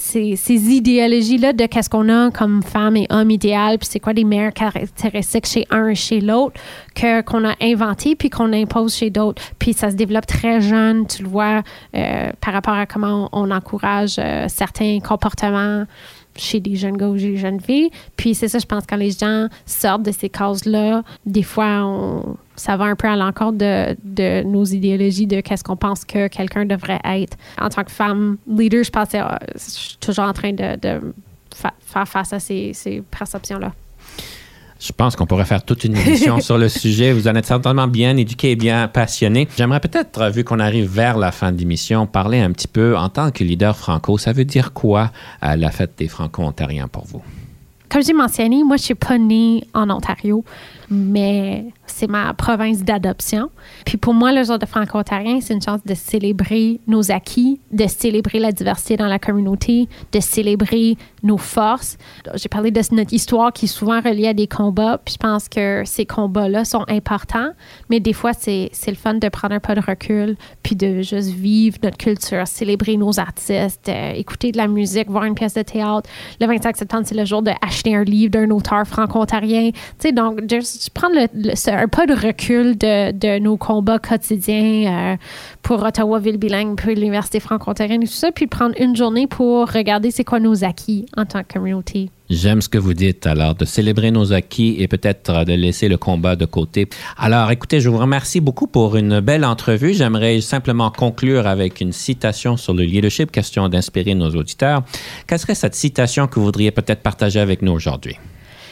idéologies-là 0.48 1.54
de 1.54 1.66
qu'est-ce 1.66 1.90
qu'on 1.90 2.08
a 2.10 2.30
comme 2.30 2.62
femme 2.62 2.96
et 2.96 3.08
homme 3.10 3.32
idéal, 3.32 3.80
puis 3.80 3.90
c'est 3.92 4.00
quoi 4.00 4.14
les 4.14 4.24
meilleures 4.24 4.54
caractéristiques 4.54 5.48
chez 5.48 5.66
un 5.72 5.88
et 5.88 5.96
chez 5.96 6.22
l'autre 6.22 6.62
que 6.94 7.22
qu'on 7.22 7.44
a 7.44 7.56
inventé 7.60 8.16
puis 8.16 8.30
qu'on 8.30 8.54
impose 8.54 8.96
chez 8.96 9.10
d'autres. 9.10 9.42
Puis 9.58 9.74
ça 9.74 9.90
se 9.90 9.96
développe 9.96 10.28
très 10.28 10.62
jeune, 10.62 11.08
tu 11.08 11.24
le 11.24 11.30
vois, 11.30 11.64
euh, 11.96 12.32
par 12.40 12.54
rapport 12.54 12.76
à 12.76 12.86
comment 12.86 13.30
on, 13.32 13.50
on 13.50 13.52
encourage 13.52 14.18
euh, 14.20 14.46
certains 14.48 15.00
comportements 15.00 15.86
chez 16.36 16.60
des 16.60 16.76
jeunes 16.76 16.98
gars 16.98 17.08
ou 17.10 17.18
des 17.18 17.38
jeunes 17.38 17.60
filles. 17.60 17.90
Puis 18.16 18.36
c'est 18.36 18.48
ça, 18.48 18.60
je 18.60 18.66
pense, 18.66 18.84
quand 18.88 18.96
les 18.98 19.12
gens 19.12 19.48
sortent 19.66 20.04
de 20.04 20.12
ces 20.12 20.30
cases-là, 20.30 21.04
des 21.26 21.44
fois, 21.44 22.24
ça 22.56 22.78
va 22.78 22.86
un 22.86 22.96
peu 22.96 23.08
à 23.08 23.16
l'encontre 23.16 23.58
de, 23.58 24.44
nos 24.44 24.66
idéologies 24.66 25.28
de 25.28 25.42
qu'est-ce 25.42 25.64
qu'on 25.64 25.76
pense 25.78 26.06
que 26.06 26.28
quelqu'un 26.28 26.66
devrait 26.66 27.02
être. 27.04 27.38
En 27.60 27.70
tant 27.70 27.84
que 27.84 27.92
femme 27.92 28.38
leader, 28.48 28.84
je 28.84 28.92
pense 28.92 29.10
que 29.10 29.18
euh, 29.18 29.28
je 29.56 29.60
suis 29.60 29.98
toujours 30.00 30.26
en 30.26 30.34
train 30.34 30.54
de, 30.54 30.80
de 30.80 31.14
fa- 31.54 31.74
faire 31.80 32.08
face 32.08 32.34
à 32.34 32.40
ces 32.40 33.04
perceptions-là. 33.12 33.74
Je 34.82 34.92
pense 34.92 35.16
qu'on 35.16 35.28
pourrait 35.28 35.46
faire 35.46 35.64
toute 35.64 35.84
une 35.84 35.96
émission 35.96 36.40
sur 36.42 36.58
le 36.58 36.68
sujet. 36.68 37.14
Vous 37.14 37.28
en 37.28 37.36
êtes 37.36 37.46
certainement 37.46 37.88
bien 37.88 38.18
éduqué 38.18 38.52
et 38.52 38.56
bien 38.56 38.88
passionné. 38.88 39.48
J'aimerais 39.56 39.80
peut-être, 39.80 40.32
vu 40.32 40.44
qu'on 40.44 40.60
arrive 40.60 40.90
vers 40.90 41.20
la 41.20 41.32
fin 41.32 41.52
de 41.52 41.58
l'émission, 41.60 42.08
parler 42.08 42.40
un 42.40 42.52
petit 42.52 42.68
peu 42.68 42.98
en 42.98 43.10
tant 43.10 43.30
que 43.30 43.44
leader 43.44 43.78
franco. 43.78 44.18
Ça 44.18 44.34
veut 44.34 44.46
dire 44.46 44.74
quoi 44.74 45.12
euh, 45.44 45.56
la 45.56 45.70
fête 45.70 45.92
des 46.00 46.08
franco-ontariens 46.08 46.88
pour 46.88 47.06
vous? 47.06 47.22
Comme 47.92 48.04
j'ai 48.04 48.14
mentionné, 48.14 48.64
moi, 48.64 48.78
je 48.78 48.84
suis 48.84 48.96
pas 48.96 49.18
née 49.18 49.66
en 49.74 49.90
Ontario, 49.90 50.46
mais 50.90 51.66
c'est 51.86 52.08
ma 52.08 52.34
province 52.34 52.84
d'adoption. 52.84 53.50
Puis 53.86 53.98
pour 53.98 54.14
moi, 54.14 54.32
le 54.32 54.44
jour 54.44 54.58
de 54.60 54.66
franco-ontarien, 54.66 55.40
c'est 55.42 55.54
une 55.54 55.62
chance 55.62 55.82
de 55.86 55.94
célébrer 55.94 56.80
nos 56.88 57.12
acquis, 57.12 57.60
de 57.72 57.88
célébrer 57.88 58.40
la 58.40 58.52
diversité 58.52 58.98
dans 58.98 59.08
la 59.08 59.20
communauté, 59.20 59.88
de 60.12 60.20
célébrer 60.20 60.98
nos 61.24 61.38
forces. 61.38 61.98
J'ai 62.36 62.50
parlé 62.50 62.72
de 62.72 62.82
notre 62.92 63.14
histoire 63.14 63.54
qui 63.54 63.66
est 63.66 63.68
souvent 63.68 64.02
reliée 64.02 64.28
à 64.28 64.34
des 64.34 64.48
combats, 64.48 65.00
puis 65.04 65.14
je 65.14 65.18
pense 65.18 65.48
que 65.48 65.84
ces 65.86 66.06
combats-là 66.06 66.66
sont 66.66 66.86
importants, 66.88 67.52
mais 67.90 68.00
des 68.00 68.14
fois, 68.14 68.32
c'est 68.34 68.72
le 68.88 68.96
fun 68.96 69.16
de 69.16 69.30
prendre 69.30 69.54
un 69.56 69.60
pas 69.60 69.76
de 69.76 69.82
recul, 69.82 70.36
puis 70.64 70.76
de 70.76 71.02
juste 71.02 71.30
vivre 71.30 71.78
notre 71.84 71.98
culture, 71.98 72.48
célébrer 72.48 72.98
nos 72.98 73.20
artistes, 73.20 73.90
euh, 73.90 74.14
écouter 74.14 74.52
de 74.52 74.58
la 74.58 74.68
musique, 74.68 75.10
voir 75.10 75.26
une 75.26 75.36
pièce 75.36 75.54
de 75.54 75.62
théâtre. 75.62 76.10
Le 76.40 76.48
25 76.48 76.78
septembre, 76.78 77.04
c'est 77.06 77.16
le 77.16 77.26
jour 77.26 77.42
de 77.42 77.52
acheter 77.82 77.96
un 77.96 78.04
livre 78.04 78.32
d'un 78.32 78.50
auteur 78.52 78.86
franco-ontarien. 78.86 79.72
Donc, 80.14 80.42
juste 80.50 80.90
prendre 80.92 81.16
un 81.18 81.88
pas 81.88 82.06
de 82.06 82.14
recul 82.14 82.78
de, 82.78 83.40
nos 83.40 83.58
combats 83.58 84.00
quotidiens 84.00 85.14
euh, 85.14 85.18
pour 85.62 85.84
Ottawa 85.84 86.20
Ville 86.20 86.38
Bilingue, 86.38 86.78
pour 86.78 86.90
l'Université 86.90 87.40
franco-ontarienne 87.40 88.04
et 88.04 88.08
tout 88.08 88.14
ça, 88.14 88.32
puis 88.32 88.48
prendre 88.48 88.76
une 88.80 88.96
journée 88.96 89.28
pour 89.28 89.72
regarder 89.72 90.12
c'est 90.12 90.24
quoi 90.24 90.40
nos 90.40 90.64
acquis 90.64 91.06
en 91.18 91.26
tant 91.26 91.44
que 91.44 91.54
communauté. 91.54 92.10
J'aime 92.34 92.62
ce 92.62 92.70
que 92.70 92.78
vous 92.78 92.94
dites, 92.94 93.28
alors, 93.28 93.56
de 93.56 93.66
célébrer 93.66 94.10
nos 94.10 94.32
acquis 94.32 94.78
et 94.80 94.88
peut-être 94.88 95.44
de 95.44 95.52
laisser 95.52 95.90
le 95.90 95.98
combat 95.98 96.38
de 96.38 96.46
côté. 96.46 96.88
Alors, 97.18 97.52
écoutez, 97.52 97.82
je 97.82 97.90
vous 97.90 97.98
remercie 97.98 98.40
beaucoup 98.40 98.68
pour 98.68 98.96
une 98.96 99.20
belle 99.20 99.44
entrevue. 99.44 99.94
J'aimerais 99.94 100.40
simplement 100.40 100.92
conclure 100.92 101.46
avec 101.46 101.82
une 101.82 101.92
citation 101.92 102.56
sur 102.56 102.74
le 102.74 102.84
leadership, 102.84 103.34
question 103.34 103.68
d'inspirer 103.68 104.16
nos 104.16 104.30
auditeurs. 104.30 104.84
Quelle 105.28 105.40
serait 105.40 105.56
cette 105.56 105.76
citation 105.76 106.28
que 106.28 106.36
vous 106.36 106.46
voudriez 106.46 106.72
peut-être 106.72 107.02
partager 107.02 107.42
avec 107.42 107.62
nous 107.62 107.74
aujourd'hui? 107.74 108.16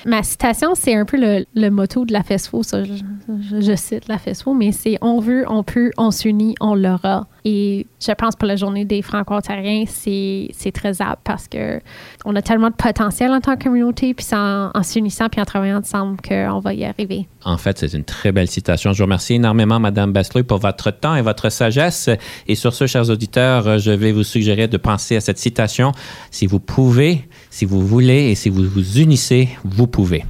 Ma 0.05 0.23
citation, 0.23 0.75
c'est 0.75 0.95
un 0.95 1.05
peu 1.05 1.17
le, 1.17 1.45
le 1.55 1.69
motto 1.69 2.05
de 2.05 2.13
la 2.13 2.23
FESFO, 2.23 2.63
ça, 2.63 2.83
je, 2.83 3.75
cite 3.75 4.07
la 4.07 4.17
FESFO, 4.17 4.53
mais 4.53 4.71
c'est 4.71 4.97
on 5.01 5.19
veut, 5.19 5.45
on 5.47 5.63
peut, 5.63 5.91
on 5.97 6.11
s'unit, 6.11 6.55
on 6.59 6.75
l'aura. 6.75 7.27
Et 7.45 7.87
je 8.05 8.11
pense 8.11 8.35
pour 8.35 8.47
la 8.47 8.55
journée 8.55 8.85
des 8.85 9.01
Franco-Ontariens, 9.01 9.85
c'est 9.87 10.71
très 10.73 11.01
apte 11.01 11.21
parce 11.23 11.47
que 11.47 11.79
on 12.25 12.35
a 12.35 12.41
tellement 12.41 12.69
de 12.69 12.75
potentiel 12.75 13.31
en 13.31 13.39
tant 13.39 13.55
que 13.55 13.63
communauté, 13.63 14.13
puis 14.13 14.25
en, 14.33 14.71
en 14.73 14.83
s'unissant 14.83 15.29
puis 15.29 15.41
en 15.41 15.45
travaillant 15.45 15.79
ensemble 15.79 16.17
qu'on 16.21 16.59
va 16.59 16.73
y 16.73 16.85
arriver. 16.85 17.27
En 17.45 17.57
fait, 17.57 17.77
c'est 17.77 17.93
une 17.93 18.03
très 18.03 18.31
belle 18.31 18.49
citation. 18.49 18.91
Je 18.91 18.97
vous 18.97 19.05
remercie 19.05 19.35
énormément, 19.35 19.79
Madame 19.79 20.11
Basseloup, 20.11 20.43
pour 20.43 20.57
votre 20.57 20.91
temps 20.91 21.15
et 21.15 21.21
votre 21.21 21.49
sagesse. 21.49 22.09
Et 22.47 22.55
sur 22.55 22.73
ce, 22.73 22.87
chers 22.87 23.09
auditeurs, 23.09 23.79
je 23.79 23.91
vais 23.91 24.11
vous 24.11 24.23
suggérer 24.23 24.67
de 24.67 24.77
penser 24.77 25.15
à 25.15 25.21
cette 25.21 25.37
citation. 25.37 25.91
Si 26.31 26.45
vous 26.45 26.59
pouvez, 26.59 27.28
si 27.49 27.65
vous 27.65 27.85
voulez 27.85 28.31
et 28.31 28.35
si 28.35 28.49
vous 28.49 28.63
vous 28.63 28.99
unissez, 28.99 29.49
vous 29.63 29.87
pouvez. 29.87 30.23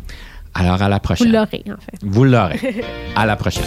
Alors, 0.54 0.82
à 0.82 0.90
la 0.90 0.96
Vous 0.98 1.02
prochaine. 1.02 1.32
l'aurez, 1.32 1.64
en 1.68 1.78
fait. 1.80 1.98
Vous 2.02 2.24
l'aurez. 2.26 2.60
à 3.16 3.26
la 3.26 3.36
prochaine. 3.36 3.64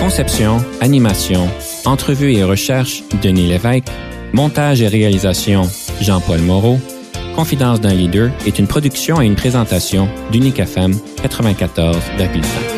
Conception, 0.00 0.58
animation, 0.80 1.48
entrevue 1.84 2.32
et 2.32 2.44
recherche, 2.44 3.02
Denis 3.22 3.48
Lévesque. 3.48 3.88
Montage 4.32 4.82
et 4.82 4.88
réalisation, 4.88 5.68
Jean-Paul 6.00 6.40
Moreau. 6.40 6.78
Confidence 7.34 7.80
d'un 7.80 7.94
leader 7.94 8.30
est 8.46 8.58
une 8.58 8.66
production 8.66 9.20
et 9.20 9.26
une 9.26 9.36
présentation 9.36 10.08
d'Unique 10.30 10.58
FM 10.58 10.92
94,5. 11.22 12.77